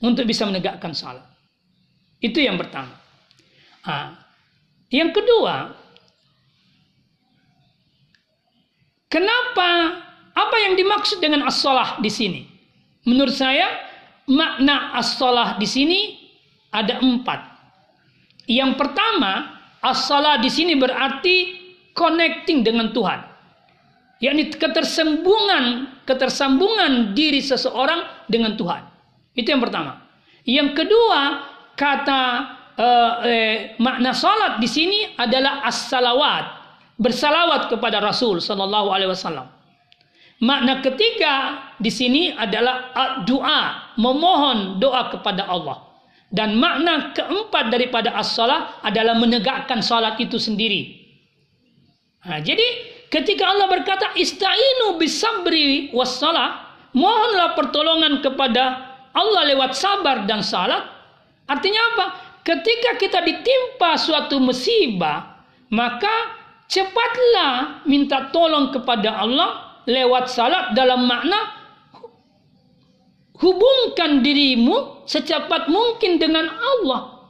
Untuk 0.00 0.24
bisa 0.24 0.48
menegakkan 0.48 0.96
salat. 0.96 1.22
Itu 2.24 2.40
yang 2.40 2.56
pertama. 2.56 2.99
Nah, 3.86 4.20
yang 4.92 5.10
kedua, 5.14 5.80
Kenapa? 9.10 9.70
Apa 10.30 10.56
yang 10.62 10.78
dimaksud 10.78 11.18
dengan 11.18 11.42
as-salah 11.50 11.98
di 11.98 12.06
sini? 12.06 12.46
Menurut 13.10 13.34
saya, 13.34 13.66
makna 14.30 14.94
as-salah 14.94 15.58
di 15.58 15.66
sini 15.66 16.00
ada 16.70 17.02
empat. 17.02 17.42
Yang 18.46 18.78
pertama, 18.78 19.58
as-salah 19.82 20.38
di 20.38 20.46
sini 20.46 20.78
berarti 20.78 21.36
connecting 21.98 22.62
dengan 22.62 22.94
Tuhan. 22.94 23.26
Yakni 24.22 24.54
ketersambungan, 24.54 25.90
ketersambungan 26.06 27.10
diri 27.18 27.42
seseorang 27.42 28.06
dengan 28.30 28.54
Tuhan. 28.54 28.86
Itu 29.34 29.50
yang 29.50 29.62
pertama. 29.64 30.06
Yang 30.46 30.86
kedua, 30.86 31.20
kata 31.74 32.22
eh, 32.80 33.12
eh, 33.28 33.56
makna 33.76 34.16
salat 34.16 34.56
di 34.56 34.64
sini 34.64 35.12
adalah 35.20 35.60
as-salawat 35.68 36.60
bersalawat 37.00 37.72
kepada 37.72 38.00
Rasul 38.04 38.44
Sallallahu 38.44 38.92
Alaihi 38.92 39.10
Wasallam. 39.12 39.48
Makna 40.40 40.80
ketiga 40.80 41.34
di 41.76 41.92
sini 41.92 42.32
adalah 42.32 42.92
doa, 43.28 43.92
memohon 44.00 44.80
doa 44.80 45.12
kepada 45.12 45.44
Allah. 45.48 45.84
Dan 46.30 46.56
makna 46.56 47.12
keempat 47.12 47.74
daripada 47.74 48.14
as-salah 48.14 48.80
adalah 48.80 49.18
menegakkan 49.18 49.82
salat 49.82 50.16
itu 50.22 50.38
sendiri. 50.38 50.96
Nah, 52.24 52.38
jadi 52.40 52.62
ketika 53.10 53.50
Allah 53.50 53.66
berkata 53.66 54.14
istainu 54.14 54.96
bisabri 54.96 55.90
wassalah, 55.90 56.72
mohonlah 56.94 57.58
pertolongan 57.58 58.22
kepada 58.22 58.94
Allah 59.10 59.42
lewat 59.50 59.74
sabar 59.74 60.24
dan 60.24 60.44
salat. 60.44 60.86
Artinya 61.50 61.82
apa? 61.96 62.06
Ketika 62.40 62.96
kita 62.96 63.20
ditimpa 63.20 64.00
suatu 64.00 64.40
musibah, 64.40 65.44
maka 65.68 66.40
cepatlah 66.70 67.84
minta 67.84 68.32
tolong 68.32 68.72
kepada 68.72 69.20
Allah 69.20 69.82
lewat 69.84 70.30
salat 70.30 70.72
dalam 70.72 71.04
makna 71.04 71.60
hubungkan 73.40 74.20
dirimu 74.20 75.04
secepat 75.08 75.68
mungkin 75.68 76.20
dengan 76.20 76.48
Allah. 76.48 77.20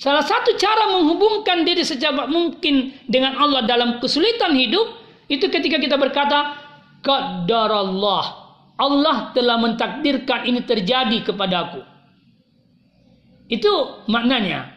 Salah 0.00 0.24
satu 0.24 0.56
cara 0.56 0.96
menghubungkan 0.96 1.68
diri 1.68 1.84
secepat 1.84 2.32
mungkin 2.32 2.96
dengan 3.04 3.36
Allah 3.36 3.68
dalam 3.68 4.00
kesulitan 4.00 4.56
hidup 4.56 4.96
itu 5.28 5.46
ketika 5.46 5.76
kita 5.76 6.00
berkata 6.00 6.56
qadarallah. 7.04 8.48
Allah 8.80 9.28
telah 9.36 9.60
mentakdirkan 9.60 10.48
ini 10.48 10.64
terjadi 10.64 11.20
kepadaku. 11.20 11.84
Itu 13.50 14.06
maknanya. 14.06 14.70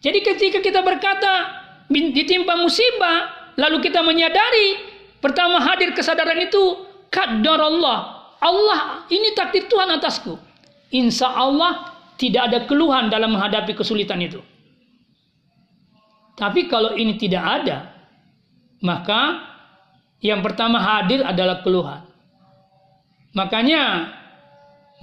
Jadi 0.00 0.24
ketika 0.24 0.58
kita 0.64 0.80
berkata 0.80 1.62
ditimpa 1.92 2.56
musibah, 2.56 3.52
lalu 3.60 3.84
kita 3.84 4.00
menyadari 4.00 4.80
pertama 5.20 5.60
hadir 5.60 5.92
kesadaran 5.92 6.40
itu 6.40 6.88
kadar 7.12 7.60
Allah. 7.60 8.32
Allah 8.40 9.04
ini 9.12 9.36
takdir 9.36 9.68
Tuhan 9.68 9.92
atasku. 10.00 10.40
Insya 10.96 11.28
Allah 11.28 11.92
tidak 12.16 12.48
ada 12.48 12.58
keluhan 12.64 13.12
dalam 13.12 13.36
menghadapi 13.36 13.76
kesulitan 13.76 14.24
itu. 14.24 14.40
Tapi 16.36 16.68
kalau 16.68 16.96
ini 16.96 17.16
tidak 17.16 17.44
ada, 17.64 17.96
maka 18.84 19.40
yang 20.20 20.44
pertama 20.44 20.80
hadir 20.80 21.24
adalah 21.24 21.64
keluhan. 21.64 22.04
Makanya 23.32 24.12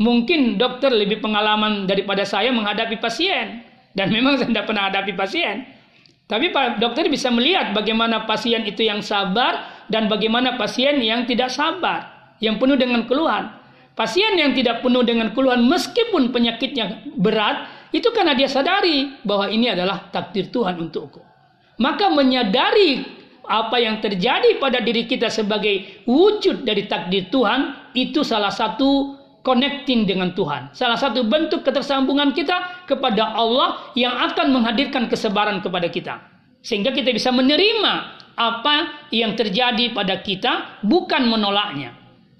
mungkin 0.01 0.57
dokter 0.57 0.89
lebih 0.89 1.21
pengalaman 1.21 1.85
daripada 1.85 2.25
saya 2.25 2.49
menghadapi 2.49 2.97
pasien. 2.97 3.65
Dan 3.93 4.09
memang 4.09 4.41
saya 4.41 4.49
tidak 4.49 4.65
pernah 4.65 4.89
hadapi 4.89 5.13
pasien. 5.13 5.69
Tapi 6.25 6.49
Pak 6.49 6.81
dokter 6.81 7.05
bisa 7.13 7.29
melihat 7.29 7.77
bagaimana 7.77 8.25
pasien 8.25 8.65
itu 8.65 8.81
yang 8.81 9.05
sabar 9.05 9.85
dan 9.85 10.09
bagaimana 10.09 10.57
pasien 10.57 10.97
yang 10.97 11.29
tidak 11.29 11.53
sabar, 11.53 12.33
yang 12.41 12.57
penuh 12.57 12.73
dengan 12.73 13.05
keluhan. 13.05 13.53
Pasien 13.93 14.33
yang 14.33 14.57
tidak 14.57 14.81
penuh 14.81 15.05
dengan 15.05 15.29
keluhan 15.37 15.61
meskipun 15.69 16.33
penyakitnya 16.33 17.05
berat, 17.13 17.69
itu 17.93 18.09
karena 18.09 18.33
dia 18.33 18.49
sadari 18.49 19.21
bahwa 19.21 19.45
ini 19.53 19.69
adalah 19.69 20.09
takdir 20.09 20.49
Tuhan 20.49 20.81
untukku. 20.81 21.21
Maka 21.77 22.09
menyadari 22.09 23.05
apa 23.45 23.77
yang 23.77 24.01
terjadi 24.01 24.57
pada 24.57 24.81
diri 24.81 25.05
kita 25.05 25.29
sebagai 25.29 26.01
wujud 26.09 26.65
dari 26.65 26.89
takdir 26.89 27.29
Tuhan 27.29 27.93
itu 27.93 28.25
salah 28.25 28.49
satu 28.49 29.21
connecting 29.43 30.07
dengan 30.07 30.31
Tuhan. 30.31 30.71
Salah 30.71 30.97
satu 30.97 31.27
bentuk 31.27 31.61
ketersambungan 31.67 32.31
kita 32.31 32.87
kepada 32.87 33.35
Allah 33.35 33.91
yang 33.93 34.15
akan 34.31 34.55
menghadirkan 34.55 35.11
kesabaran 35.11 35.59
kepada 35.59 35.91
kita. 35.91 36.23
Sehingga 36.63 36.95
kita 36.95 37.11
bisa 37.11 37.29
menerima 37.29 38.23
apa 38.33 39.05
yang 39.11 39.35
terjadi 39.35 39.91
pada 39.91 40.23
kita 40.23 40.81
bukan 40.81 41.27
menolaknya. 41.27 41.93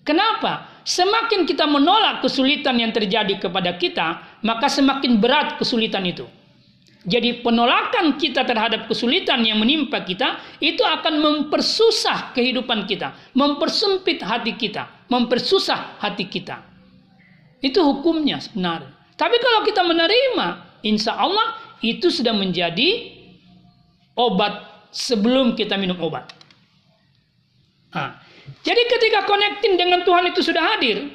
Kenapa? 0.08 0.82
Semakin 0.84 1.48
kita 1.48 1.68
menolak 1.68 2.24
kesulitan 2.24 2.76
yang 2.76 2.92
terjadi 2.92 3.40
kepada 3.40 3.76
kita, 3.80 4.40
maka 4.44 4.68
semakin 4.68 5.20
berat 5.20 5.60
kesulitan 5.60 6.04
itu. 6.08 6.28
Jadi 7.04 7.44
penolakan 7.44 8.16
kita 8.16 8.48
terhadap 8.48 8.88
kesulitan 8.88 9.44
yang 9.44 9.60
menimpa 9.60 10.08
kita 10.08 10.40
itu 10.64 10.80
akan 10.80 11.20
mempersusah 11.20 12.32
kehidupan 12.32 12.88
kita, 12.88 13.12
mempersempit 13.36 14.24
hati 14.24 14.56
kita, 14.56 14.88
mempersusah 15.12 16.00
hati 16.00 16.32
kita. 16.32 16.73
Itu 17.64 17.80
hukumnya 17.80 18.44
sebenarnya. 18.44 18.92
Tapi 19.16 19.40
kalau 19.40 19.64
kita 19.64 19.82
menerima, 19.88 20.48
insya 20.84 21.16
Allah 21.16 21.56
itu 21.80 22.12
sudah 22.12 22.36
menjadi 22.36 23.16
obat 24.20 24.68
sebelum 24.92 25.56
kita 25.56 25.80
minum 25.80 25.96
obat. 26.04 26.28
Nah, 27.96 28.20
jadi 28.68 28.82
ketika 28.90 29.24
connecting 29.24 29.80
dengan 29.80 30.04
Tuhan 30.04 30.28
itu 30.28 30.44
sudah 30.44 30.76
hadir, 30.76 31.08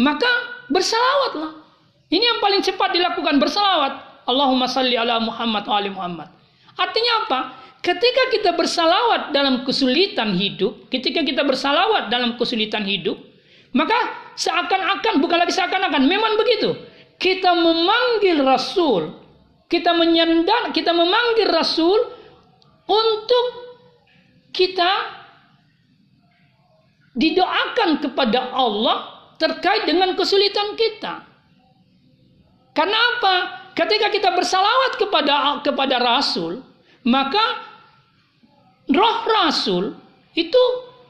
maka 0.00 0.28
bersalawatlah. 0.66 1.62
Ini 2.10 2.24
yang 2.24 2.38
paling 2.42 2.60
cepat 2.66 2.92
dilakukan 2.92 3.38
bersalawat. 3.38 4.26
Allahumma 4.26 4.66
salli 4.66 4.98
ala 4.98 5.22
Muhammad 5.22 5.64
wa 5.64 5.80
Muhammad. 6.02 6.28
Artinya 6.76 7.12
apa? 7.24 7.40
Ketika 7.82 8.30
kita 8.30 8.50
bersalawat 8.54 9.34
dalam 9.34 9.66
kesulitan 9.66 10.38
hidup, 10.38 10.86
ketika 10.86 11.26
kita 11.26 11.42
bersalawat 11.42 12.10
dalam 12.14 12.38
kesulitan 12.38 12.86
hidup, 12.86 13.18
maka 13.72 13.98
seakan-akan, 14.36 15.20
bukan 15.20 15.38
lagi 15.42 15.52
seakan-akan, 15.52 16.04
memang 16.08 16.36
begitu. 16.36 16.76
Kita 17.16 17.52
memanggil 17.56 18.40
Rasul, 18.44 19.16
kita 19.68 19.96
menyandar, 19.96 20.72
kita 20.76 20.92
memanggil 20.92 21.48
Rasul 21.48 21.98
untuk 22.88 23.46
kita 24.52 24.92
didoakan 27.16 28.00
kepada 28.00 28.52
Allah 28.52 28.96
terkait 29.36 29.88
dengan 29.88 30.12
kesulitan 30.16 30.76
kita. 30.76 31.24
Karena 32.72 32.96
apa? 32.96 33.62
ketika 33.72 34.12
kita 34.12 34.30
bersalawat 34.32 35.00
kepada 35.00 35.64
kepada 35.64 35.96
Rasul, 36.00 36.60
maka 37.08 37.60
roh 38.88 39.18
Rasul 39.24 39.96
itu 40.36 40.62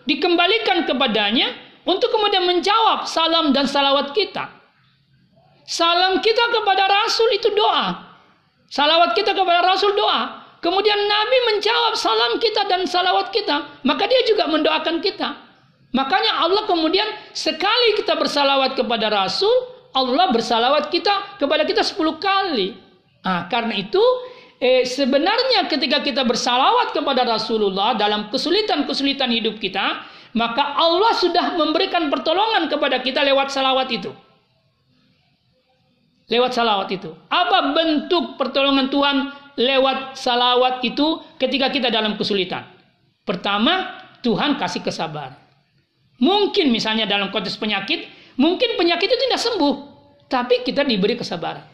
dikembalikan 0.06 0.86
kepadanya 0.86 1.54
untuk 1.83 2.09
kemudian 2.14 2.47
menjawab 2.47 3.07
salam 3.07 3.51
dan 3.51 3.66
salawat 3.66 4.14
kita. 4.14 4.51
Salam 5.66 6.18
kita 6.18 6.45
kepada 6.51 6.85
Rasul 6.91 7.33
itu 7.39 7.49
doa. 7.55 8.12
Salawat 8.70 9.14
kita 9.14 9.35
kepada 9.35 9.62
Rasul 9.62 9.95
doa. 9.95 10.43
Kemudian 10.62 10.95
Nabi 10.95 11.39
menjawab 11.55 11.99
salam 11.99 12.39
kita 12.39 12.70
dan 12.70 12.87
salawat 12.87 13.35
kita. 13.35 13.83
Maka 13.83 14.07
dia 14.07 14.22
juga 14.30 14.47
mendoakan 14.47 15.03
kita. 15.03 15.53
Makanya 15.93 16.41
Allah 16.41 16.64
kemudian 16.64 17.05
sekali 17.37 17.99
kita 18.01 18.16
bersalawat 18.16 18.78
kepada 18.78 19.12
Rasul, 19.12 19.53
Allah 19.93 20.33
bersalawat 20.33 20.89
kita 20.89 21.37
kepada 21.37 21.68
kita 21.68 21.85
10 21.85 22.16
kali. 22.16 22.78
Nah, 23.22 23.47
karena 23.53 23.76
itu 23.76 24.01
eh, 24.57 24.89
sebenarnya 24.89 25.68
ketika 25.68 26.01
kita 26.01 26.24
bersalawat 26.24 26.97
kepada 26.97 27.28
Rasulullah 27.28 27.93
dalam 27.93 28.33
kesulitan-kesulitan 28.33 29.28
hidup 29.37 29.61
kita, 29.61 30.01
maka 30.33 30.76
Allah 30.76 31.12
sudah 31.16 31.57
memberikan 31.57 32.09
pertolongan 32.09 32.68
kepada 32.68 33.01
kita 33.01 33.20
lewat 33.24 33.53
salawat 33.53 33.89
itu. 33.93 34.11
Lewat 36.33 36.57
salawat 36.57 36.89
itu. 36.93 37.12
Apa 37.28 37.76
bentuk 37.76 38.41
pertolongan 38.41 38.89
Tuhan 38.89 39.16
lewat 39.61 40.16
salawat 40.16 40.80
itu 40.80 41.20
ketika 41.37 41.68
kita 41.68 41.93
dalam 41.93 42.16
kesulitan? 42.16 42.64
Pertama, 43.28 44.01
Tuhan 44.24 44.57
kasih 44.57 44.80
kesabaran. 44.80 45.37
Mungkin 46.22 46.72
misalnya 46.72 47.05
dalam 47.05 47.28
konteks 47.28 47.61
penyakit, 47.61 48.22
Mungkin 48.41 48.80
penyakit 48.80 49.12
itu 49.12 49.18
tidak 49.28 49.41
sembuh, 49.41 49.74
tapi 50.33 50.64
kita 50.64 50.89
diberi 50.89 51.18
kesabaran. 51.18 51.64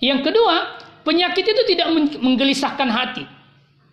Yang 0.00 0.32
kedua, 0.32 0.80
penyakit 1.04 1.44
itu 1.44 1.62
tidak 1.68 1.92
menggelisahkan 2.16 2.88
hati. 2.88 3.24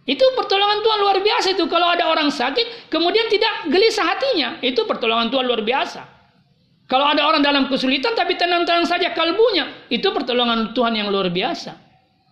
Itu 0.09 0.25
pertolongan 0.33 0.81
Tuhan 0.81 0.99
luar 1.05 1.17
biasa 1.21 1.53
itu. 1.53 1.69
Kalau 1.69 1.85
ada 1.85 2.09
orang 2.09 2.33
sakit, 2.33 2.89
kemudian 2.89 3.29
tidak 3.29 3.69
gelisah 3.69 4.09
hatinya. 4.09 4.57
Itu 4.65 4.89
pertolongan 4.89 5.29
Tuhan 5.29 5.45
luar 5.45 5.61
biasa. 5.61 6.01
Kalau 6.89 7.05
ada 7.05 7.29
orang 7.29 7.45
dalam 7.45 7.69
kesulitan, 7.69 8.17
tapi 8.17 8.33
tenang-tenang 8.33 8.89
saja 8.89 9.13
kalbunya. 9.13 9.85
Itu 9.93 10.09
pertolongan 10.09 10.73
Tuhan 10.73 10.97
yang 10.97 11.13
luar 11.13 11.29
biasa. 11.29 11.77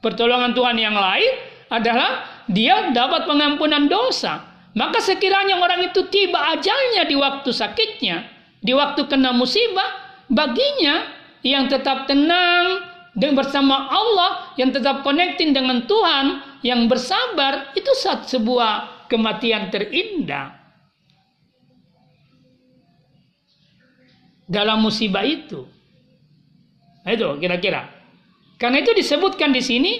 Pertolongan 0.01 0.57
Tuhan 0.57 0.73
yang 0.81 0.97
lain 0.97 1.33
adalah 1.69 2.25
dia 2.49 2.89
dapat 2.89 3.29
pengampunan 3.29 3.85
dosa. 3.85 4.41
Maka 4.73 4.97
sekiranya 4.97 5.61
orang 5.61 5.85
itu 5.85 6.09
tiba 6.09 6.57
ajalnya 6.57 7.05
di 7.05 7.13
waktu 7.13 7.49
sakitnya, 7.53 8.25
di 8.57 8.73
waktu 8.73 9.05
kena 9.05 9.37
musibah, 9.37 10.25
baginya 10.33 11.13
yang 11.45 11.69
tetap 11.69 12.09
tenang 12.09 12.86
dan 13.17 13.33
bersama 13.33 13.89
Allah, 13.89 14.53
yang 14.61 14.69
tetap 14.69 15.01
connecting 15.01 15.49
dengan 15.49 15.89
Tuhan, 15.89 16.37
yang 16.61 16.85
bersabar, 16.85 17.73
itu 17.73 17.89
saat 17.97 18.29
sebuah 18.29 19.09
kematian 19.09 19.73
terindah. 19.73 20.53
Dalam 24.45 24.85
musibah 24.85 25.25
itu. 25.25 25.65
Itu 27.09 27.41
kira-kira. 27.41 27.89
Karena 28.61 28.85
itu 28.85 28.93
disebutkan 28.93 29.49
di 29.49 29.65
sini, 29.65 29.93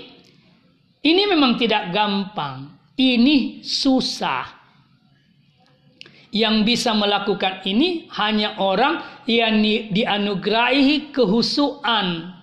ini 1.01 1.23
memang 1.25 1.57
tidak 1.57 1.89
gampang. 1.89 2.69
Ini 2.93 3.65
susah. 3.65 4.45
Yang 6.29 6.55
bisa 6.69 6.93
melakukan 6.93 7.65
ini 7.65 8.05
hanya 8.13 8.61
orang 8.61 9.25
yang 9.25 9.57
dianugerahi 9.89 11.09
kehusuan 11.09 12.36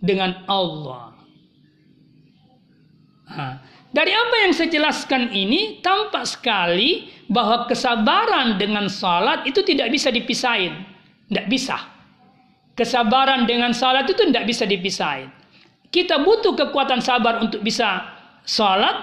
dengan 0.00 0.44
Allah. 0.46 1.14
Nah, 3.26 3.58
dari 3.90 4.12
apa 4.14 4.36
yang 4.46 4.52
saya 4.54 4.70
jelaskan 4.70 5.34
ini 5.34 5.82
tampak 5.82 6.24
sekali 6.28 7.10
bahwa 7.26 7.66
kesabaran 7.66 8.60
dengan 8.60 8.86
salat 8.86 9.42
itu 9.48 9.60
tidak 9.66 9.90
bisa 9.90 10.14
dipisahin. 10.14 10.74
Tidak 11.26 11.46
bisa. 11.50 11.76
Kesabaran 12.76 13.48
dengan 13.48 13.74
salat 13.74 14.06
itu 14.06 14.22
tidak 14.30 14.46
bisa 14.46 14.68
dipisahin. 14.68 15.32
Kita 15.90 16.22
butuh 16.22 16.54
kekuatan 16.54 17.00
sabar 17.02 17.40
untuk 17.42 17.64
bisa 17.64 18.04
salat 18.46 18.94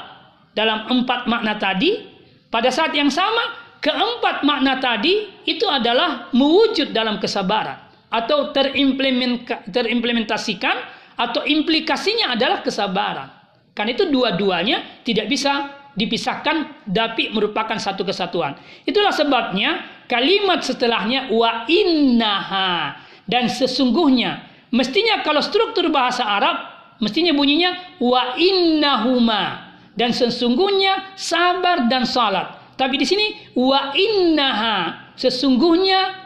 dalam 0.56 0.88
empat 0.88 1.26
makna 1.28 1.58
tadi. 1.58 2.14
Pada 2.54 2.70
saat 2.70 2.94
yang 2.94 3.10
sama 3.10 3.64
Keempat 3.84 4.48
makna 4.48 4.80
tadi 4.80 5.28
itu 5.44 5.68
adalah 5.68 6.32
mewujud 6.32 6.96
dalam 6.96 7.20
kesabaran 7.20 7.76
atau 8.14 8.54
terimplementasikan 8.54 10.78
atau 11.18 11.42
implikasinya 11.42 12.38
adalah 12.38 12.62
kesabaran. 12.62 13.34
Kan 13.74 13.90
itu 13.90 14.06
dua-duanya 14.06 15.02
tidak 15.02 15.26
bisa 15.26 15.82
dipisahkan 15.98 16.86
tapi 16.86 17.34
merupakan 17.34 17.78
satu 17.78 18.06
kesatuan. 18.06 18.54
Itulah 18.86 19.10
sebabnya 19.10 19.82
kalimat 20.06 20.62
setelahnya 20.62 21.34
wa 21.34 21.66
innaha 21.66 23.02
dan 23.26 23.50
sesungguhnya 23.50 24.46
mestinya 24.70 25.26
kalau 25.26 25.42
struktur 25.42 25.90
bahasa 25.90 26.22
Arab 26.26 26.58
mestinya 27.02 27.34
bunyinya 27.34 27.98
wa 27.98 28.38
innahuma 28.38 29.74
dan 29.98 30.14
sesungguhnya 30.14 31.18
sabar 31.18 31.90
dan 31.90 32.06
salat. 32.06 32.62
Tapi 32.78 32.98
di 32.98 33.06
sini 33.06 33.54
wa 33.54 33.94
innaha 33.94 35.10
sesungguhnya 35.14 36.23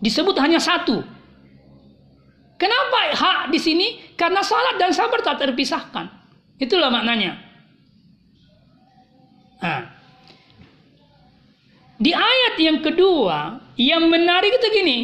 disebut 0.00 0.36
hanya 0.40 0.58
satu. 0.58 1.04
Kenapa 2.60 2.98
hak 3.16 3.40
di 3.52 3.60
sini? 3.60 3.86
Karena 4.16 4.44
salat 4.44 4.76
dan 4.76 4.92
sabar 4.92 5.24
tak 5.24 5.40
terpisahkan. 5.40 6.12
Itulah 6.60 6.92
maknanya. 6.92 7.40
Nah. 9.64 9.96
Di 12.00 12.12
ayat 12.12 12.56
yang 12.60 12.80
kedua, 12.84 13.60
yang 13.76 14.08
menarik 14.08 14.56
itu 14.60 14.68
gini. 14.72 14.98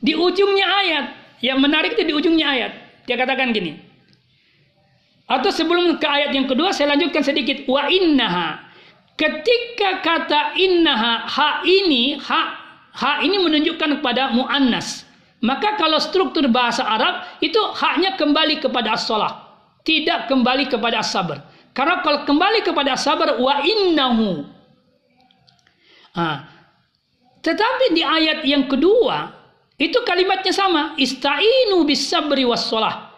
Di 0.00 0.16
ujungnya 0.16 0.64
ayat, 0.64 1.04
yang 1.44 1.60
menarik 1.60 1.96
itu 1.96 2.08
di 2.08 2.14
ujungnya 2.16 2.46
ayat. 2.48 2.72
Dia 3.04 3.16
katakan 3.20 3.52
gini. 3.52 3.76
Atau 5.28 5.52
sebelum 5.52 6.00
ke 6.00 6.08
ayat 6.08 6.32
yang 6.32 6.48
kedua, 6.48 6.72
saya 6.72 6.96
lanjutkan 6.96 7.20
sedikit. 7.20 7.68
Wa 7.68 7.88
innaha 7.92 8.68
Ketika 9.18 9.98
kata 9.98 10.54
innaha 10.54 11.26
ha 11.26 11.50
ini 11.66 12.14
ha 12.22 12.57
ha 12.98 13.22
ini 13.22 13.38
menunjukkan 13.38 14.02
kepada 14.02 14.34
muannas. 14.34 15.06
Maka 15.38 15.78
kalau 15.78 16.02
struktur 16.02 16.50
bahasa 16.50 16.82
Arab 16.82 17.22
itu 17.38 17.58
haknya 17.78 18.18
kembali 18.18 18.58
kepada 18.58 18.98
as-salah, 18.98 19.38
tidak 19.86 20.26
kembali 20.26 20.66
kepada 20.66 20.98
as-sabr. 20.98 21.38
Karena 21.70 22.02
kalau 22.02 22.26
kembali 22.26 22.66
kepada 22.66 22.98
as-sabr 22.98 23.38
wa 23.38 23.62
innahu. 23.62 24.50
Ah. 26.18 26.50
Tetapi 27.38 27.94
di 27.94 28.02
ayat 28.02 28.42
yang 28.42 28.66
kedua 28.66 29.30
itu 29.78 30.02
kalimatnya 30.02 30.50
sama, 30.50 30.98
istainu 30.98 31.86
bis 31.86 32.02
sabri 32.10 32.42
was 32.42 32.66
salah. 32.66 33.14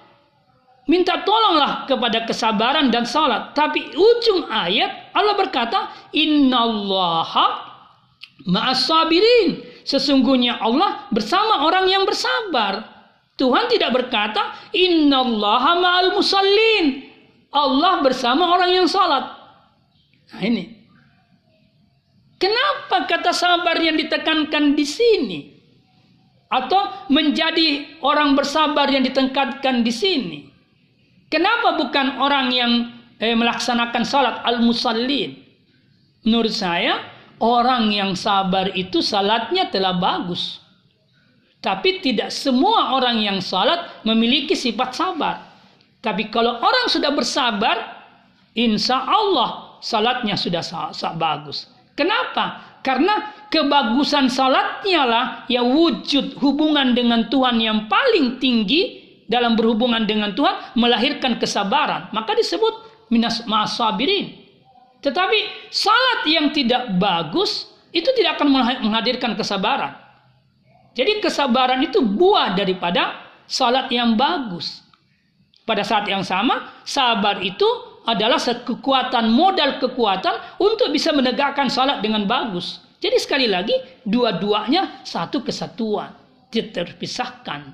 Minta 0.90 1.22
tolonglah 1.22 1.86
kepada 1.86 2.26
kesabaran 2.26 2.90
dan 2.90 3.06
salat. 3.06 3.54
Tapi 3.54 3.94
ujung 3.94 4.50
ayat 4.50 5.14
Allah 5.14 5.38
berkata, 5.38 5.86
Innallaha 6.10 7.46
ma'as 8.50 8.90
sabirin. 8.90 9.69
Sesungguhnya 9.84 10.60
Allah 10.60 11.08
bersama 11.10 11.64
orang 11.66 11.88
yang 11.88 12.04
bersabar. 12.04 12.84
Tuhan 13.40 13.72
tidak 13.72 13.96
berkata, 13.96 14.52
Innallaha 14.76 15.80
ma'al 15.80 16.10
musallin. 16.12 17.08
Allah 17.50 18.04
bersama 18.04 18.52
orang 18.52 18.70
yang 18.76 18.86
salat. 18.86 19.26
Nah 20.30 20.42
ini. 20.44 20.80
Kenapa 22.40 23.04
kata 23.04 23.36
sabar 23.36 23.76
yang 23.80 24.00
ditekankan 24.00 24.72
di 24.72 24.86
sini? 24.88 25.40
Atau 26.48 26.80
menjadi 27.12 28.00
orang 28.00 28.32
bersabar 28.32 28.88
yang 28.88 29.04
ditekankan 29.04 29.84
di 29.84 29.92
sini? 29.92 30.38
Kenapa 31.30 31.78
bukan 31.78 32.18
orang 32.18 32.50
yang 32.50 32.72
eh, 33.20 33.36
melaksanakan 33.36 34.02
salat 34.02 34.36
al-musallin? 34.42 35.36
Menurut 36.26 36.52
saya, 36.52 37.00
orang 37.40 37.90
yang 37.90 38.12
sabar 38.14 38.70
itu 38.76 39.00
salatnya 39.00 39.72
telah 39.72 39.96
bagus. 39.96 40.60
Tapi 41.60 42.00
tidak 42.00 42.32
semua 42.32 42.96
orang 42.96 43.20
yang 43.20 43.38
salat 43.44 44.00
memiliki 44.04 44.56
sifat 44.56 44.96
sabar. 44.96 45.36
Tapi 46.00 46.32
kalau 46.32 46.56
orang 46.56 46.88
sudah 46.88 47.12
bersabar, 47.12 47.76
insya 48.56 49.04
Allah 49.04 49.76
salatnya 49.84 50.40
sudah 50.40 50.64
bagus. 51.20 51.68
Kenapa? 51.92 52.80
Karena 52.80 53.44
kebagusan 53.52 54.32
salatnya 54.32 55.04
lah 55.04 55.24
yang 55.52 55.68
wujud 55.68 56.40
hubungan 56.40 56.96
dengan 56.96 57.28
Tuhan 57.28 57.60
yang 57.60 57.92
paling 57.92 58.40
tinggi 58.40 59.04
dalam 59.28 59.52
berhubungan 59.52 60.08
dengan 60.08 60.32
Tuhan 60.32 60.80
melahirkan 60.80 61.36
kesabaran. 61.36 62.08
Maka 62.16 62.32
disebut 62.40 63.06
minas 63.12 63.44
masabirin. 63.44 64.39
Tetapi 65.00 65.70
salat 65.72 66.20
yang 66.28 66.52
tidak 66.52 66.96
bagus 67.00 67.68
itu 67.90 68.06
tidak 68.14 68.38
akan 68.38 68.48
menghadirkan 68.84 69.34
kesabaran. 69.34 69.96
Jadi 70.94 71.22
kesabaran 71.22 71.80
itu 71.80 72.04
buah 72.04 72.52
daripada 72.52 73.16
salat 73.48 73.88
yang 73.88 74.14
bagus. 74.14 74.84
Pada 75.64 75.86
saat 75.86 76.04
yang 76.10 76.26
sama, 76.26 76.82
sabar 76.82 77.40
itu 77.40 77.66
adalah 78.04 78.40
kekuatan 78.40 79.30
modal 79.30 79.78
kekuatan 79.78 80.58
untuk 80.58 80.90
bisa 80.90 81.14
menegakkan 81.14 81.70
salat 81.70 82.02
dengan 82.02 82.26
bagus. 82.26 82.82
Jadi 83.00 83.16
sekali 83.16 83.46
lagi 83.48 83.72
dua-duanya 84.04 85.06
satu 85.06 85.40
kesatuan, 85.40 86.12
tidak 86.52 86.92
terpisahkan. 86.92 87.72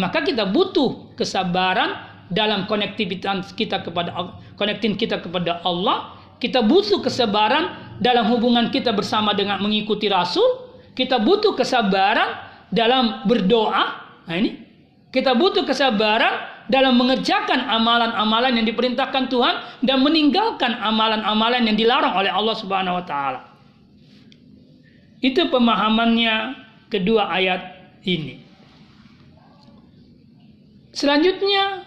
Maka 0.00 0.24
kita 0.24 0.48
butuh 0.48 1.12
kesabaran 1.18 1.92
dalam 2.30 2.64
konektivitas 2.64 3.52
kita 3.52 3.82
kepada 3.84 4.14
konektin 4.56 4.96
kita 4.96 5.20
kepada 5.20 5.60
Allah. 5.66 6.19
Kita 6.40 6.64
butuh 6.64 7.04
kesabaran 7.04 7.96
dalam 8.00 8.32
hubungan 8.32 8.72
kita 8.72 8.96
bersama 8.96 9.36
dengan 9.36 9.60
mengikuti 9.60 10.08
Rasul. 10.08 10.72
Kita 10.96 11.20
butuh 11.20 11.52
kesabaran 11.52 12.32
dalam 12.72 13.28
berdoa. 13.28 13.84
Nah 14.24 14.34
ini 14.34 14.56
kita 15.12 15.36
butuh 15.36 15.68
kesabaran 15.68 16.64
dalam 16.70 16.96
mengerjakan 16.96 17.66
amalan-amalan 17.66 18.62
yang 18.62 18.66
diperintahkan 18.66 19.26
Tuhan 19.26 19.84
dan 19.84 20.00
meninggalkan 20.00 20.70
amalan-amalan 20.80 21.66
yang 21.66 21.76
dilarang 21.76 22.14
oleh 22.14 22.30
Allah 22.30 22.56
Subhanahu 22.56 22.98
wa 23.02 23.04
taala. 23.04 23.40
Itu 25.20 25.50
pemahamannya 25.52 26.56
kedua 26.88 27.28
ayat 27.28 27.60
ini. 28.08 28.40
Selanjutnya 30.96 31.84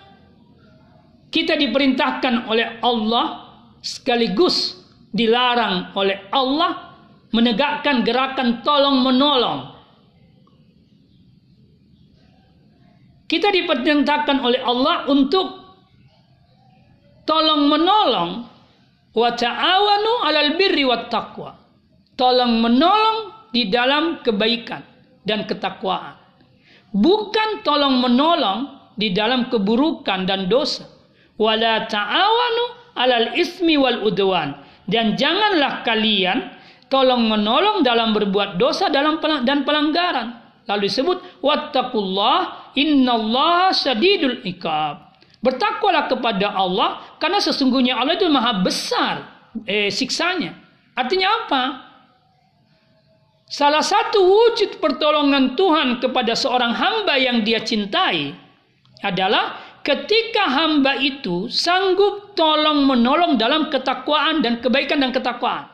kita 1.33 1.57
diperintahkan 1.57 2.45
oleh 2.45 2.77
Allah 2.83 3.42
sekaligus 3.83 4.79
dilarang 5.11 5.91
oleh 5.93 6.23
Allah 6.31 6.95
menegakkan 7.35 8.01
gerakan 8.07 8.63
tolong 8.63 9.03
menolong 9.03 9.73
Kita 13.33 13.49
diperintahkan 13.49 14.45
oleh 14.45 14.61
Allah 14.61 15.09
untuk 15.09 15.57
tolong 17.25 17.65
menolong 17.65 18.45
wa 19.09 19.29
ta'awanu 19.33 20.11
'alal 20.21 20.53
birri 20.53 20.85
wat 20.85 21.09
taqwa. 21.09 21.57
Tolong 22.13 22.61
menolong 22.61 23.49
di 23.49 23.73
dalam 23.73 24.21
kebaikan 24.21 24.85
dan 25.25 25.49
ketakwaan. 25.49 26.13
Bukan 26.93 27.65
tolong 27.65 28.05
menolong 28.05 28.93
di 28.93 29.09
dalam 29.09 29.49
keburukan 29.49 30.29
dan 30.29 30.45
dosa. 30.45 30.85
Wala 31.33 31.89
ta'awanu 31.89 32.82
'alal 32.93 33.37
ismi 33.37 33.77
wal 33.77 34.05
udwan. 34.05 34.57
Dan 34.83 35.15
janganlah 35.15 35.81
kalian 35.87 36.53
tolong 36.91 37.25
menolong 37.25 37.81
dalam 37.81 38.13
berbuat 38.13 38.59
dosa 38.61 38.91
dalam 38.91 39.17
dan 39.47 39.65
pelanggaran. 39.65 40.43
Lalu 40.67 40.87
disebut 40.87 41.17
wattaqullah 41.43 42.71
innallaha 42.77 43.73
syadidul 43.75 44.43
ikab. 44.47 45.11
Bertakwalah 45.43 46.07
kepada 46.07 46.55
Allah 46.55 47.03
karena 47.19 47.43
sesungguhnya 47.43 47.99
Allah 47.99 48.15
itu 48.15 48.27
maha 48.31 48.63
besar 48.63 49.15
eh, 49.67 49.91
siksanya. 49.91 50.55
Artinya 50.95 51.27
apa? 51.43 51.63
Salah 53.49 53.83
satu 53.83 54.23
wujud 54.23 54.79
pertolongan 54.79 55.53
Tuhan 55.53 55.99
kepada 55.99 56.33
seorang 56.33 56.73
hamba 56.73 57.19
yang 57.19 57.43
dia 57.43 57.61
cintai 57.61 58.33
adalah 59.03 59.59
ketika 59.83 60.47
hamba 60.47 60.95
itu 60.97 61.51
sanggup 61.51 62.33
tolong 62.33 62.87
menolong 62.87 63.35
dalam 63.35 63.67
ketakwaan 63.67 64.39
dan 64.39 64.63
kebaikan 64.63 65.03
dan 65.03 65.11
ketakwaan. 65.11 65.67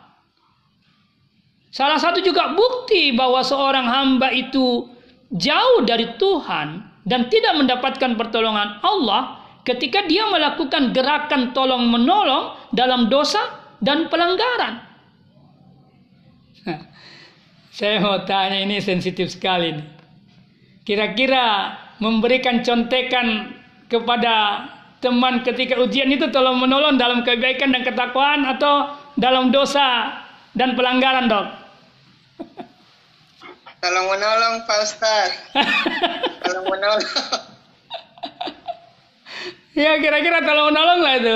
Salah 1.70 2.02
satu 2.02 2.20
juga 2.26 2.58
bukti 2.58 3.14
bahwa 3.14 3.46
seorang 3.46 3.86
hamba 3.86 4.34
itu 4.34 4.90
jauh 5.30 5.86
dari 5.86 6.18
Tuhan 6.18 6.82
dan 7.06 7.30
tidak 7.30 7.54
mendapatkan 7.62 8.18
pertolongan 8.18 8.82
Allah 8.82 9.46
ketika 9.62 10.02
dia 10.10 10.26
melakukan 10.26 10.90
gerakan 10.90 11.54
tolong 11.54 11.86
menolong 11.94 12.58
dalam 12.74 13.06
dosa 13.06 13.40
dan 13.78 14.10
pelanggaran. 14.10 14.82
Saya 17.78 18.02
mau 18.02 18.26
tanya 18.26 18.60
ini 18.60 18.82
sensitif 18.84 19.32
sekali 19.32 19.72
Kira-kira 20.90 21.78
memberikan 22.02 22.66
contekan 22.66 23.59
kepada 23.90 24.70
teman 25.02 25.42
ketika 25.42 25.76
ujian 25.82 26.08
itu 26.14 26.30
tolong 26.30 26.62
menolong 26.62 26.96
dalam 26.96 27.26
kebaikan 27.26 27.74
dan 27.74 27.82
ketakwaan 27.82 28.46
atau 28.46 28.94
dalam 29.18 29.50
dosa 29.50 30.14
dan 30.54 30.78
pelanggaran 30.78 31.26
dok? 31.28 31.48
Tolong 33.80 34.08
menolong 34.12 34.68
Pak 34.68 34.80
Ustaz. 34.84 35.32
tolong 36.44 36.68
menolong. 36.68 37.10
ya 39.72 39.96
kira-kira 40.04 40.44
tolong 40.44 40.68
menolong 40.76 41.00
lah 41.00 41.14
itu. 41.16 41.36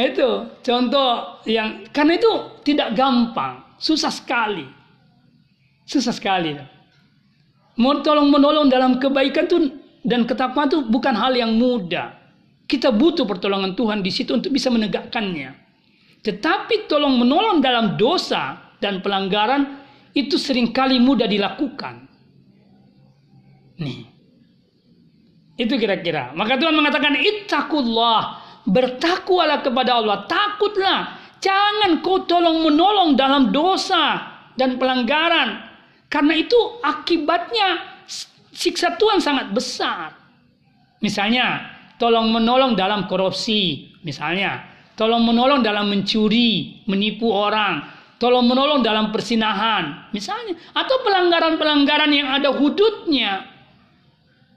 itu 0.12 0.30
contoh 0.60 1.40
yang 1.48 1.88
karena 1.88 2.20
itu 2.20 2.32
tidak 2.68 2.92
gampang, 2.92 3.64
susah 3.80 4.12
sekali. 4.12 4.68
Susah 5.88 6.12
sekali. 6.12 6.54
Mau 6.54 6.79
tolong 8.04 8.28
menolong 8.28 8.68
dalam 8.68 9.00
kebaikan 9.00 9.48
tuh 9.48 9.72
dan 10.04 10.28
ketakwaan 10.28 10.68
itu 10.68 10.84
bukan 10.84 11.16
hal 11.16 11.32
yang 11.32 11.56
mudah. 11.56 12.12
Kita 12.68 12.92
butuh 12.92 13.26
pertolongan 13.26 13.74
Tuhan 13.74 14.04
di 14.04 14.12
situ 14.12 14.36
untuk 14.36 14.52
bisa 14.54 14.70
menegakkannya. 14.70 15.50
Tetapi 16.20 16.86
tolong 16.86 17.16
menolong 17.18 17.64
dalam 17.64 17.96
dosa 17.96 18.76
dan 18.78 19.00
pelanggaran 19.00 19.80
itu 20.12 20.36
sering 20.36 20.70
kali 20.70 21.00
mudah 21.00 21.26
dilakukan. 21.26 22.06
Nih. 23.80 24.06
Itu 25.56 25.76
kira-kira. 25.76 26.32
Maka 26.36 26.56
Tuhan 26.56 26.72
mengatakan 26.72 27.16
ittaqullah, 27.16 28.20
bertakwalah 28.68 29.60
kepada 29.64 30.00
Allah, 30.00 30.24
takutlah. 30.28 31.00
Jangan 31.40 32.04
kau 32.04 32.28
tolong 32.28 32.64
menolong 32.68 33.16
dalam 33.16 33.48
dosa 33.48 34.20
dan 34.60 34.76
pelanggaran. 34.76 35.69
Karena 36.10 36.34
itu 36.34 36.58
akibatnya 36.82 38.02
siksa 38.50 38.98
Tuhan 38.98 39.22
sangat 39.22 39.54
besar. 39.54 40.18
Misalnya, 40.98 41.70
tolong 41.96 42.34
menolong 42.34 42.74
dalam 42.74 43.06
korupsi, 43.06 43.94
misalnya 44.02 44.70
tolong 45.00 45.24
menolong 45.24 45.64
dalam 45.64 45.88
mencuri, 45.88 46.84
menipu 46.84 47.32
orang, 47.32 47.88
tolong 48.20 48.44
menolong 48.44 48.84
dalam 48.84 49.08
persinahan, 49.08 50.12
misalnya, 50.12 50.52
atau 50.76 51.00
pelanggaran-pelanggaran 51.00 52.12
yang 52.12 52.28
ada 52.28 52.52
hududnya. 52.52 53.48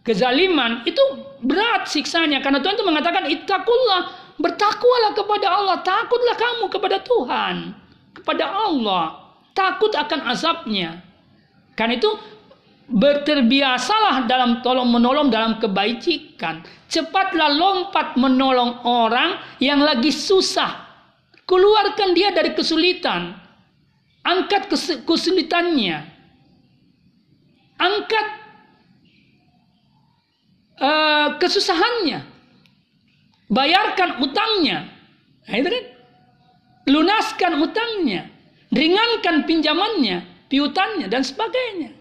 Kezaliman 0.03 0.83
itu 0.83 0.99
berat 1.39 1.87
siksanya 1.87 2.43
karena 2.43 2.59
Tuhan 2.59 2.75
itu 2.75 2.83
mengatakan 2.83 3.23
ittaqullah, 3.23 4.35
bertakwalah 4.35 5.15
kepada 5.15 5.47
Allah, 5.47 5.77
takutlah 5.79 6.35
kamu 6.35 6.65
kepada 6.67 6.97
Tuhan, 6.99 7.55
kepada 8.11 8.45
Allah, 8.51 9.03
takut 9.55 9.95
akan 9.95 10.27
azabnya. 10.27 10.99
Karena 11.73 11.97
itu 11.97 12.11
Berterbiasalah 12.83 14.27
dalam 14.27 14.59
tolong 14.59 14.91
menolong 14.91 15.31
dalam 15.31 15.55
kebaikan. 15.55 16.67
Cepatlah 16.91 17.55
lompat 17.55 18.19
menolong 18.19 18.83
orang 18.83 19.39
yang 19.63 19.79
lagi 19.79 20.11
susah. 20.11 20.83
Keluarkan 21.47 22.11
dia 22.11 22.35
dari 22.35 22.51
kesulitan. 22.51 23.39
Angkat 24.27 24.67
kesulitannya. 25.07 26.05
Angkat 27.79 28.27
kesusahannya. 31.39 32.19
Bayarkan 33.47 34.19
utangnya. 34.19 34.91
Nah, 35.47 35.55
kan? 35.55 35.85
Lunaskan 36.83 37.53
utangnya. 37.63 38.27
Ringankan 38.73 39.45
pinjamannya, 39.45 40.25
piutannya, 40.53 41.09
dan 41.09 41.25
sebagainya. 41.25 41.97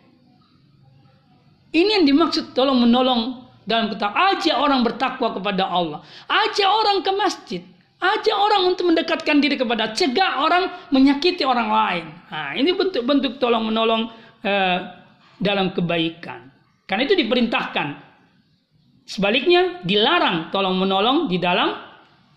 Ini 1.73 1.91
yang 1.97 2.05
dimaksud 2.05 2.53
tolong 2.53 2.85
menolong 2.85 3.49
dalam 3.65 3.89
kata 3.89 4.13
ajak 4.13 4.61
orang 4.61 4.85
bertakwa 4.85 5.33
kepada 5.33 5.65
Allah. 5.65 6.05
Ajak 6.29 6.69
orang 6.69 7.01
ke 7.01 7.11
masjid. 7.17 7.63
Ajak 7.97 8.37
orang 8.37 8.69
untuk 8.69 8.93
mendekatkan 8.93 9.41
diri 9.41 9.57
kepada 9.57 9.97
cegah 9.97 10.45
orang 10.45 10.69
menyakiti 10.93 11.49
orang 11.49 11.73
lain. 11.73 12.05
Nah, 12.29 12.53
ini 12.53 12.77
bentuk-bentuk 12.77 13.41
tolong 13.41 13.65
menolong 13.65 14.13
eh, 14.45 14.79
dalam 15.41 15.73
kebaikan. 15.73 16.53
Karena 16.85 17.09
itu 17.09 17.17
diperintahkan. 17.17 17.89
Sebaliknya 19.09 19.81
dilarang 19.81 20.53
tolong 20.53 20.77
menolong 20.77 21.31
di 21.31 21.41
dalam 21.41 21.73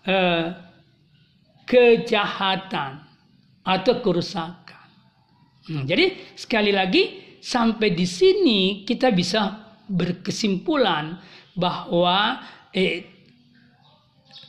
eh, 0.06 0.48
kejahatan 1.66 3.04
atau 3.66 3.94
kerusakan. 4.00 4.65
Hmm, 5.66 5.82
jadi 5.82 6.34
sekali 6.38 6.70
lagi 6.70 7.36
sampai 7.42 7.90
di 7.90 8.06
sini 8.06 8.60
kita 8.86 9.10
bisa 9.10 9.74
berkesimpulan 9.90 11.18
bahwa 11.58 12.38
eh, 12.70 13.02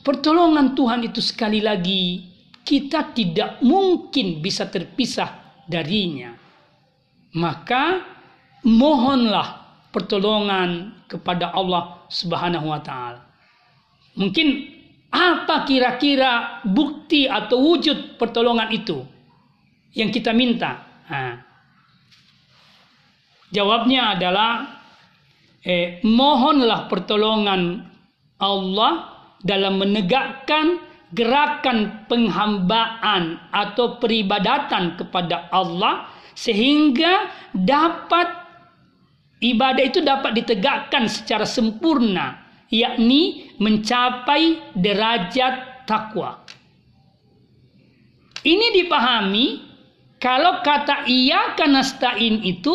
pertolongan 0.06 0.78
Tuhan 0.78 1.06
itu 1.06 1.18
sekali 1.18 1.58
lagi 1.58 2.26
kita 2.62 3.16
tidak 3.16 3.58
mungkin 3.66 4.38
bisa 4.38 4.70
terpisah 4.70 5.62
darinya. 5.66 6.36
Maka 7.34 8.02
mohonlah 8.64 9.68
pertolongan 9.90 11.02
kepada 11.10 11.50
Allah 11.50 12.04
Subhanahu 12.08 12.70
wa 12.70 12.80
taala. 12.80 13.24
Mungkin 14.14 14.48
apa 15.08 15.64
kira-kira 15.64 16.60
bukti 16.68 17.24
atau 17.24 17.58
wujud 17.58 18.20
pertolongan 18.20 18.68
itu 18.70 19.00
yang 19.96 20.12
kita 20.12 20.36
minta? 20.36 20.87
Nah, 21.08 21.40
jawabnya 23.48 24.16
adalah 24.16 24.52
eh, 25.64 26.00
mohonlah 26.04 26.88
pertolongan 26.88 27.84
Allah 28.38 28.92
dalam 29.42 29.80
menegakkan 29.80 30.88
gerakan 31.12 32.04
penghambaan 32.04 33.40
atau 33.48 33.96
peribadatan 33.96 35.00
kepada 35.00 35.48
Allah 35.48 36.12
sehingga 36.36 37.32
dapat 37.56 38.28
ibadah 39.40 39.84
itu 39.84 40.04
dapat 40.04 40.36
ditegakkan 40.36 41.08
secara 41.08 41.48
sempurna 41.48 42.44
yakni 42.68 43.48
mencapai 43.56 44.76
derajat 44.76 45.84
takwa. 45.88 46.44
Ini 48.44 48.66
dipahami 48.76 49.67
kalau 50.18 50.62
kata 50.66 51.06
iya 51.06 51.54
kanastain 51.54 52.42
itu 52.42 52.74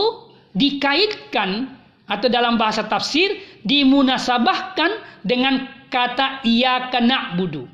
dikaitkan 0.56 1.68
atau 2.08 2.28
dalam 2.28 2.56
bahasa 2.56 2.88
tafsir 2.88 3.36
dimunasabahkan 3.68 5.24
dengan 5.24 5.68
kata 5.88 6.44
iya 6.48 6.92
kena 6.92 7.36
budu. 7.36 7.68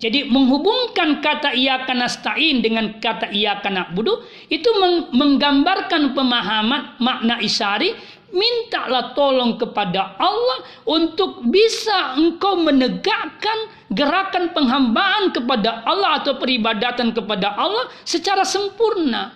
Jadi 0.00 0.32
menghubungkan 0.32 1.20
kata 1.20 1.52
iya 1.52 1.84
kanastain 1.84 2.64
dengan 2.64 2.96
kata 3.04 3.28
iya 3.36 3.60
kena 3.60 3.92
budu 3.92 4.24
itu 4.48 4.70
menggambarkan 5.12 6.16
pemahaman 6.16 6.96
makna 6.96 7.36
isari 7.44 7.92
mintalah 8.30 9.12
tolong 9.14 9.58
kepada 9.58 10.14
Allah 10.18 10.58
untuk 10.86 11.42
bisa 11.50 12.14
engkau 12.18 12.58
menegakkan 12.58 13.58
gerakan 13.90 14.54
penghambaan 14.54 15.34
kepada 15.34 15.82
Allah 15.86 16.22
atau 16.22 16.38
peribadatan 16.38 17.10
kepada 17.10 17.54
Allah 17.58 17.90
secara 18.06 18.46
sempurna. 18.46 19.34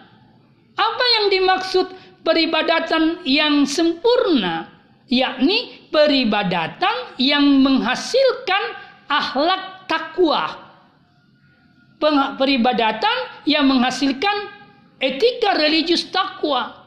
Apa 0.74 1.05
yang 1.20 1.26
dimaksud 1.30 1.86
peribadatan 2.26 3.22
yang 3.26 3.66
sempurna? 3.66 4.70
Yakni 5.05 5.90
peribadatan 5.92 7.20
yang 7.20 7.61
menghasilkan 7.61 8.62
akhlak 9.11 9.86
takwa. 9.86 10.64
Peribadatan 12.36 13.47
yang 13.49 13.68
menghasilkan 13.68 14.51
etika 15.01 15.57
religius 15.57 16.09
takwa 16.09 16.84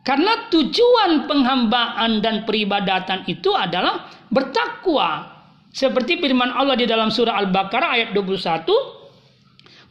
karena 0.00 0.48
tujuan 0.48 1.28
penghambaan 1.28 2.24
dan 2.24 2.48
peribadatan 2.48 3.28
itu 3.28 3.52
adalah 3.52 4.08
bertakwa. 4.32 5.38
Seperti 5.70 6.18
firman 6.18 6.50
Allah 6.50 6.74
di 6.74 6.88
dalam 6.88 7.12
surah 7.12 7.36
Al-Baqarah 7.46 7.94
ayat 7.94 8.08
21. 8.16 8.66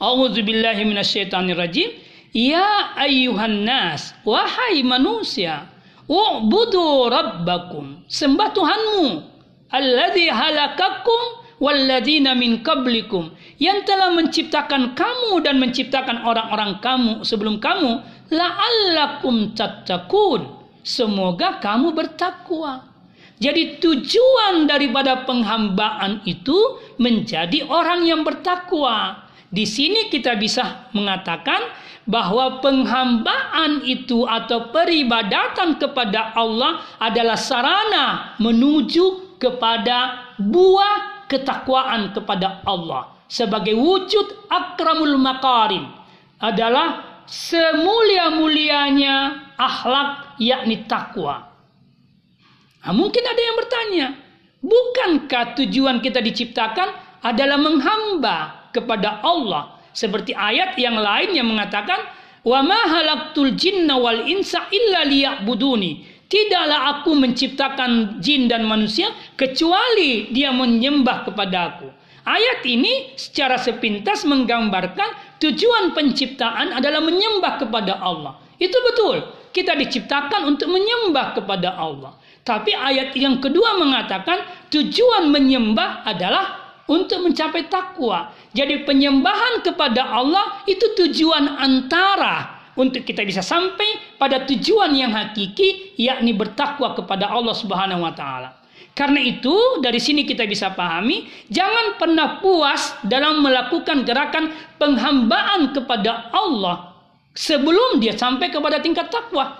A'udzubillahi 0.01 0.83
minasyaitonirrajim. 0.83 1.89
Ya 2.35 2.93
ayyuhan 2.99 3.65
nas, 3.65 4.13
wahai 4.21 4.85
manusia, 4.85 5.65
wa'budu 6.05 7.09
rabbakum. 7.09 8.05
Sembah 8.05 8.49
Tuhanmu. 8.53 9.07
Alladhi 9.69 10.29
halakakum 10.29 11.45
walladzina 11.61 12.33
min 12.33 12.65
qablikum 12.65 13.29
yang 13.61 13.83
telah 13.85 14.09
menciptakan 14.15 14.97
kamu 14.97 15.43
dan 15.43 15.59
menciptakan 15.61 16.25
orang-orang 16.25 16.79
kamu 16.81 17.21
sebelum 17.21 17.59
kamu 17.61 18.01
la'allakum 18.29 19.53
tattaqun. 19.53 20.57
Semoga 20.85 21.59
kamu 21.61 21.93
bertakwa. 21.93 22.87
Jadi 23.39 23.79
tujuan 23.79 24.67
daripada 24.67 25.23
penghambaan 25.23 26.23
itu 26.27 26.55
menjadi 26.99 27.63
orang 27.67 28.03
yang 28.03 28.21
bertakwa. 28.27 29.27
Di 29.49 29.63
sini 29.63 30.11
kita 30.11 30.35
bisa 30.35 30.91
mengatakan 30.91 31.71
bahwa 32.03 32.59
penghambaan 32.59 33.85
itu 33.87 34.27
atau 34.27 34.69
peribadatan 34.73 35.79
kepada 35.79 36.35
Allah 36.35 36.83
adalah 36.99 37.39
sarana 37.39 38.35
menuju 38.43 39.37
kepada 39.39 40.29
buah 40.41 41.25
ketakwaan 41.31 42.11
kepada 42.11 42.59
Allah. 42.67 43.13
Sebagai 43.29 43.77
wujud 43.77 44.51
akramul 44.51 45.15
makarim 45.21 45.85
adalah 46.41 47.08
semulia-mulianya 47.29 49.15
akhlak 49.53 50.41
yakni 50.41 50.89
takwa. 50.89 51.45
Nah, 52.81 52.93
mungkin 52.95 53.21
ada 53.21 53.37
yang 53.37 53.57
bertanya, 53.59 54.07
bukankah 54.65 55.53
tujuan 55.61 56.01
kita 56.01 56.25
diciptakan 56.25 56.89
adalah 57.21 57.61
menghamba 57.61 58.67
kepada 58.73 59.21
Allah? 59.21 59.77
Seperti 59.93 60.33
ayat 60.33 60.73
yang 60.81 60.97
lain 60.97 61.37
yang 61.37 61.45
mengatakan, 61.49 61.99
"Wa 62.41 62.65
ma 62.65 62.81
halaktul 62.87 63.53
jinna 63.53 63.99
wal 63.99 64.25
insa 64.25 64.65
illa 64.73 65.05
liya'buduni." 65.05 66.17
Tidaklah 66.29 67.01
aku 67.01 67.17
menciptakan 67.17 68.21
jin 68.21 68.45
dan 68.45 68.61
manusia 68.69 69.09
kecuali 69.33 70.29
dia 70.29 70.53
menyembah 70.53 71.25
kepadaku. 71.25 71.89
Ayat 72.29 72.61
ini 72.69 73.17
secara 73.17 73.57
sepintas 73.57 74.21
menggambarkan 74.21 75.41
tujuan 75.41 75.97
penciptaan 75.97 76.77
adalah 76.77 77.01
menyembah 77.01 77.57
kepada 77.57 77.97
Allah. 77.97 78.37
Itu 78.61 78.77
betul. 78.85 79.25
Kita 79.49 79.73
diciptakan 79.73 80.45
untuk 80.45 80.69
menyembah 80.69 81.33
kepada 81.33 81.73
Allah. 81.73 82.21
Tapi 82.45 82.69
ayat 82.77 83.17
yang 83.17 83.41
kedua 83.41 83.81
mengatakan 83.81 84.45
tujuan 84.69 85.33
menyembah 85.33 86.05
adalah 86.05 86.69
untuk 86.85 87.25
mencapai 87.25 87.65
takwa. 87.65 88.29
Jadi 88.53 88.85
penyembahan 88.85 89.65
kepada 89.65 90.13
Allah 90.13 90.61
itu 90.69 90.85
tujuan 91.01 91.57
antara 91.57 92.61
untuk 92.77 93.09
kita 93.09 93.25
bisa 93.25 93.41
sampai 93.41 94.17
pada 94.21 94.45
tujuan 94.45 94.93
yang 94.93 95.09
hakiki 95.17 95.97
yakni 95.97 96.37
bertakwa 96.37 96.93
kepada 96.93 97.25
Allah 97.25 97.57
Subhanahu 97.57 98.05
wa 98.05 98.13
taala. 98.13 98.58
Karena 98.97 99.23
itu 99.23 99.79
dari 99.79 99.97
sini 99.97 100.27
kita 100.27 100.43
bisa 100.43 100.75
pahami 100.75 101.27
jangan 101.47 101.95
pernah 101.95 102.43
puas 102.43 102.99
dalam 103.07 103.39
melakukan 103.39 104.03
gerakan 104.03 104.51
penghambaan 104.75 105.71
kepada 105.71 106.27
Allah 106.35 106.89
sebelum 107.31 108.03
dia 108.03 108.15
sampai 108.19 108.51
kepada 108.51 108.83
tingkat 108.83 109.07
takwa. 109.07 109.55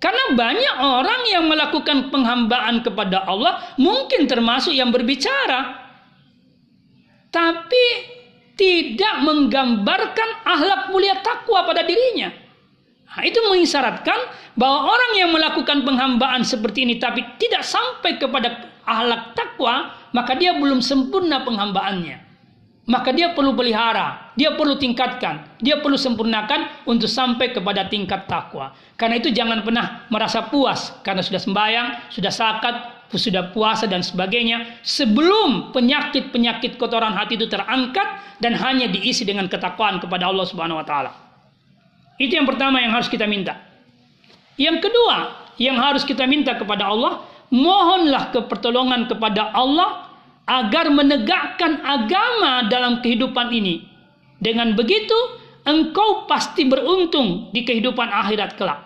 Karena 0.00 0.32
banyak 0.32 0.76
orang 0.80 1.22
yang 1.28 1.44
melakukan 1.44 2.08
penghambaan 2.08 2.80
kepada 2.80 3.20
Allah 3.28 3.76
mungkin 3.76 4.24
termasuk 4.24 4.72
yang 4.72 4.88
berbicara. 4.88 5.76
Tapi 7.28 7.84
tidak 8.56 9.14
menggambarkan 9.28 10.30
ahlak 10.48 10.88
mulia 10.88 11.20
takwa 11.20 11.68
pada 11.68 11.84
dirinya. 11.84 12.32
Nah, 13.10 13.26
itu 13.26 13.42
mengisyaratkan 13.42 14.18
bahwa 14.54 14.94
orang 14.94 15.12
yang 15.18 15.30
melakukan 15.34 15.82
penghambaan 15.82 16.46
seperti 16.46 16.86
ini 16.86 17.02
tapi 17.02 17.26
tidak 17.42 17.66
sampai 17.66 18.22
kepada 18.22 18.70
ahlak 18.86 19.34
takwa, 19.34 19.90
maka 20.14 20.38
dia 20.38 20.54
belum 20.54 20.78
sempurna 20.78 21.42
penghambaannya. 21.42 22.30
Maka 22.90 23.14
dia 23.14 23.30
perlu 23.38 23.54
pelihara, 23.54 24.34
dia 24.34 24.58
perlu 24.58 24.74
tingkatkan, 24.74 25.62
dia 25.62 25.78
perlu 25.78 25.94
sempurnakan 25.94 26.86
untuk 26.90 27.06
sampai 27.06 27.54
kepada 27.54 27.86
tingkat 27.86 28.26
takwa. 28.26 28.74
Karena 28.98 29.22
itu 29.22 29.30
jangan 29.30 29.62
pernah 29.62 30.10
merasa 30.10 30.50
puas 30.50 30.98
karena 31.06 31.22
sudah 31.22 31.38
sembahyang, 31.38 32.10
sudah 32.10 32.32
sakat, 32.34 32.74
sudah 33.14 33.54
puasa 33.54 33.86
dan 33.86 34.02
sebagainya 34.02 34.82
sebelum 34.82 35.70
penyakit-penyakit 35.70 36.78
kotoran 36.82 37.14
hati 37.14 37.38
itu 37.38 37.46
terangkat 37.46 38.06
dan 38.42 38.58
hanya 38.58 38.90
diisi 38.90 39.22
dengan 39.22 39.46
ketakwaan 39.46 40.02
kepada 40.02 40.26
Allah 40.26 40.46
Subhanahu 40.46 40.82
wa 40.82 40.86
taala. 40.86 41.29
Itu 42.20 42.36
yang 42.36 42.44
pertama 42.44 42.84
yang 42.84 42.92
harus 42.92 43.08
kita 43.08 43.24
minta. 43.24 43.56
Yang 44.60 44.84
kedua, 44.84 45.48
yang 45.56 45.80
harus 45.80 46.04
kita 46.04 46.28
minta 46.28 46.52
kepada 46.52 46.92
Allah, 46.92 47.24
mohonlah 47.48 48.28
kepertolongan 48.28 49.08
kepada 49.08 49.56
Allah 49.56 50.12
agar 50.44 50.92
menegakkan 50.92 51.80
agama 51.80 52.68
dalam 52.68 53.00
kehidupan 53.00 53.48
ini. 53.56 53.88
Dengan 54.36 54.76
begitu, 54.76 55.16
engkau 55.64 56.28
pasti 56.28 56.68
beruntung 56.68 57.48
di 57.56 57.64
kehidupan 57.64 58.12
akhirat 58.12 58.60
kelak. 58.60 58.84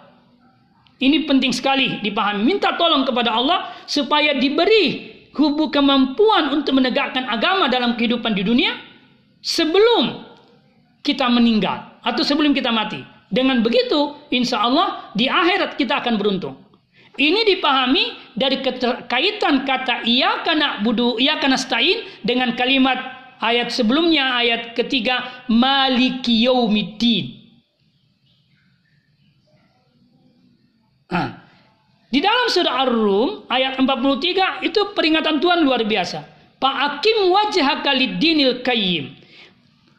Ini 1.03 1.26
penting 1.26 1.51
sekali 1.51 1.99
dipahami. 2.07 2.47
Minta 2.47 2.78
tolong 2.78 3.03
kepada 3.03 3.35
Allah 3.35 3.74
supaya 3.91 4.39
diberi 4.39 5.11
kubu 5.35 5.74
kemampuan 5.74 6.55
untuk 6.55 6.78
menegakkan 6.78 7.26
agama 7.26 7.66
dalam 7.66 7.99
kehidupan 7.99 8.30
di 8.30 8.47
dunia 8.47 8.78
sebelum 9.43 10.22
kita 11.03 11.26
meninggal 11.26 11.99
atau 11.99 12.22
sebelum 12.22 12.55
kita 12.55 12.70
mati. 12.70 13.14
Dengan 13.35 13.66
begitu, 13.66 14.14
insya 14.30 14.62
Allah 14.62 15.11
di 15.18 15.26
akhirat 15.26 15.74
kita 15.74 15.99
akan 15.99 16.14
beruntung. 16.14 16.55
Ini 17.18 17.47
dipahami 17.47 18.35
dari 18.35 18.62
kaitan 19.07 19.66
kata 19.66 20.07
ia 20.07 20.43
karena 20.47 20.82
budu 20.82 21.18
ia 21.18 21.39
karena 21.43 21.59
stain 21.59 22.07
dengan 22.22 22.55
kalimat 22.55 22.99
ayat 23.43 23.74
sebelumnya 23.74 24.39
ayat 24.39 24.74
ketiga 24.78 25.47
maliki 25.47 26.47
yaumiddin. 26.47 27.43
Nah, 31.14 31.39
di 32.11 32.18
dalam 32.18 32.47
surah 32.51 32.87
Ar-Rum 32.87 33.47
ayat 33.47 33.78
43 33.78 34.66
itu 34.66 34.80
peringatan 34.95 35.39
Tuhan 35.39 35.62
luar 35.62 35.87
biasa. 35.87 36.26
Fa'akim 36.59 37.30
wajah 37.30 37.82
dinil 38.18 38.62
kayyim. 38.62 39.14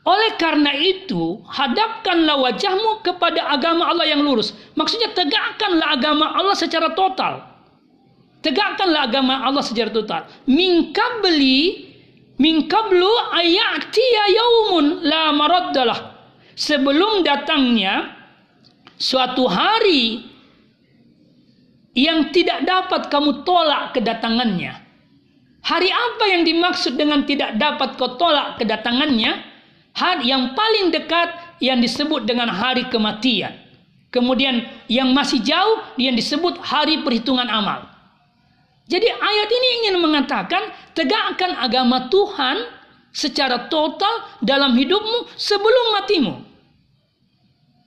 Oleh 0.06 0.38
karena 0.38 0.70
itu, 0.78 1.41
hadapkanlah 1.49 2.38
wajahmu 2.38 3.01
kepada 3.01 3.49
agama 3.49 3.89
Allah 3.89 4.06
yang 4.06 4.22
lurus. 4.22 4.53
Maksudnya 4.78 5.10
tegakkanlah 5.18 5.97
agama 5.97 6.30
Allah 6.38 6.53
secara 6.53 6.93
total. 6.93 7.41
Tegakkanlah 8.45 9.10
agama 9.10 9.41
Allah 9.41 9.66
secara 9.66 9.89
total. 9.89 10.30
Minkabli 10.45 11.89
minkablu 12.38 13.10
ayatiya 13.34 14.24
yaumun 14.30 14.86
la 15.10 15.34
maraddalah. 15.34 15.99
Sebelum 16.53 17.26
datangnya 17.26 18.14
suatu 19.01 19.49
hari 19.49 20.22
yang 21.97 22.30
tidak 22.30 22.62
dapat 22.62 23.10
kamu 23.10 23.41
tolak 23.41 23.97
kedatangannya. 23.97 24.86
Hari 25.66 25.89
apa 25.89 26.24
yang 26.30 26.45
dimaksud 26.45 26.93
dengan 26.93 27.26
tidak 27.26 27.58
dapat 27.58 27.97
kau 27.97 28.14
tolak 28.22 28.62
kedatangannya? 28.62 29.55
Hari 29.95 30.27
yang 30.27 30.51
paling 30.51 30.91
dekat 30.91 31.59
yang 31.63 31.79
disebut 31.79 32.27
dengan 32.27 32.51
hari 32.51 32.83
kematian. 32.91 33.55
Kemudian 34.11 34.63
yang 34.91 35.11
masih 35.15 35.39
jauh 35.39 35.83
yang 35.95 36.15
disebut 36.15 36.59
hari 36.59 36.99
perhitungan 37.03 37.47
amal. 37.47 37.87
Jadi 38.91 39.07
ayat 39.07 39.49
ini 39.49 39.67
ingin 39.81 39.95
mengatakan 39.97 40.71
tegakkan 40.93 41.55
agama 41.57 42.11
Tuhan 42.11 42.67
secara 43.15 43.71
total 43.71 44.27
dalam 44.43 44.75
hidupmu 44.75 45.31
sebelum 45.39 45.85
matimu. 45.95 46.33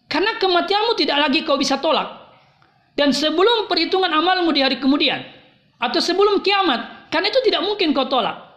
Karena 0.08 0.40
kematianmu 0.40 0.96
tidak 0.96 1.28
lagi 1.28 1.44
kau 1.44 1.60
bisa 1.60 1.76
tolak. 1.76 2.08
Dan 2.96 3.12
sebelum 3.12 3.68
perhitungan 3.68 4.08
amalmu 4.08 4.48
di 4.50 4.64
hari 4.64 4.80
kemudian. 4.80 5.20
Atau 5.76 6.00
sebelum 6.00 6.40
kiamat. 6.40 7.12
Karena 7.12 7.28
itu 7.28 7.44
tidak 7.44 7.62
mungkin 7.62 7.92
kau 7.92 8.08
tolak. 8.08 8.47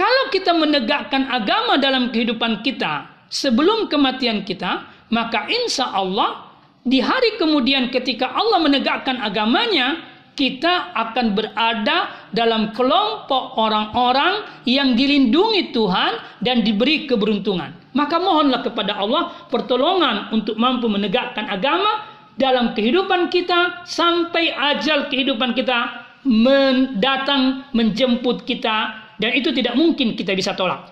Kalau 0.00 0.32
kita 0.32 0.56
menegakkan 0.56 1.28
agama 1.28 1.76
dalam 1.76 2.08
kehidupan 2.08 2.64
kita 2.64 3.04
sebelum 3.28 3.92
kematian 3.92 4.48
kita, 4.48 4.88
maka 5.12 5.44
insya 5.44 5.92
Allah 5.92 6.56
di 6.88 7.04
hari 7.04 7.36
kemudian 7.36 7.92
ketika 7.92 8.32
Allah 8.32 8.64
menegakkan 8.64 9.20
agamanya, 9.20 10.00
kita 10.40 10.96
akan 10.96 11.36
berada 11.36 12.08
dalam 12.32 12.72
kelompok 12.72 13.60
orang-orang 13.60 14.64
yang 14.64 14.96
dilindungi 14.96 15.68
Tuhan 15.76 16.40
dan 16.40 16.64
diberi 16.64 17.04
keberuntungan. 17.04 17.92
Maka 17.92 18.16
mohonlah 18.16 18.64
kepada 18.64 18.96
Allah 18.96 19.36
pertolongan 19.52 20.32
untuk 20.32 20.56
mampu 20.56 20.88
menegakkan 20.88 21.44
agama 21.44 22.08
dalam 22.40 22.72
kehidupan 22.72 23.28
kita 23.28 23.84
sampai 23.84 24.48
ajal 24.48 25.12
kehidupan 25.12 25.52
kita 25.52 26.08
mendatang 26.24 27.68
menjemput 27.76 28.48
kita 28.48 29.09
dan 29.20 29.36
itu 29.36 29.52
tidak 29.52 29.76
mungkin 29.76 30.16
kita 30.16 30.32
bisa 30.32 30.56
tolak. 30.56 30.88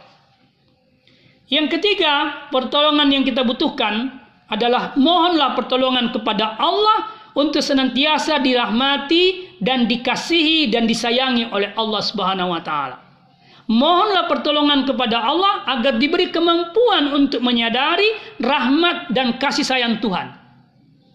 Yang 1.48 1.80
ketiga, 1.80 2.44
pertolongan 2.52 3.08
yang 3.08 3.24
kita 3.24 3.40
butuhkan 3.40 4.20
adalah 4.52 4.92
mohonlah 5.00 5.56
pertolongan 5.56 6.12
kepada 6.12 6.60
Allah 6.60 7.08
untuk 7.32 7.64
senantiasa 7.64 8.44
dirahmati 8.44 9.56
dan 9.56 9.88
dikasihi 9.88 10.68
dan 10.68 10.84
disayangi 10.84 11.48
oleh 11.48 11.72
Allah 11.72 12.02
Subhanahu 12.04 12.52
wa 12.52 12.60
taala. 12.60 13.00
Mohonlah 13.68 14.32
pertolongan 14.32 14.88
kepada 14.88 15.20
Allah 15.20 15.64
agar 15.68 16.00
diberi 16.00 16.32
kemampuan 16.32 17.12
untuk 17.12 17.44
menyadari 17.44 18.08
rahmat 18.40 19.12
dan 19.12 19.36
kasih 19.36 19.64
sayang 19.64 20.00
Tuhan. 20.00 20.32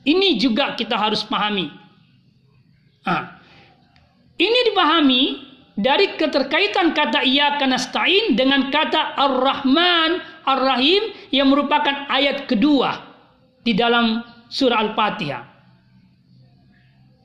Ini 0.06 0.38
juga 0.38 0.78
kita 0.78 0.94
harus 0.94 1.26
pahami. 1.26 1.66
Nah, 3.10 3.42
ini 4.38 4.60
dipahami 4.70 5.22
dari 5.74 6.14
keterkaitan 6.18 6.94
kata 6.94 7.26
ia 7.26 7.58
kanastain 7.58 8.38
dengan 8.38 8.70
kata 8.70 9.18
Ar-Rahman 9.18 10.22
Ar-Rahim 10.46 11.14
yang 11.34 11.50
merupakan 11.50 12.06
ayat 12.14 12.46
kedua 12.46 13.02
di 13.66 13.74
dalam 13.74 14.22
surah 14.54 14.80
Al-Fatihah. 14.90 15.44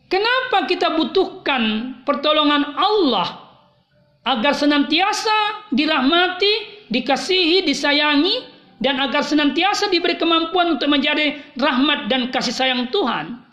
Kenapa 0.09 0.65
kita 0.65 0.97
butuhkan 0.97 1.93
pertolongan 2.09 2.65
Allah 2.81 3.45
agar 4.25 4.57
senantiasa 4.57 5.69
dirahmati, 5.69 6.89
dikasihi, 6.89 7.69
disayangi 7.69 8.49
dan 8.81 8.97
agar 9.05 9.21
senantiasa 9.21 9.93
diberi 9.93 10.17
kemampuan 10.17 10.81
untuk 10.81 10.89
menjadi 10.89 11.37
rahmat 11.61 12.09
dan 12.09 12.33
kasih 12.33 12.57
sayang 12.57 12.89
Tuhan? 12.89 13.45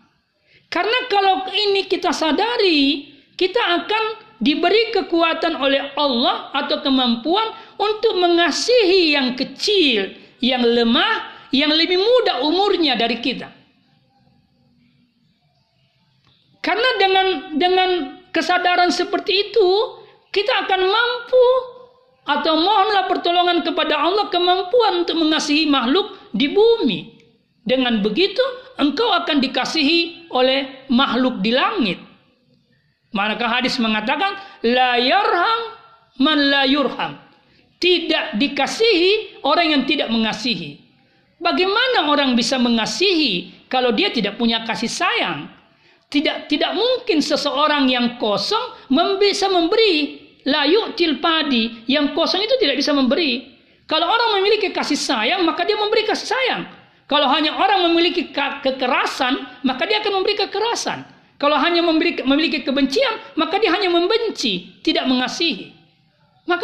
Karena 0.72 1.00
kalau 1.12 1.44
ini 1.52 1.92
kita 1.92 2.16
sadari, 2.16 3.12
kita 3.36 3.60
akan 3.84 4.25
diberi 4.40 4.92
kekuatan 4.92 5.56
oleh 5.60 5.96
Allah 5.96 6.52
atau 6.52 6.84
kemampuan 6.84 7.56
untuk 7.80 8.20
mengasihi 8.20 9.16
yang 9.16 9.36
kecil, 9.36 10.16
yang 10.44 10.64
lemah, 10.64 11.32
yang 11.56 11.72
lebih 11.72 12.00
muda 12.00 12.44
umurnya 12.44 13.00
dari 13.00 13.20
kita. 13.24 13.52
Karena 16.60 16.90
dengan 16.98 17.28
dengan 17.56 17.90
kesadaran 18.34 18.90
seperti 18.90 19.52
itu, 19.52 19.70
kita 20.34 20.66
akan 20.66 20.82
mampu 20.82 21.48
atau 22.26 22.58
mohonlah 22.58 23.06
pertolongan 23.06 23.62
kepada 23.62 24.02
Allah 24.02 24.34
kemampuan 24.34 25.06
untuk 25.06 25.22
mengasihi 25.22 25.70
makhluk 25.70 26.18
di 26.34 26.50
bumi. 26.50 27.14
Dengan 27.66 28.02
begitu, 28.02 28.42
engkau 28.78 29.10
akan 29.14 29.42
dikasihi 29.42 30.30
oleh 30.34 30.86
makhluk 30.90 31.42
di 31.42 31.54
langit. 31.54 31.98
Manakah 33.16 33.48
hadis 33.48 33.80
mengatakan 33.80 34.36
la 34.68 35.00
yarham 35.00 35.60
man 36.20 36.36
la 36.52 36.68
yurham. 36.68 37.16
Tidak 37.80 38.36
dikasihi 38.36 39.40
orang 39.48 39.72
yang 39.72 39.84
tidak 39.88 40.12
mengasihi. 40.12 40.84
Bagaimana 41.40 42.12
orang 42.12 42.36
bisa 42.36 42.60
mengasihi 42.60 43.68
kalau 43.72 43.96
dia 43.96 44.12
tidak 44.12 44.36
punya 44.36 44.68
kasih 44.68 44.92
sayang? 44.92 45.48
Tidak 46.12 46.52
tidak 46.52 46.76
mungkin 46.76 47.24
seseorang 47.24 47.88
yang 47.88 48.20
kosong 48.20 48.92
bisa 49.20 49.48
memberi 49.48 50.20
layu 50.44 50.92
padi 51.24 51.88
yang 51.88 52.12
kosong 52.12 52.44
itu 52.44 52.56
tidak 52.60 52.84
bisa 52.84 52.92
memberi. 52.92 53.56
Kalau 53.88 54.12
orang 54.12 54.44
memiliki 54.44 54.76
kasih 54.76 55.00
sayang 55.00 55.40
maka 55.48 55.64
dia 55.64 55.80
memberi 55.80 56.04
kasih 56.04 56.36
sayang. 56.36 56.68
Kalau 57.08 57.32
hanya 57.32 57.56
orang 57.56 57.86
memiliki 57.92 58.28
kekerasan 58.36 59.64
maka 59.64 59.88
dia 59.88 60.04
akan 60.04 60.20
memberi 60.20 60.36
kekerasan. 60.36 61.15
Kalau 61.36 61.60
hanya 61.60 61.84
memiliki, 61.84 62.24
memiliki 62.24 62.64
kebencian, 62.64 63.36
maka 63.36 63.60
dia 63.60 63.72
hanya 63.76 63.92
membenci, 63.92 64.80
tidak 64.80 65.04
mengasihi. 65.04 65.76
Maka 66.48 66.64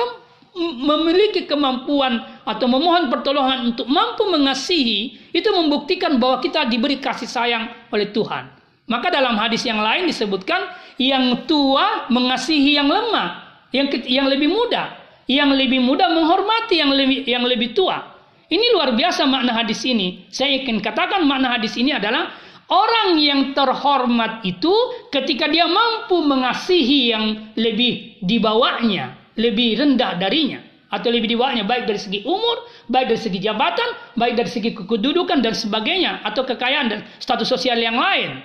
memiliki 0.84 1.48
kemampuan 1.48 2.44
atau 2.44 2.68
memohon 2.68 3.08
pertolongan 3.08 3.72
untuk 3.72 3.88
mampu 3.88 4.28
mengasihi 4.28 5.32
itu 5.32 5.50
membuktikan 5.52 6.20
bahwa 6.20 6.44
kita 6.44 6.68
diberi 6.68 7.00
kasih 7.00 7.28
sayang 7.28 7.72
oleh 7.92 8.12
Tuhan. 8.12 8.52
Maka 8.92 9.08
dalam 9.08 9.40
hadis 9.40 9.64
yang 9.64 9.80
lain 9.80 10.04
disebutkan 10.12 10.68
yang 11.00 11.48
tua 11.48 12.12
mengasihi 12.12 12.76
yang 12.76 12.92
lemah, 12.92 13.48
yang 13.72 13.88
yang 14.04 14.28
lebih 14.28 14.52
muda, 14.52 14.92
yang 15.32 15.56
lebih 15.56 15.80
muda 15.80 16.12
menghormati 16.12 16.76
yang 16.84 16.92
lebih 16.92 17.24
yang 17.24 17.44
lebih 17.48 17.72
tua. 17.72 18.12
Ini 18.52 18.76
luar 18.76 18.92
biasa 18.92 19.24
makna 19.32 19.56
hadis 19.56 19.80
ini. 19.88 20.28
Saya 20.28 20.60
ingin 20.60 20.84
katakan 20.84 21.24
makna 21.24 21.56
hadis 21.56 21.80
ini 21.80 21.96
adalah 21.96 22.36
orang 22.72 23.20
yang 23.20 23.52
terhormat 23.52 24.42
itu 24.48 24.72
ketika 25.12 25.52
dia 25.52 25.68
mampu 25.68 26.24
mengasihi 26.24 27.12
yang 27.12 27.52
lebih 27.60 28.24
dibawanya, 28.24 29.20
lebih 29.36 29.76
rendah 29.76 30.16
darinya 30.16 30.64
atau 30.92 31.12
lebih 31.12 31.36
dibawanya 31.36 31.68
baik 31.68 31.88
dari 31.88 32.00
segi 32.00 32.20
umur, 32.24 32.68
baik 32.88 33.12
dari 33.12 33.22
segi 33.22 33.40
jabatan, 33.44 34.16
baik 34.16 34.40
dari 34.40 34.50
segi 34.52 34.72
kedudukan 34.76 35.44
dan 35.44 35.56
sebagainya 35.56 36.24
atau 36.24 36.48
kekayaan 36.48 36.88
dan 36.88 37.00
status 37.20 37.48
sosial 37.48 37.80
yang 37.80 38.00
lain. 38.00 38.40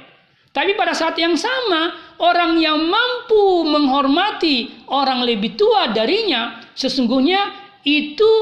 Tapi 0.50 0.72
pada 0.72 0.96
saat 0.96 1.20
yang 1.20 1.36
sama, 1.36 1.92
orang 2.16 2.56
yang 2.56 2.80
mampu 2.80 3.66
menghormati 3.68 4.88
orang 4.88 5.20
lebih 5.20 5.52
tua 5.52 5.92
darinya, 5.92 6.64
sesungguhnya 6.72 7.52
itu 7.84 8.32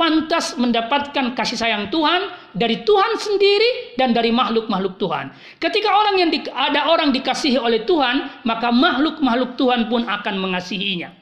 pantas 0.00 0.56
mendapatkan 0.56 1.36
kasih 1.36 1.60
sayang 1.60 1.92
Tuhan 1.92 2.32
dari 2.56 2.80
Tuhan 2.88 3.20
sendiri 3.20 4.00
dan 4.00 4.16
dari 4.16 4.32
makhluk-makhluk 4.32 4.96
Tuhan. 4.96 5.28
Ketika 5.60 5.92
orang 5.92 6.16
yang 6.16 6.30
di, 6.32 6.40
ada 6.48 6.88
orang 6.88 7.12
dikasihi 7.12 7.60
oleh 7.60 7.84
Tuhan, 7.84 8.48
maka 8.48 8.72
makhluk-makhluk 8.72 9.60
Tuhan 9.60 9.92
pun 9.92 10.08
akan 10.08 10.34
mengasihinya. 10.40 11.12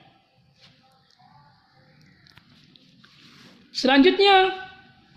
Selanjutnya, 3.74 4.54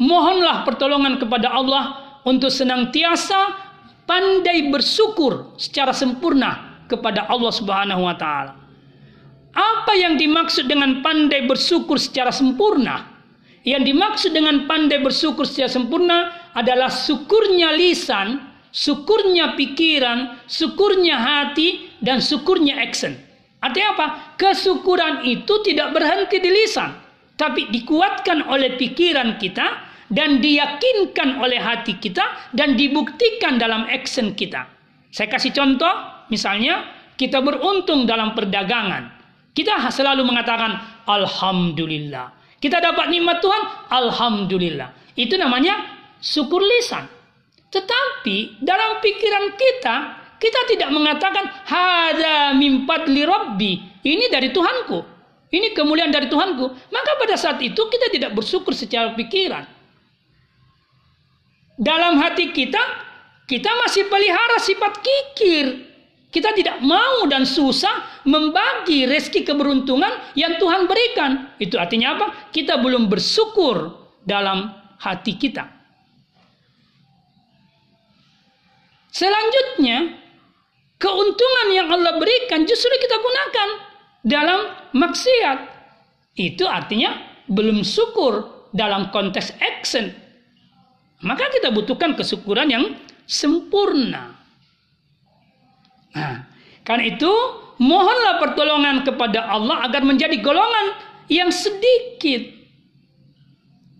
mohonlah 0.01 0.65
pertolongan 0.65 1.21
kepada 1.21 1.53
Allah 1.53 2.17
untuk 2.25 2.49
senantiasa 2.49 3.69
pandai 4.09 4.73
bersyukur 4.73 5.53
secara 5.61 5.93
sempurna 5.93 6.81
kepada 6.89 7.29
Allah 7.29 7.53
Subhanahu 7.53 8.09
wa 8.09 8.17
taala. 8.17 8.57
Apa 9.53 9.93
yang 9.93 10.17
dimaksud 10.17 10.65
dengan 10.65 11.05
pandai 11.05 11.45
bersyukur 11.45 12.01
secara 12.01 12.33
sempurna? 12.33 13.10
Yang 13.61 13.93
dimaksud 13.93 14.31
dengan 14.33 14.65
pandai 14.65 15.01
bersyukur 15.01 15.45
secara 15.45 15.69
sempurna 15.69 16.49
adalah 16.57 16.89
syukurnya 16.89 17.77
lisan, 17.77 18.41
syukurnya 18.73 19.53
pikiran, 19.53 20.41
syukurnya 20.49 21.17
hati, 21.17 21.93
dan 22.01 22.17
syukurnya 22.17 22.81
action. 22.81 23.13
Artinya 23.61 23.89
apa? 23.93 24.07
Kesyukuran 24.41 25.29
itu 25.29 25.53
tidak 25.61 25.93
berhenti 25.93 26.41
di 26.41 26.49
lisan 26.49 27.01
tapi 27.41 27.73
dikuatkan 27.73 28.45
oleh 28.45 28.77
pikiran 28.77 29.41
kita 29.41 29.89
dan 30.13 30.37
diyakinkan 30.37 31.41
oleh 31.41 31.57
hati 31.57 31.97
kita 31.97 32.53
dan 32.53 32.77
dibuktikan 32.77 33.57
dalam 33.57 33.89
action 33.89 34.37
kita. 34.37 34.69
Saya 35.09 35.25
kasih 35.25 35.49
contoh, 35.49 35.89
misalnya 36.29 36.85
kita 37.17 37.41
beruntung 37.41 38.05
dalam 38.05 38.37
perdagangan. 38.37 39.09
Kita 39.57 39.89
selalu 39.89 40.21
mengatakan 40.21 41.03
alhamdulillah. 41.09 42.40
Kita 42.61 42.77
dapat 42.77 43.09
nikmat 43.09 43.41
Tuhan, 43.41 43.89
alhamdulillah. 43.89 45.17
Itu 45.17 45.33
namanya 45.35 45.81
syukur 46.21 46.61
lisan. 46.61 47.09
Tetapi 47.73 48.61
dalam 48.61 49.01
pikiran 49.01 49.57
kita, 49.57 49.95
kita 50.37 50.59
tidak 50.69 50.89
mengatakan 50.93 51.49
hada 51.65 52.53
mimpat 52.53 53.09
li 53.09 53.25
rabbi. 53.25 53.73
Ini 54.05 54.29
dari 54.29 54.53
Tuhanku. 54.53 55.01
Ini 55.51 55.73
kemuliaan 55.73 56.13
dari 56.13 56.29
Tuhanku. 56.29 56.65
Maka 56.93 57.11
pada 57.17 57.35
saat 57.35 57.57
itu 57.65 57.81
kita 57.89 58.13
tidak 58.13 58.37
bersyukur 58.37 58.77
secara 58.77 59.17
pikiran. 59.17 59.65
Dalam 61.81 62.21
hati 62.21 62.53
kita, 62.53 62.79
kita 63.49 63.73
masih 63.83 64.05
pelihara 64.05 64.61
sifat 64.61 65.01
kikir. 65.01 65.90
Kita 66.31 66.55
tidak 66.55 66.79
mau 66.79 67.27
dan 67.27 67.43
susah 67.43 68.23
membagi 68.23 69.03
rezeki 69.03 69.43
keberuntungan 69.43 70.31
yang 70.39 70.55
Tuhan 70.55 70.87
berikan. 70.87 71.51
Itu 71.59 71.75
artinya 71.75 72.15
apa? 72.15 72.27
Kita 72.55 72.79
belum 72.79 73.11
bersyukur 73.11 73.91
dalam 74.23 74.71
hati 75.03 75.35
kita. 75.35 75.67
Selanjutnya, 79.11 80.23
keuntungan 80.95 81.67
yang 81.75 81.91
Allah 81.91 82.15
berikan 82.15 82.63
justru 82.63 82.95
kita 82.95 83.19
gunakan 83.19 83.69
dalam 84.23 84.59
maksiat. 84.95 85.59
Itu 86.39 86.63
artinya 86.63 87.19
belum 87.51 87.83
syukur 87.83 88.63
dalam 88.71 89.11
konteks 89.11 89.59
action. 89.59 90.15
Maka 91.27 91.51
kita 91.51 91.75
butuhkan 91.75 92.15
kesyukuran 92.15 92.71
yang 92.71 92.95
sempurna. 93.27 94.30
Nah, 96.11 96.43
karena 96.83 97.15
itu 97.15 97.31
mohonlah 97.79 98.41
pertolongan 98.43 99.07
kepada 99.07 99.47
Allah 99.47 99.87
agar 99.87 100.03
menjadi 100.03 100.37
golongan 100.43 100.97
yang 101.31 101.49
sedikit. 101.49 102.51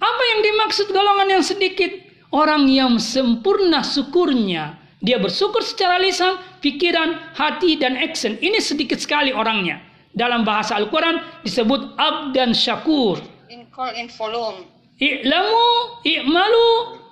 Apa 0.02 0.24
yang 0.36 0.40
dimaksud 0.42 0.90
golongan 0.92 1.40
yang 1.40 1.44
sedikit? 1.46 1.94
Orang 2.32 2.68
yang 2.72 2.98
sempurna 2.98 3.84
syukurnya. 3.84 4.80
Dia 5.02 5.18
bersyukur 5.18 5.66
secara 5.66 5.98
lisan, 5.98 6.38
pikiran, 6.62 7.34
hati, 7.34 7.76
dan 7.76 7.98
action. 7.98 8.38
Ini 8.38 8.62
sedikit 8.62 9.02
sekali 9.02 9.34
orangnya 9.34 9.82
dalam 10.14 10.44
bahasa 10.44 10.78
Al-Quran 10.78 11.20
disebut 11.42 11.98
abdan 11.98 12.54
syakur. 12.54 13.18
In 13.50 13.68
call 13.74 13.92
in 13.96 14.08
volume. 14.14 14.68
I'lamu 15.02 15.66
i'malu 16.06 16.68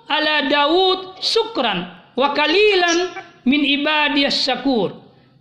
ala 0.06 0.46
Daud 0.46 1.18
syukran 1.18 1.90
wa 2.14 2.30
kalilan 2.36 3.18
min 3.44 3.62
ibadiyas 3.64 4.36
syakur. 4.44 4.96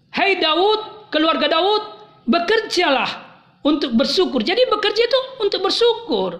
Hai 0.10 0.40
Daud, 0.40 1.10
keluarga 1.14 1.50
Daud, 1.52 1.84
bekerjalah 2.26 3.10
untuk 3.66 3.96
bersyukur. 3.98 4.42
Jadi 4.46 4.66
bekerja 4.70 5.04
itu 5.06 5.20
untuk 5.42 5.66
bersyukur. 5.66 6.40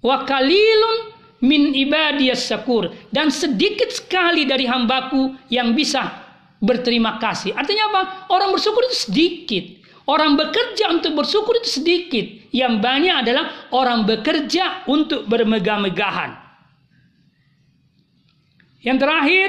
Wa 0.00 0.24
kalilun 0.24 1.14
min 1.44 1.74
ibadiyas 1.74 2.46
syakur. 2.46 2.90
Dan 3.10 3.28
sedikit 3.34 3.90
sekali 3.90 4.46
dari 4.46 4.64
hambaku 4.64 5.36
yang 5.52 5.74
bisa 5.74 6.28
berterima 6.58 7.18
kasih. 7.22 7.54
Artinya 7.54 7.90
apa? 7.90 8.02
Orang 8.34 8.54
bersyukur 8.54 8.82
itu 8.86 8.96
sedikit. 9.10 9.64
Orang 10.08 10.40
bekerja 10.40 10.88
untuk 10.88 11.20
bersyukur 11.20 11.60
itu 11.60 11.84
sedikit. 11.84 12.26
Yang 12.48 12.80
banyak 12.80 13.14
adalah 13.28 13.68
orang 13.76 14.08
bekerja 14.08 14.88
untuk 14.88 15.28
bermegah-megahan. 15.28 16.32
Yang 18.80 18.98
terakhir 19.04 19.48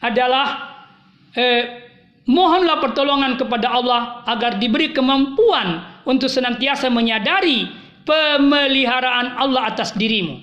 adalah 0.00 0.69
eh, 1.34 1.62
mohonlah 2.26 2.78
pertolongan 2.82 3.38
kepada 3.38 3.70
Allah 3.70 4.22
agar 4.26 4.58
diberi 4.58 4.94
kemampuan 4.94 5.82
untuk 6.06 6.30
senantiasa 6.30 6.88
menyadari 6.88 7.66
pemeliharaan 8.06 9.38
Allah 9.38 9.70
atas 9.70 9.94
dirimu. 9.94 10.38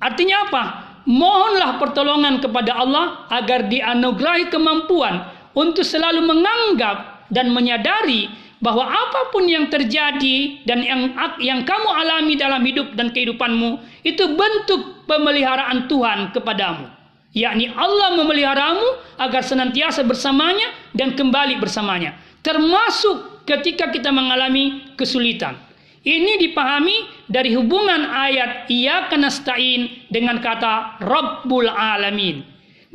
Artinya 0.00 0.48
apa? 0.48 0.62
Mohonlah 1.04 1.76
pertolongan 1.76 2.40
kepada 2.40 2.80
Allah 2.80 3.28
agar 3.28 3.68
dianugerahi 3.68 4.48
kemampuan 4.48 5.28
untuk 5.52 5.84
selalu 5.84 6.24
menganggap 6.24 7.28
dan 7.28 7.52
menyadari 7.52 8.28
bahwa 8.64 8.88
apa 8.88 9.28
pun 9.28 9.44
yang 9.44 9.68
terjadi 9.68 10.64
dan 10.64 10.80
yang 10.80 11.12
yang 11.36 11.60
kamu 11.68 11.88
alami 11.92 12.32
dalam 12.40 12.64
hidup 12.64 12.96
dan 12.96 13.12
kehidupanmu 13.12 13.76
itu 14.00 14.24
bentuk 14.32 15.04
pemeliharaan 15.04 15.84
Tuhan 15.84 16.32
kepadamu 16.32 16.88
yakni 17.34 17.68
Allah 17.74 18.14
memeliharamu 18.14 19.18
agar 19.18 19.42
senantiasa 19.42 20.06
bersamanya 20.06 20.70
dan 20.94 21.18
kembali 21.18 21.58
bersamanya. 21.58 22.16
Termasuk 22.40 23.44
ketika 23.44 23.90
kita 23.90 24.14
mengalami 24.14 24.94
kesulitan. 24.94 25.58
Ini 26.04 26.36
dipahami 26.36 27.28
dari 27.32 27.56
hubungan 27.56 28.04
ayat 28.12 28.68
ia 28.68 29.08
nasta'in 29.08 30.12
dengan 30.12 30.36
kata 30.36 31.00
Rabbul 31.00 31.64
Alamin 31.64 32.44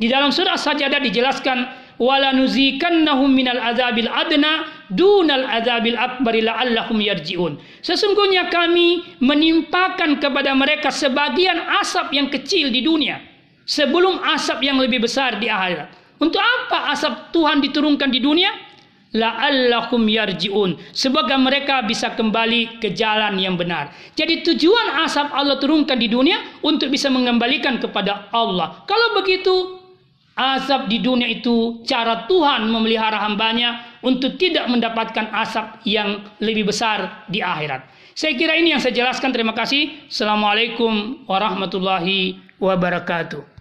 di 0.00 0.06
dalam 0.08 0.32
surah 0.32 0.56
Sajadah 0.56 1.02
dijelaskan 1.02 1.58
wala 2.00 2.32
nuzikannahum 2.32 3.28
minal 3.34 3.60
azabil 3.60 4.08
adna 4.08 4.64
dunal 4.88 5.44
azabil 5.44 5.92
akbari 5.92 6.40
la'allahum 6.40 7.02
yarji'un. 7.02 7.60
Sesungguhnya 7.84 8.48
kami 8.48 9.20
menimpakan 9.20 10.16
kepada 10.16 10.56
mereka 10.56 10.88
sebagian 10.88 11.60
asap 11.84 12.16
yang 12.16 12.32
kecil 12.32 12.72
di 12.72 12.80
dunia 12.80 13.29
sebelum 13.70 14.18
asap 14.34 14.66
yang 14.66 14.82
lebih 14.82 15.06
besar 15.06 15.38
di 15.38 15.46
akhirat. 15.46 15.94
Untuk 16.18 16.42
apa 16.42 16.90
asap 16.90 17.30
Tuhan 17.30 17.62
diturunkan 17.62 18.10
di 18.10 18.18
dunia? 18.18 18.50
La'allahum 19.14 20.06
yarji'un. 20.06 20.78
Semoga 20.90 21.38
mereka 21.38 21.82
bisa 21.86 22.14
kembali 22.14 22.82
ke 22.82 22.94
jalan 22.94 23.38
yang 23.38 23.54
benar. 23.54 23.94
Jadi 24.18 24.42
tujuan 24.42 25.02
asap 25.06 25.30
Allah 25.30 25.58
turunkan 25.62 25.98
di 25.98 26.10
dunia 26.10 26.60
untuk 26.66 26.90
bisa 26.90 27.10
mengembalikan 27.10 27.78
kepada 27.78 28.30
Allah. 28.34 28.82
Kalau 28.86 29.18
begitu 29.22 29.80
Azab 30.40 30.88
di 30.88 31.04
dunia 31.04 31.28
itu 31.28 31.84
cara 31.84 32.24
Tuhan 32.24 32.64
memelihara 32.70 33.20
hambanya 33.28 33.98
untuk 34.00 34.40
tidak 34.40 34.72
mendapatkan 34.72 35.28
asap 35.36 35.84
yang 35.84 36.24
lebih 36.40 36.70
besar 36.72 37.28
di 37.28 37.44
akhirat. 37.44 37.84
Saya 38.16 38.32
kira 38.38 38.56
ini 38.56 38.72
yang 38.72 38.80
saya 38.80 38.96
jelaskan. 38.96 39.36
Terima 39.36 39.52
kasih. 39.52 40.08
Assalamualaikum 40.08 41.28
warahmatullahi 41.28 42.40
wabarakatuh. 42.56 43.50